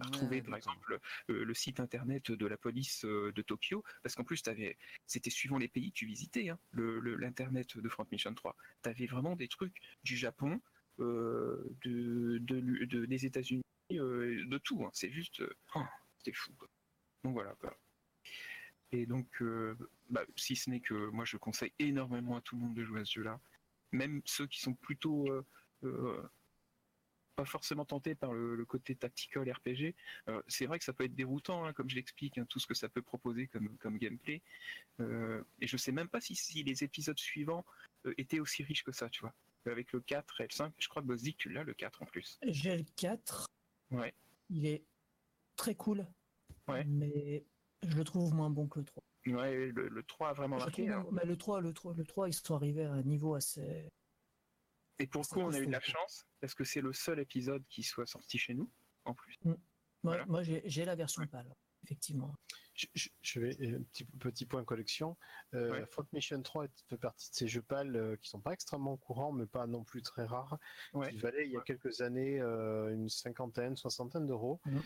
[0.00, 0.98] à retrouver par exemple
[1.30, 4.42] euh, le site internet de la police euh, de Tokyo parce qu'en plus
[5.06, 8.56] c'était suivant les pays que tu visitais hein, le- le- l'internet de Front Mission 3
[8.82, 10.60] tu avais vraiment des trucs du Japon
[11.00, 14.90] euh, de, de des États-Unis de tout hein.
[14.92, 15.42] c'est juste
[15.74, 15.82] oh,
[16.18, 16.68] c'était fou quoi.
[17.22, 17.76] donc voilà quoi.
[18.92, 19.42] Et donc,
[20.08, 23.00] bah, si ce n'est que moi je conseille énormément à tout le monde de jouer
[23.00, 23.40] à ce jeu-là,
[23.90, 25.26] même ceux qui sont plutôt
[27.34, 29.94] pas forcément tentés par le, le côté tactical RPG.
[30.28, 32.66] Euh, c'est vrai que ça peut être déroutant, hein, comme je l'explique, hein, tout ce
[32.66, 34.42] que ça peut proposer comme, comme gameplay.
[35.00, 37.64] Euh, et je sais même pas si, si les épisodes suivants
[38.06, 39.34] euh, étaient aussi riches que ça, tu vois.
[39.66, 42.06] Avec le 4 et le 5, je crois que Bozzik, tu l'as le 4 en
[42.06, 42.38] plus.
[42.46, 43.46] J'ai le 4.
[43.90, 44.12] Ouais.
[44.50, 44.84] Il est
[45.56, 46.06] très cool.
[46.68, 46.84] Ouais.
[46.84, 47.44] Mais
[47.82, 49.02] je le trouve moins bon que le 3.
[49.26, 50.86] Ouais, le, le 3 a vraiment marqué.
[50.86, 51.06] trouve- hein.
[51.12, 53.88] mais le 3, le 3, le 3, ils sont arrivés à un niveau assez.
[54.98, 57.64] Et pour coup, on a eu de la chance, parce que c'est le seul épisode
[57.68, 58.70] qui soit sorti chez nous,
[59.04, 59.36] en plus.
[59.42, 59.56] Moi,
[60.02, 60.26] Voilà.
[60.26, 61.52] moi, j'ai j'ai la version pâle,
[61.84, 62.34] effectivement.
[62.74, 65.16] Je, je- je vais un petit, petit point collection.
[65.54, 65.86] Euh, Ouais.
[65.86, 69.30] Front Mission 3 fait partie de ces jeux pâles euh, qui sont pas extrêmement courants,
[69.32, 70.58] mais pas non plus très rares,
[70.92, 71.10] Ouais.
[71.10, 74.60] qui valaient il y a quelques années euh, une cinquantaine, soixantaine d'euros.
[74.64, 74.82] Mhm.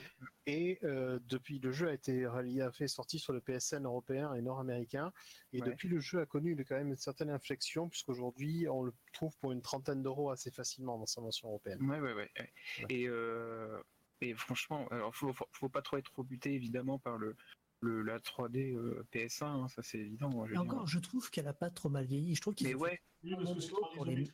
[0.47, 4.35] Et euh, depuis, le jeu a été relié, a fait sorti sur le PSN européen
[4.35, 5.13] et nord-américain.
[5.55, 5.69] Et Ouais.
[5.71, 9.53] depuis, le jeu a connu quand même une certaine inflexion, puisqu'aujourd'hui, on le trouve pour
[9.53, 11.81] une trentaine d'euros assez facilement dans sa version européenne.
[11.89, 12.31] Ouais, ouais, ouais.
[12.39, 12.53] ouais.
[12.91, 13.81] Et, euh,
[14.21, 17.37] et franchement, alors faut, faut, faut pas trop être rebuté évidemment par le,
[17.81, 20.29] le la 3D euh, PS1, hein, ça c'est évident.
[20.31, 20.73] moi, je Et veux dire.
[20.73, 22.35] encore, je trouve qu'elle a pas trop mal vieilli.
[22.35, 24.31] Je trouve ont ouais, Oui, parce que Pour les-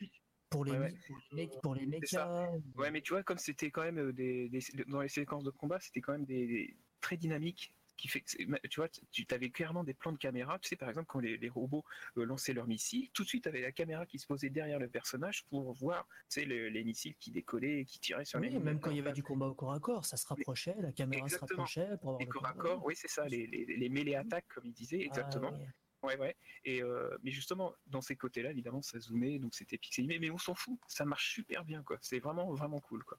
[0.50, 0.92] pour les, Ouais, ouais.
[1.32, 2.48] mec- pour les mechas.
[2.76, 5.50] ouais, mais tu vois, comme c'était quand même euh, des, des- dans les séquences de
[5.50, 7.74] combat, c'était quand même des, des- très dynamique.
[7.96, 10.58] Qui fait que, c'est- tu vois, tu avais clairement des plans de caméra.
[10.58, 11.84] Tu sais, par exemple, quand les, les robots
[12.16, 14.78] euh, lançaient leurs missiles, tout de suite, tu avais la caméra qui se posait derrière
[14.80, 18.40] le personnage pour voir, tu sais, le- les missiles qui décollaient et qui tiraient sur
[18.40, 18.80] les Oui, même ennemis.
[18.80, 21.28] quand il y avait du combat au corps à corps, ça se rapprochait, la caméra
[21.28, 23.88] se rapprochait pour avoir Les le corps à corps, oui, c'est ça, les, les, les
[23.88, 25.52] mêlées attaques, comme il disait, Ah, exactement.
[25.52, 25.68] ouais.
[26.02, 26.36] Ouais, ouais.
[26.64, 30.36] Et euh, mais justement, dans ces côtés-là, évidemment, ça zoomait, donc c'était pixelisé, mais on
[30.36, 31.96] s'en fout, ça marche super bien, quoi.
[32.02, 33.18] C'est vraiment, vraiment cool, quoi.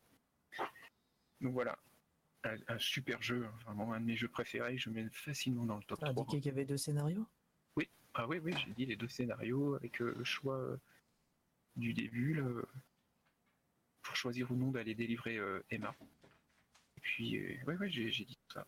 [1.42, 1.78] Donc voilà,
[2.46, 4.78] un, un super jeu, vraiment un de mes jeux préférés.
[4.78, 6.24] Je mets facilement dans le top T'as 3.
[6.24, 7.28] indiqué qu'il y avait deux scénarios?
[8.18, 10.78] Ah oui, oui, j'ai dit les deux scénarios avec euh, le choix euh,
[11.76, 12.48] du début, là,
[14.04, 15.94] pour choisir ou non d'aller délivrer euh, Emma.
[16.96, 18.66] Et puis, euh, ouais, j'ai dit tout ça.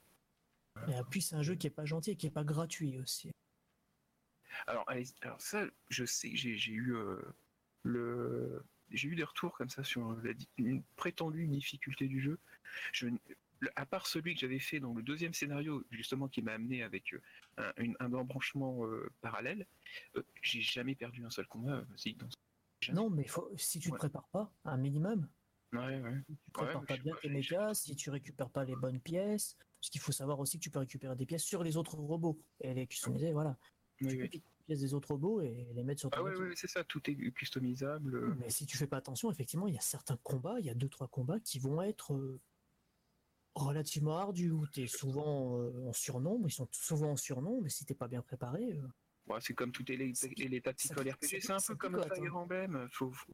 [0.89, 3.31] Et puis c'est un jeu qui est pas gentil et qui est pas gratuit aussi.
[4.67, 4.85] Alors,
[5.39, 6.93] ça, je sais que j'ai eu
[7.83, 12.37] le, j'ai eu des retours comme ça sur la une prétendue difficulté du jeu.
[12.91, 13.07] Je,
[13.59, 16.83] le- à part celui que j'avais fait dans le deuxième scénario, justement, qui m'a amené
[16.83, 17.21] avec euh,
[17.57, 19.67] un, une- un embranchement euh, parallèle,
[20.15, 21.85] euh, j'ai jamais perdu un seul combat.
[22.93, 23.99] Non, mais faut, si tu te Ouais.
[23.99, 25.27] prépares pas, un minimum,
[25.73, 26.21] Ouais, ouais.
[26.29, 29.57] si tu prépares mais pas bien tes mécas, si tu récupères pas les bonnes pièces,
[29.81, 32.39] parce qu'il faut savoir aussi que tu peux récupérer des pièces sur les autres robots
[32.61, 33.57] et les customiser, voilà.
[33.99, 34.29] Oui, tu oui.
[34.29, 36.45] peux les pièces des autres robots et les mettre sur ton Ah ouais, équipe.
[36.45, 38.35] ouais, c'est ça, tout est customisable.
[38.35, 40.73] Mais si tu fais pas attention, effectivement, il y a certains combats, il y a
[40.75, 42.39] deux trois combats qui vont être
[43.57, 47.69] relativement ardus où tu es souvent euh, en surnombre, ils sont souvent en surnombre, mais
[47.69, 48.87] si t'es pas bien préparé, euh,
[49.27, 52.15] Ouais, c'est comme toutes les, C'est- et les tactical RPG, c'est un peu comme picote,
[52.15, 52.39] Fire hein.
[52.39, 52.87] Emblem.
[52.93, 53.33] Faut, faut-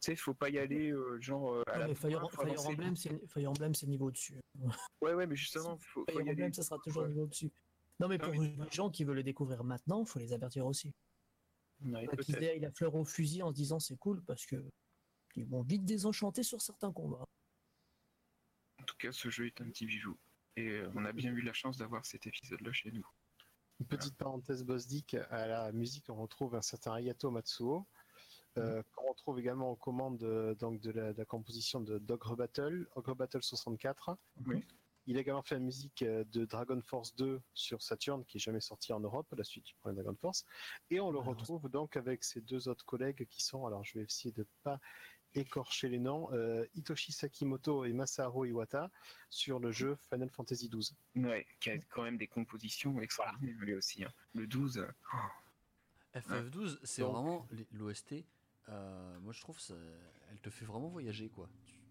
[0.00, 2.66] sais, faut pas y aller euh, genre à non, la mais Fire, fin, Fire.
[2.68, 4.40] Emblem, c'est Fire Emblem, c'est niveau dessus.
[5.02, 6.30] Ouais, ouais, mais justement, faut, faut Fire y aller.
[6.32, 7.08] Emblem, ça sera toujours Ouais.
[7.08, 7.50] niveau dessus.
[8.00, 10.94] Non, mais pour les gens qui veulent le découvrir maintenant, faut les avertir aussi.
[11.84, 12.56] Ouais, Pas qu'ils peut-être.
[12.56, 14.56] aient la fleur au fusil en se disant c'est cool parce que
[15.34, 17.26] ils vont vite désenchanter sur certains combats.
[18.86, 20.16] En tout cas, ce jeu est un petit bijou.
[20.54, 23.04] Et euh, on a bien eu la chance d'avoir cet épisode-là chez nous.
[23.80, 27.84] Une petite parenthèse Bosdick, à la musique, on retrouve un certain Ayato Matsuo,
[28.58, 32.36] euh, qu'on retrouve également aux commandes euh, donc de, la, de la composition de Dogre
[32.36, 34.16] Battle, Ogre Battle 64.
[34.46, 34.64] Oui.
[35.08, 38.60] Il a également fait la musique de Dragon Force 2 sur Saturn, qui est jamais
[38.60, 40.44] sorti en Europe, la suite du premier Dragon Force.
[40.90, 41.30] Et on le Malheureusement.
[41.32, 44.80] retrouve donc avec ses deux autres collègues qui sont, alors je vais essayer de pas
[45.40, 48.90] écorcher les noms, euh, Hitoshi Sakimoto et Masaharu Iwata
[49.30, 50.96] sur le jeu Final Fantasy XII.
[51.16, 54.04] Ouais, qui a quand même des compositions extraordinaires lui aussi.
[54.04, 54.12] hein.
[54.34, 54.88] Le 12, euh,
[56.14, 58.24] FF12, c'est Donc- vraiment l'OST.
[58.68, 59.74] euh, moi, je trouve ça,
[60.30, 61.48] elle te fait vraiment voyager, quoi.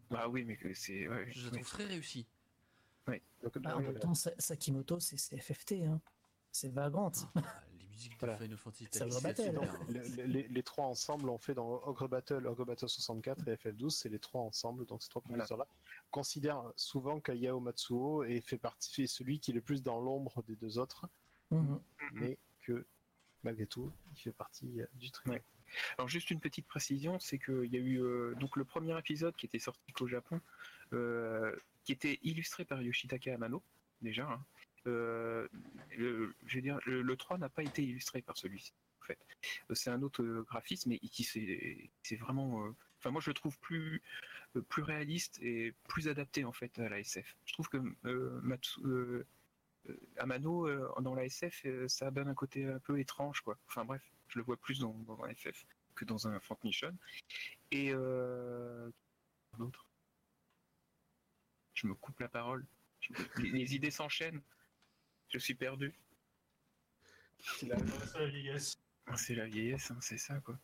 [0.10, 1.08] Bah oui, mais que c'est.
[1.08, 1.52] ouais, Je la ouais.
[1.60, 2.28] trouve très réussie.
[3.44, 6.02] Donc, Ah, en même temps, Sa- Sakimoto, c'est FFT, hein.
[6.52, 7.12] c'est Vagrant.
[7.36, 7.42] Ah,
[7.96, 8.38] les musiques de Voilà.
[8.38, 9.80] Final Fantasy Ça Tactics, va battle, c'est super.
[9.90, 13.56] Le- le- les, les trois ensemble ont fait dans Ogre Battle, Ogre Battle 64 et
[13.56, 15.44] FF12, c'est les trois ensemble, donc ces trois Voilà.
[15.44, 15.68] compositeurs-là
[16.12, 20.44] considèrent souvent qu'Ayao Matsuo est fait partie, fait celui qui est le plus dans l'ombre
[20.48, 21.08] des deux autres,
[21.52, 21.80] Mhm.
[22.14, 22.86] Mais que
[23.44, 25.34] malgré tout, il fait partie euh, du trio.
[25.34, 25.44] Ouais.
[25.98, 29.36] Alors juste une petite précision, c'est qu'il y a eu euh, donc le premier épisode
[29.36, 30.42] qui était sorti qu'au Japon,
[30.94, 33.62] euh, qui était illustré par Yoshitaka Amano
[34.02, 34.28] déjà.
[34.28, 34.44] hein.
[34.88, 35.48] Euh,
[35.98, 38.74] le, je veux dire, le, le 3 n'a pas été illustré par celui-ci.
[39.02, 39.20] En fait,
[39.70, 42.74] Euh, c'est un autre euh, graphisme, mais qui c'est vraiment.
[43.06, 44.02] moi, je le trouve plus
[44.70, 47.36] plus réaliste et plus adapté en fait à la SF.
[47.46, 49.26] Je trouve que euh,
[50.18, 50.68] Amano
[51.02, 53.58] dans la SF, ça donne un côté un peu étrange, quoi.
[53.68, 56.98] Enfin bref, je le vois plus dans, dans un FF que dans un Front Mission.
[57.72, 57.90] Et.
[61.74, 62.66] Je me coupe la parole.
[63.38, 64.42] Les idées s'enchaînent.
[65.30, 65.94] Je suis perdu.
[67.40, 67.78] C'est la,
[68.28, 68.80] vieillesse.
[69.06, 70.58] Ah, C'est la vieillesse, hein, c'est ça quoi.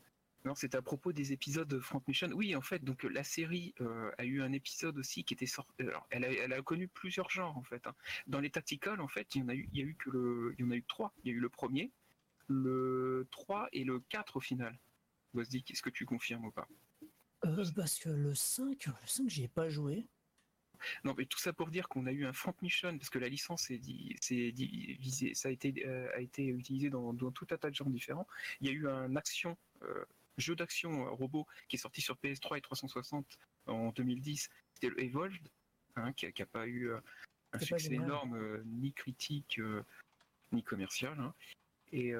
[0.43, 2.29] Non, c'est à propos des épisodes de Front Mission.
[2.33, 5.83] Oui, en fait, donc la série euh, a eu un épisode aussi qui était sorti.
[5.83, 7.85] Alors, elle a, elle a connu plusieurs genres en fait.
[7.85, 7.93] hein.
[8.25, 10.09] Dans les tacticals, en fait, il y en a eu, il y a eu que
[10.09, 11.13] le, il y en a eu trois.
[11.23, 11.91] Il y a eu le premier,
[12.47, 14.77] le 3 et le 4 au final.
[15.33, 16.67] Vas-y, qu'est-ce que tu confirmes ou pas?
[17.45, 20.07] Euh, parce que le 5, le 5, j'y ai pas joué.
[21.03, 23.29] Non, mais tout ça pour dire qu'on a eu un Front Mission parce que la
[23.29, 27.69] licence est, divisée, ça a été, euh, a été utilisé dans, dans tout un tas
[27.69, 28.27] de genres différents.
[28.59, 30.05] Il y a eu un action, euh,
[30.37, 33.25] jeu d'action euh, robot qui est sorti sur PS3 et 360
[33.67, 34.49] en 2010.
[34.73, 35.47] C'était le Evolved,
[35.95, 36.99] hein, qui, a, qui a pas eu euh,
[37.53, 39.59] un succès énorme, euh, ni critique,
[40.51, 41.19] ni commercial.
[41.19, 41.33] hein.
[41.91, 42.13] Et,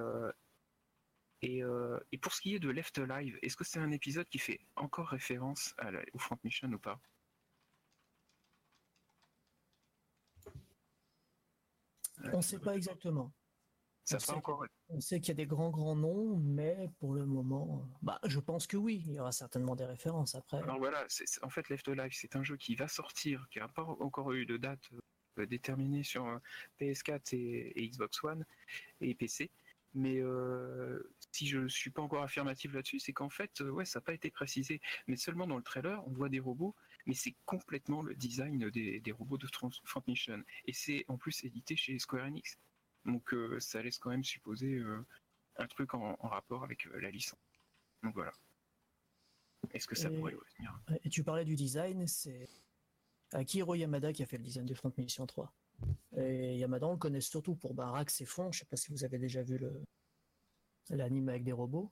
[1.42, 4.28] et, euh, et pour ce qui est de Left Alive, est-ce que c'est un épisode
[4.30, 7.00] qui fait encore référence à la- au Front Mission ou pas?
[12.34, 13.34] On sait pas exactement.
[14.04, 17.14] Ça On sait encore On sait qu'il y a des grands grands noms, mais pour
[17.14, 20.58] le moment, bah, je pense que oui, il y aura certainement des références après.
[20.58, 21.06] Alors voilà,
[21.44, 24.46] en fait Left Alive, c'est un jeu qui va sortir, qui n'a pas encore eu
[24.46, 24.90] de date
[25.38, 26.40] euh, déterminée sur euh,
[26.80, 28.46] PS4 et, et Xbox One
[29.02, 29.52] et PC.
[29.94, 34.04] Mais euh, si je suis pas encore affirmatif là-dessus, c'est qu'en fait, ouais, ça n'a
[34.04, 34.80] pas été précisé.
[35.08, 36.76] Mais seulement dans le trailer, on voit des robots,
[37.06, 40.44] mais c'est complètement le design des, des robots de Front Mission.
[40.66, 42.58] Et c'est en plus édité chez Square Enix.
[43.06, 45.06] Donc euh, ça laisse quand même supposer euh,
[45.58, 47.40] un truc en, en rapport avec euh, la licence.
[48.04, 48.32] Donc voilà.
[49.74, 50.80] Est-ce que ça Et- pourrait revenir?
[51.04, 52.50] Et tu parlais du design, c'est
[53.32, 55.54] Akiro Yamada qui a fait le design de Front Mission 3.
[56.18, 58.52] Et Yamada, on le connaît surtout pour Barax et Fond.
[58.52, 59.84] Je sais pas si vous avez déjà vu le
[60.90, 61.92] l'anime avec des robots.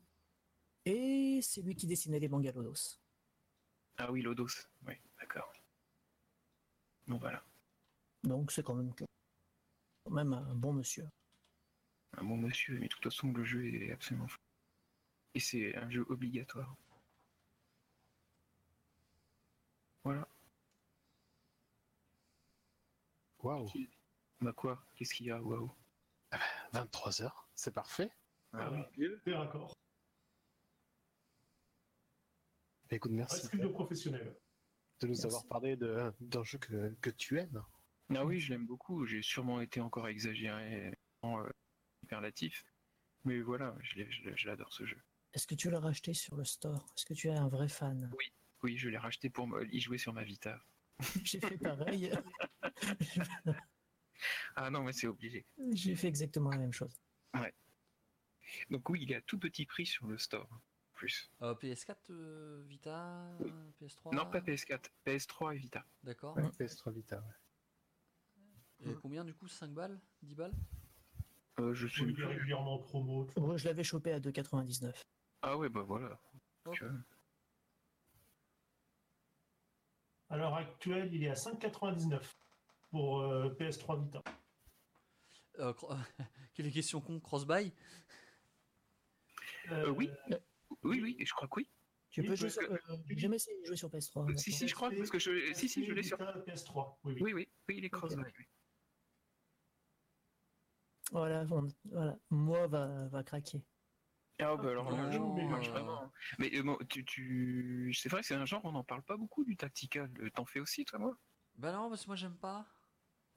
[0.86, 3.00] Et c'est lui qui dessinait les mangas Lodos.
[4.00, 4.48] Ah oui, Lodos.
[4.88, 5.52] Oui, d'accord.
[7.08, 7.44] Bon, voilà.
[8.24, 9.06] Donc c'est quand même quand
[10.10, 11.06] même un bon monsieur.
[12.18, 14.40] Un bon monsieur, mais de toute façon, le jeu est absolument fou.
[15.36, 16.76] Et c'est un jeu obligatoire.
[20.06, 20.28] Voilà.
[23.44, 23.70] Waouh,
[24.42, 24.82] Bah quoi?
[24.96, 25.42] Qu'est-ce qu'il y a?
[25.42, 25.70] Waouh.
[26.74, 28.10] 23h, c'est parfait.
[28.54, 28.80] Ah oui.
[29.26, 29.46] Bah,
[32.92, 34.36] Écoute, merci Reste de professionnels.
[35.02, 35.26] de nous Merci.
[35.28, 37.64] avoir parlé de- d'un jeu que, que tu aimes.
[38.16, 39.06] Ah oui, je l'aime beaucoup.
[39.06, 41.50] J'ai sûrement été encore exagéré, en euh,
[42.02, 42.66] superlatif.
[43.26, 44.98] Mais voilà, je l'adore ce jeu.
[45.34, 46.84] Est-ce que tu l'as racheté sur le store?
[46.98, 48.12] Est-ce que tu es un vrai fan?
[48.64, 50.60] Oui, je l'ai racheté pour y jouer sur ma Vita.
[51.24, 52.12] J'ai fait pareil.
[54.58, 55.46] Ah non, mais c'est obligé.
[55.72, 56.94] J'ai fait exactement la même chose.
[58.70, 60.50] Donc oui, il est à tout petit prix sur le store.
[61.00, 61.32] Plus.
[61.42, 63.54] Euh, PS4, euh, Vita, Oui.
[63.80, 65.86] PS3 Non, pas PS4, PS3 et Vita.
[66.04, 66.36] D'accord.
[66.36, 67.24] Ouais, PS3 Vita,
[68.82, 68.90] ouais.
[68.92, 70.52] Et combien du coup 5 balles 10 balles?
[71.62, 72.26] Euh, je plus.
[72.26, 73.30] régulièrement en promo.
[73.38, 74.94] Moi, je l'avais chopé à 2,99.
[75.42, 76.20] Ah ouais, bah voilà.
[80.30, 82.22] À l'heure actuelle, il est à 5,99
[82.90, 84.22] pour euh, PS3 Vita.
[85.60, 85.96] euh, cro-
[86.54, 87.72] Quelle question con Cross-buy?
[89.72, 90.10] Euh, oui.
[90.84, 91.70] Oui, oui, je crois que oui.
[92.10, 92.62] Tu Oui, peux jouer sur.
[92.68, 94.28] que- euh, j'ai jamais essayé de jouer sur PS3.
[94.30, 97.00] Euh, si, si, je crois, parce que je- si, si, je l'ai sur- Vita, PS3.
[97.04, 97.22] Oui, oui.
[97.22, 98.24] Oui, oui, oui, il est cross-buy.
[98.40, 98.46] oui.
[101.12, 102.18] Voilà, on- voilà.
[102.30, 103.62] Moi va, va craquer.
[104.42, 105.06] Ah bah alors là, Oh.
[105.08, 105.12] le
[105.42, 106.12] jeu marche vraiment.
[106.38, 107.94] Mais euh, bon, tu, tu...
[107.94, 110.10] c'est vrai que c'est un genre, on n'en parle pas beaucoup du tactical.
[110.22, 111.18] Euh, T'en fais aussi, toi, moi?
[111.56, 112.66] Bah non, parce que moi j'aime pas.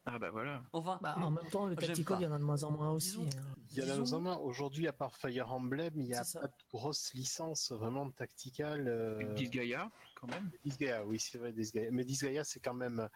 [0.04, 0.64] Ah bah voilà.
[0.72, 2.90] Enfin, Bah, en même temps, le tactical, il y en a de moins en moins
[2.90, 3.18] aussi.
[3.18, 3.54] Disons- hein.
[3.70, 4.36] Il y en a Disons- dans un main.
[4.36, 8.88] Aujourd'hui, à part Fire Emblem, il n'y a pas de grosse licence vraiment de tactical.
[8.88, 9.32] Euh...
[9.34, 10.50] Disgaea, quand même.
[10.64, 11.90] Disgaea, oui, c'est vrai, Disgaea.
[11.92, 13.08] Mais Disgaea, c'est quand même.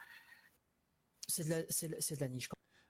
[1.28, 2.48] C'est de, la- c'est de- c'est de la niche.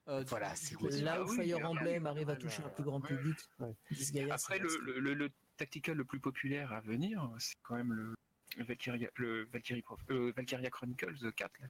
[0.08, 3.00] euh, du- Voilà, c'est Là Ah où Fire Emblem arrive à toucher un plus grand
[3.00, 3.74] public, Ouais.
[3.90, 7.92] Disgaea, Après, le, le, le- le tactical le plus populaire à venir, c'est quand même
[7.94, 8.14] le
[8.58, 11.50] Valkyria, le Valkyrie Prof- euh, Valkyria Chronicles 4.
[11.60, 11.68] là.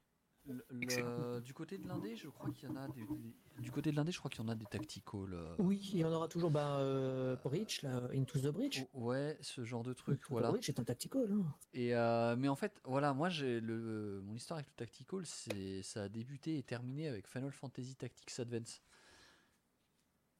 [0.48, 1.40] Le- le- Excellent.
[1.40, 3.96] du côté de l'indé, je crois qu'il y en a des, des- du côté de
[3.96, 5.32] l'indé, je crois qu'il y en a des tacticals.
[5.34, 6.50] euh, Oui, il y en aura toujours.
[6.50, 8.84] Bah, euh, Breach, là, Into the Breach.
[8.94, 10.50] o- Ouais, ce genre de truc, Into the.
[10.50, 11.28] Breach est un tactical.
[11.32, 11.44] hein.
[11.74, 15.82] Et euh, mais en fait, voilà, moi j'ai le mon histoire avec le tactical, c'est
[15.82, 18.80] ça a débuté et terminé avec Final Fantasy Tactics Advance.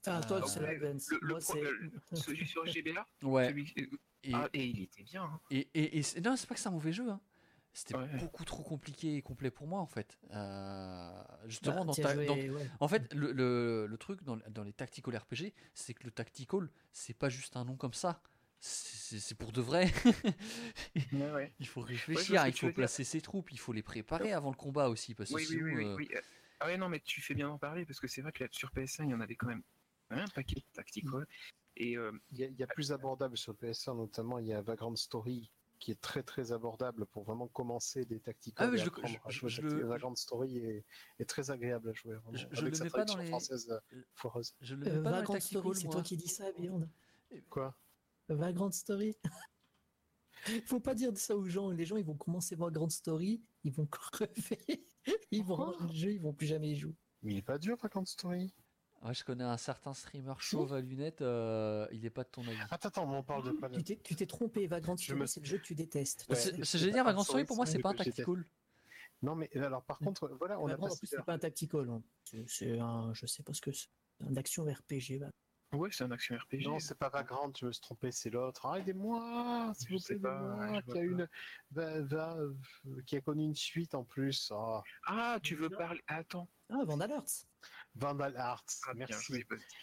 [0.09, 1.11] Ah, toi, c'est l'Advance.
[1.11, 2.17] le- le Moi, c'est.
[2.17, 3.49] Celui sur GBA Ouais.
[3.49, 3.75] celui-
[4.23, 5.23] Et, Ah, et il était bien.
[5.25, 5.41] hein.
[5.51, 7.09] et, et, non, c'est pas que c'est un mauvais jeu.
[7.09, 7.21] hein.
[7.77, 8.17] C'était Ouais.
[8.19, 10.19] beaucoup trop compliqué et complet pour moi en fait.
[10.33, 12.67] Euh, justement, Bah, dans ta- as joué, dans- ouais.
[12.81, 16.71] en fait, le, le- le truc dans, dans les tactical RPG, c'est que le tactical,
[16.93, 18.23] c'est pas juste un nom comme ça.
[18.59, 19.93] C'est pour de vrai.
[21.13, 21.53] Ouais, ouais.
[21.61, 22.75] il faut réfléchir, que il faut dire.
[22.75, 25.15] placer ses troupes, il faut les préparer avant le combat aussi.
[25.15, 26.11] Parce que Oui, oui, sinon, oui, oui, euh, oui.
[26.61, 28.49] Ah ouais, non, mais tu fais bien d'en parler parce que c'est vrai que là,
[28.51, 29.63] sur PS1, il y en avait quand même
[30.11, 31.27] un paquet de tactical.
[31.77, 34.55] Et euh, Il y, a, y a plus abordable sur le PS1 notamment, il y
[34.55, 38.55] a Vagrant Story qui est très très abordable pour vraiment commencer des tactiques.
[38.59, 40.85] Ah oui, je le- apprendre à je- jouer je le- Story est,
[41.19, 42.15] est très agréable à jouer.
[42.15, 44.55] Vraiment, Je- je avec le mets pas dans les- française euh, foireuse.
[44.61, 46.89] je le Euh, mets pas dans Story, c'est toi qui dis ça, Bjorn
[47.51, 47.77] Quoi?
[48.29, 49.17] Vagrant Story.
[50.67, 51.71] Faut pas dire ça aux gens.
[51.71, 54.87] Les gens, ils vont commencer Vagrant Story, ils vont crever,
[55.31, 56.95] ils vont ranger le jeu, ils vont plus jamais y jouer.
[57.23, 58.55] Mais il est pas dur Vagrant Story.
[59.03, 62.43] Ouais, je connais un certain streamer chauve à lunettes, euh, il est pas de ton
[62.43, 62.57] avis.
[62.71, 65.27] Attends, attends, on parle de pas Tu t'es- Tu t'es trompé, Vagrant Je Story, me-
[65.27, 66.27] c'est le jeu que tu détestes.
[66.29, 66.35] Ouais.
[66.37, 68.45] C'est- génial, Vagrant Story, pour moi, c'est pas un tactical.
[69.23, 71.89] Non, mais alors par contre, voilà, on a Vagrant, en plus, c'est pas un tactical.
[71.89, 72.03] hein.
[72.47, 73.89] C'est- un, je sais pas ce que c'est.
[74.21, 75.19] Un action RPG.
[75.19, 75.31] va.
[75.73, 76.65] ouais, c'est un action RPG.
[76.65, 78.65] Non, c'est pas Vagrant, je me suis trompé, c'est l'autre.
[78.67, 81.29] Ah, aidez-moi, s'il vous plaît, vois qui a une,
[81.71, 82.55] va, va, euh,
[83.07, 84.51] qui a connu une suite en plus.
[84.55, 86.49] Ah, Ah, tu veux parler Attends.
[86.71, 87.47] Ah, Vandal Hearts.
[87.99, 89.33] Vandal Arts, Ah, merci.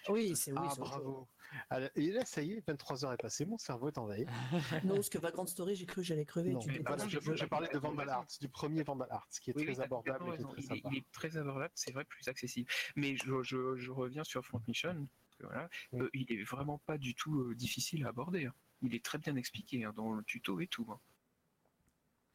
[0.09, 1.03] Oui, c'est oui, ah, c'est autre chose.
[1.03, 1.27] bravo.
[1.69, 4.25] Alors, et là, ça y est, 23 heures est passé, mon cerveau est envahi.
[4.85, 6.51] Non, parce que Vagrant Story, j'ai cru que j'allais crever.
[6.53, 8.09] Non, tu mais par contre, de Vandal.
[8.09, 10.53] Arts, du premier Vandal Arts, qui est Oui, très oui, abordable et qui est complètement
[10.53, 10.57] très raison.
[10.57, 10.89] Il, est, sympa.
[10.93, 12.69] il est très abordable, c'est vrai, plus accessible.
[12.95, 14.93] Mais je, je- je reviens sur Front Mission.
[15.25, 16.01] parce que voilà, Oui.
[16.01, 18.45] euh, il est vraiment pas du tout euh, difficile à aborder.
[18.45, 18.53] hein.
[18.81, 20.87] Il est très bien expliqué hein, dans le tuto et tout.
[20.91, 20.99] hein.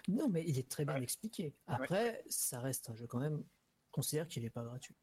[0.08, 1.02] Non, mais il est très bien Ouais.
[1.02, 1.54] expliqué.
[1.66, 3.44] Après, ça reste un jeu quand même.
[3.86, 4.94] Je considère qu'il n'est pas gratuit.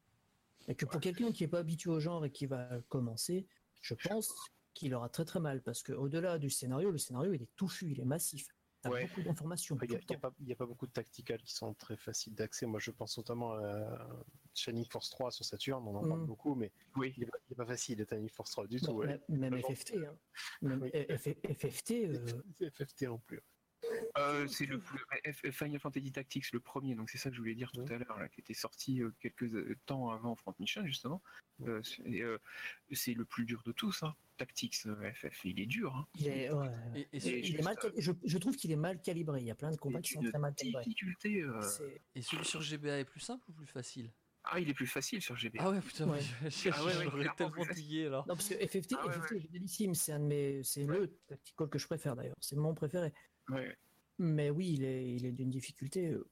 [0.68, 1.00] Et que pour Ouais.
[1.00, 3.46] quelqu'un qui n'est pas habitué au genre et qui va commencer,
[3.80, 4.32] je pense
[4.74, 5.62] qu'il aura très très mal.
[5.62, 8.48] Parce qu'au-delà du scénario, le scénario il est touffu, il est massif.
[8.82, 9.06] T'as Ouais.
[9.06, 9.76] beaucoup d'informations.
[9.82, 12.34] Il n'y a, pas- il y a pas beaucoup de tacticals qui sont très faciles
[12.34, 12.66] d'accès.
[12.66, 14.06] Moi, je pense notamment à
[14.54, 16.26] Shining Force 3 sur Saturn, on en parle Mm.
[16.26, 17.12] beaucoup, mais Oui.
[17.16, 18.92] il n'est pas, pas facile d'être Shining Force 3 du Bon, tout.
[18.98, 19.20] ouais.
[19.28, 19.96] même- FFT.
[20.04, 20.16] hein.
[20.62, 20.90] Même Oui.
[20.90, 22.26] F- FFT, euh,
[22.74, 23.40] FFT non plus.
[24.18, 24.98] Euh, c'est le plus-
[25.52, 28.28] Final Fantasy Tactics, le premier, donc c'est ça que je voulais dire tout à l'heure,
[28.32, 31.22] qui était sorti euh, quelques euh, temps avant Front Mission, justement.
[31.66, 32.38] Euh, c'est euh,
[33.14, 34.14] le plus dur de tous, hein.
[34.38, 34.74] Tactics,
[35.14, 35.94] FF, il est dur.
[35.96, 36.06] Hein.
[36.18, 36.68] il est, ouais.
[36.94, 39.00] Et, et Et celui, Il est juste, mal cali- je, je trouve qu'il est mal
[39.00, 39.40] calibré.
[39.40, 40.84] Il y a plein de combats qui sont très mal calibrés.
[41.40, 41.62] euh,
[42.14, 44.12] et celui sur GBA est plus simple ou plus facile?
[44.44, 45.58] Ah, il est plus facile sur GB.
[45.58, 46.20] Ah ouais, putain, Ouais.
[46.20, 48.18] je- Ah ouais, ouais, j'aurais tellement douillé là.
[48.28, 49.36] Non, parce que FFT, Ah ouais, FFT ouais.
[49.38, 49.94] est génialissime.
[49.94, 52.36] C'est un de mes, c'est le tactical que je préfère d'ailleurs.
[52.40, 53.12] C'est mon préféré.
[53.48, 53.76] Ouais.
[54.18, 56.08] Mais oui, il est, il est d'une difficulté.
[56.08, 56.24] euh,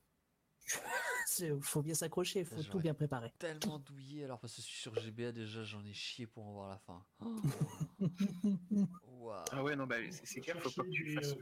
[1.27, 3.31] c'est- faut bien s'accrocher, faut J'aurais- tout bien préparer.
[3.39, 6.79] Tellement douillé alors parce que sur GBA déjà j'en ai chié pour en voir la
[6.79, 7.05] fin.
[9.09, 9.45] Waouh.
[9.53, 11.35] Ah ouais, non, bah, c'est clair, faut pas que tu fasses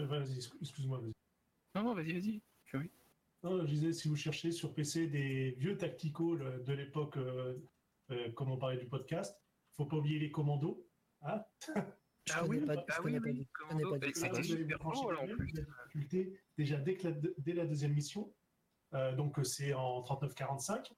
[0.00, 0.98] euh, Vas-y, excuse-moi.
[0.98, 1.12] vas-y.
[1.74, 2.42] Non, non, vas-y, vas-y.
[2.74, 2.90] Oui.
[3.42, 7.56] Non, je disais, si vous cherchez sur PC des vieux tacticals euh, de l'époque, euh,
[8.10, 9.36] euh, comme on parlait du podcast,
[9.72, 10.84] faut pas oublier les commandos.
[11.22, 11.44] Hein
[12.26, 15.26] Je Ah oui, pas- ah je oui, pas oui, Commando, pas bah, super la en
[15.26, 15.52] plus.
[15.54, 18.34] la difficulté déjà dès, que la, dès la deuxième mission.
[18.94, 20.90] Euh, donc euh, c'est en 39-45.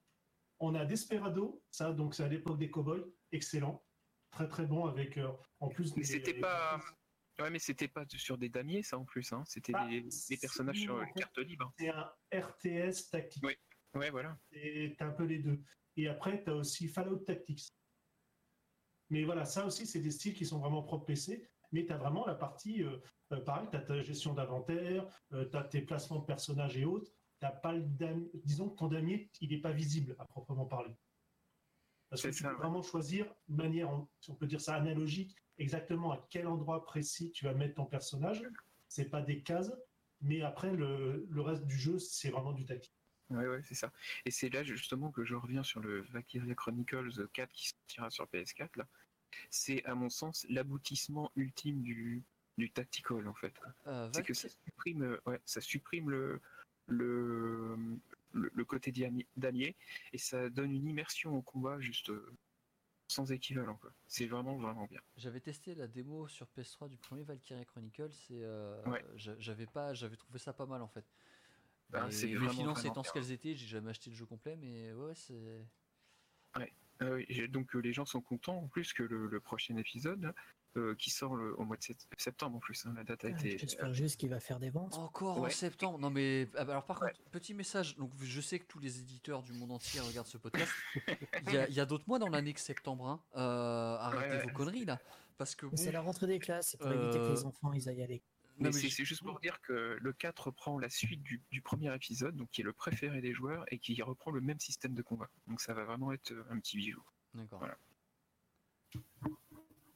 [0.60, 3.84] On a Desperado, ça donc c'est à l'époque des cowboys, excellent,
[4.30, 5.30] très très bon avec euh,
[5.60, 5.94] en plus.
[5.96, 6.80] Mais des- c'était pas-
[7.38, 9.30] Ouais, mais c'était pas sur des damiers, ça en plus.
[9.34, 9.42] Hein.
[9.46, 11.12] C'était Ah, des, des personnages sur euh, fait.
[11.20, 11.70] carte libre.
[11.78, 13.42] C'est un RTS tactique.
[13.44, 13.54] Oui.
[13.94, 14.38] Ouais, voilà.
[14.52, 15.60] Et t'as un peu les deux.
[15.96, 17.68] Et après, tu as aussi Fallout Tactics.
[19.10, 21.48] Mais voilà, ça aussi, c'est des styles qui sont vraiment propres PC.
[21.72, 22.98] Mais tu as vraiment la partie, euh,
[23.32, 27.10] euh, pareil, tu as ta gestion d'inventaire, tu as tes placements de personnages et autres.
[27.38, 30.94] T'as pas le dam- Disons que ton damier, il n'est pas visible à proprement parler.
[32.08, 32.60] Parce que tu ça, peux ouais.
[32.62, 37.32] vraiment choisir de manière, si on peut dire ça, analogique, exactement à quel endroit précis
[37.32, 38.42] tu vas mettre ton personnage.
[38.88, 39.72] C'est pas des cases,
[40.20, 42.94] mais après, le, le reste du jeu, c'est vraiment du tactique.
[43.30, 43.92] Ouais, ouais, c'est ça.
[44.24, 48.26] Et c'est là justement que je reviens sur le Valkyria Chronicles 4 qui sortira sur
[48.26, 48.76] PS4.
[48.76, 48.86] Là.
[49.50, 52.22] C'est à mon sens l'aboutissement ultime du,
[52.56, 53.54] du tactical en fait.
[53.86, 56.40] Euh, C'est que ça supprime, euh, ouais, ça supprime le,
[56.86, 57.76] le,
[58.32, 58.92] le, le côté
[59.36, 59.76] damier
[60.12, 62.32] et ça donne une immersion au combat juste euh,
[63.08, 63.78] sans équivalent.
[64.06, 65.00] C'est vraiment, vraiment bien.
[65.16, 69.04] J'avais testé la démo sur PS3 du premier Valkyrie Chronicles et euh, Ouais.
[69.16, 71.04] j'avais pas, j'avais trouvé ça pas mal en fait.
[71.90, 74.56] Ben, c'est mes finances vraiment étant ce qu'elles étaient, j'ai jamais acheté le jeu complet,
[74.56, 75.64] mais ouais, ouais, c'est.
[76.98, 79.76] Ah oui, j'ai- donc euh, les gens sont contents en plus que le, le prochain
[79.76, 80.32] épisode
[80.78, 82.86] euh, qui sort le- au mois de sept- septembre en plus.
[82.86, 83.58] hein, la date a Ah, été.
[83.58, 84.94] J'espère juste qu'il va faire des ventes.
[84.94, 85.50] Encore en Ouais.
[85.50, 85.98] septembre.
[85.98, 87.12] Non mais ah bah alors par Ouais.
[87.12, 87.96] contre, petit message.
[87.96, 90.72] Donc je sais que tous les éditeurs du monde entier regardent ce podcast.
[91.46, 93.06] Il y a, d'autres mois dans l'année que septembre.
[93.08, 93.22] hein.
[93.36, 94.42] Euh, arrêtez Ouais, ouais.
[94.44, 94.98] vos conneries là,
[95.36, 97.72] parce que bon, C'est la rentrée des classes, c'est pour éviter que Euh, les enfants
[97.74, 98.22] ils aillent aller.
[98.58, 101.60] Mais mais c'est je- juste pour dire que le 4 reprend la suite du, du
[101.62, 104.94] premier épisode, donc qui est le préféré des joueurs, et qui reprend le même système
[104.94, 105.28] de combat.
[105.46, 107.02] Donc ça va vraiment être euh, un petit bijou.
[107.34, 107.58] D'accord.
[107.58, 107.76] Voilà.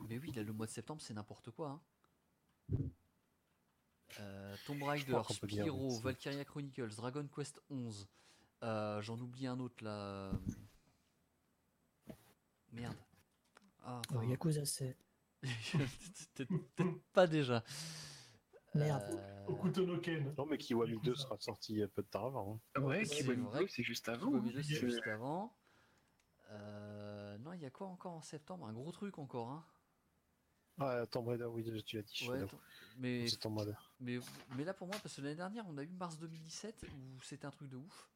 [0.08, 1.80] Mais oui, là, le mois de septembre, c'est n'importe quoi.
[2.72, 2.76] hein.
[4.18, 8.08] Euh, Tomb Raider, Spyro, Valkyria Chronicles, Dragon Quest 11.
[8.64, 10.32] euh, J'en oublie un autre là.
[12.72, 12.96] Merde.
[13.82, 14.96] Ah, enfin, Yakuza 7.
[15.42, 17.64] peut-être peut-être pas déjà.
[18.74, 19.02] Merde.
[19.12, 20.32] Euh, Okuto no Ken.
[20.38, 22.60] Non, mais Kiwami 2 sera sorti un peu de temps avant.
[22.76, 22.80] hein.
[22.82, 23.60] Ouais, c'est Kiwami vrai.
[23.60, 24.28] 2, c'est juste avant.
[24.28, 24.52] Kiwami hein.
[24.54, 25.56] 2, c'est C'est- juste avant.
[26.50, 28.66] Euh, non, il y a quoi encore en septembre?
[28.66, 29.50] Un gros truc encore.
[29.50, 29.64] Hein
[30.78, 32.28] Ah, Tomb Raider, oui, tu l'as dit.
[32.28, 32.44] ouais,
[32.96, 33.74] mais, C'est Tomb Raider.
[34.00, 34.18] mais,
[34.56, 37.46] mais là pour moi, parce que l'année dernière, on a eu mars 2017 où c'était
[37.46, 38.08] un truc de ouf.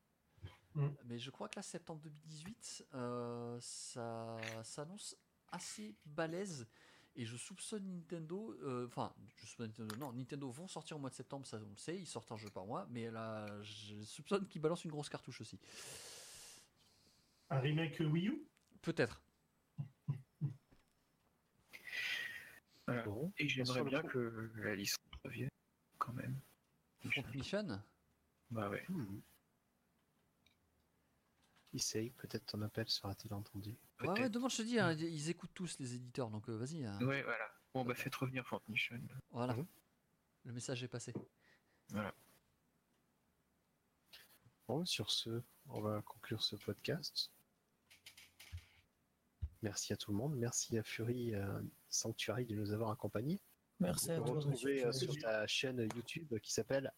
[0.74, 0.88] Mm.
[1.04, 5.16] Mais je crois que là, septembre 2018, euh, ça s'annonce
[5.52, 6.66] assez balèze.
[7.16, 11.10] Et je soupçonne Nintendo, euh, enfin, je soupçonne Nintendo, non, Nintendo vont sortir au mois
[11.10, 14.02] de septembre, ça on le sait, ils sortent un jeu par mois, mais là, je
[14.02, 15.60] soupçonne qu'ils balancent une grosse cartouche aussi.
[17.50, 18.48] Un remake Wii U?
[18.82, 19.22] Peut-être.
[22.86, 23.02] Voilà.
[23.04, 23.32] Bon.
[23.38, 25.48] Et j'aimerais bien coup- que la licence revienne,
[25.96, 26.38] quand même.
[27.34, 27.82] Mission?
[28.50, 28.86] Bah ouais.
[31.74, 33.76] Essaye, peut-être ton appel sera-t-il entendu.
[34.00, 36.84] Ouais, ouais, je te dis, hein, ils écoutent tous les éditeurs, donc euh, vas-y.
[36.84, 36.96] hein.
[37.02, 37.50] Ouais, voilà.
[37.74, 39.00] Bon, bah faites revenir Fort Mission.
[39.30, 39.54] Voilà.
[39.54, 39.66] Mhm.
[40.44, 41.12] Le message est passé.
[44.68, 47.32] Bon, sur ce, on va conclure ce podcast.
[49.62, 50.36] Merci à tout le monde.
[50.36, 53.40] Merci à Fury euh, Sanctuary de nous avoir accompagnés.
[53.80, 54.26] Merci à On toi.
[54.26, 56.92] peut retrouver euh, sur ta chaîne YouTube qui s'appelle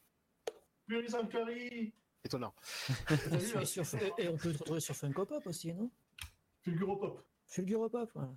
[0.89, 1.95] Fury Sanctuary
[2.27, 2.55] Étonnant.
[3.33, 5.91] Et sur- sur- et- et on peut te retrouver sur Funko Pop aussi, non?
[6.63, 7.25] Fulguropop.
[7.47, 8.29] Fulguropop, voilà.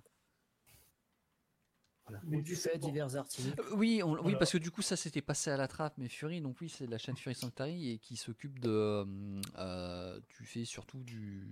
[2.26, 2.86] Les Où tu fais 17 ans.
[2.88, 3.60] divers articles.
[3.60, 4.38] Euh, oui, on- oui, Voilà.
[4.38, 6.86] parce que du coup, ça s'était passé à la trappe, mais Fury, donc oui, c'est
[6.88, 8.68] la chaîne Fury Sanctuary et qui s'occupe de.
[8.68, 11.48] euh, euh, tu fais surtout du.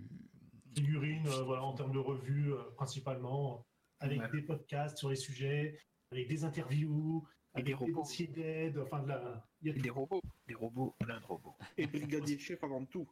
[0.74, 3.66] figurines, euh, voilà, en termes de revues euh, principalement,
[4.01, 4.31] avec Ouais.
[4.32, 5.78] des podcasts sur les sujets,
[6.12, 9.47] avec des interviews, Et avec des dossiers d'aide, enfin de la.
[9.62, 10.22] Il y a des robots.
[10.47, 11.56] Des robots, plein de robots.
[11.76, 13.09] Et brigadier chef avant tout.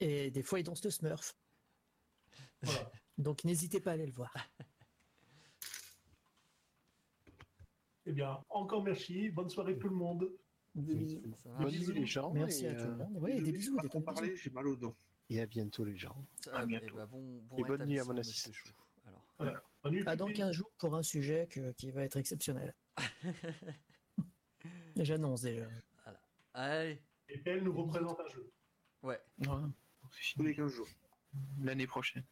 [0.00, 1.36] Et des fois, ils dansent le Smurf.
[2.62, 2.90] voilà.
[3.18, 4.34] Donc n'hésitez pas à aller le voir.
[8.06, 10.30] Eh bien, encore merci, bonne soirée tout le monde.
[10.74, 11.22] Des bisous.
[11.44, 12.32] Bonne nuit les gens.
[12.32, 13.16] Merci et, à tout le euh, monde.
[13.18, 14.96] Ouais, des bisous, des parler, j'ai mal au dos.
[15.30, 16.16] et à bientôt les gens.
[16.52, 16.96] À eh bientôt.
[16.96, 18.50] ben, bon, bon Et bonne nuit à mon assistant.
[19.38, 19.70] Alors.
[19.82, 20.38] Bonne nuit, À dans Pipi.
[20.40, 22.74] 15 jours pour un sujet que- qui va être exceptionnel.
[24.96, 25.66] J'annonce déjà.
[26.52, 28.52] Allez, Et PL nous représente un jeu.
[29.02, 29.20] ouais.
[29.38, 30.88] C'est Tous les 15 jours.
[31.60, 32.24] L'année prochaine.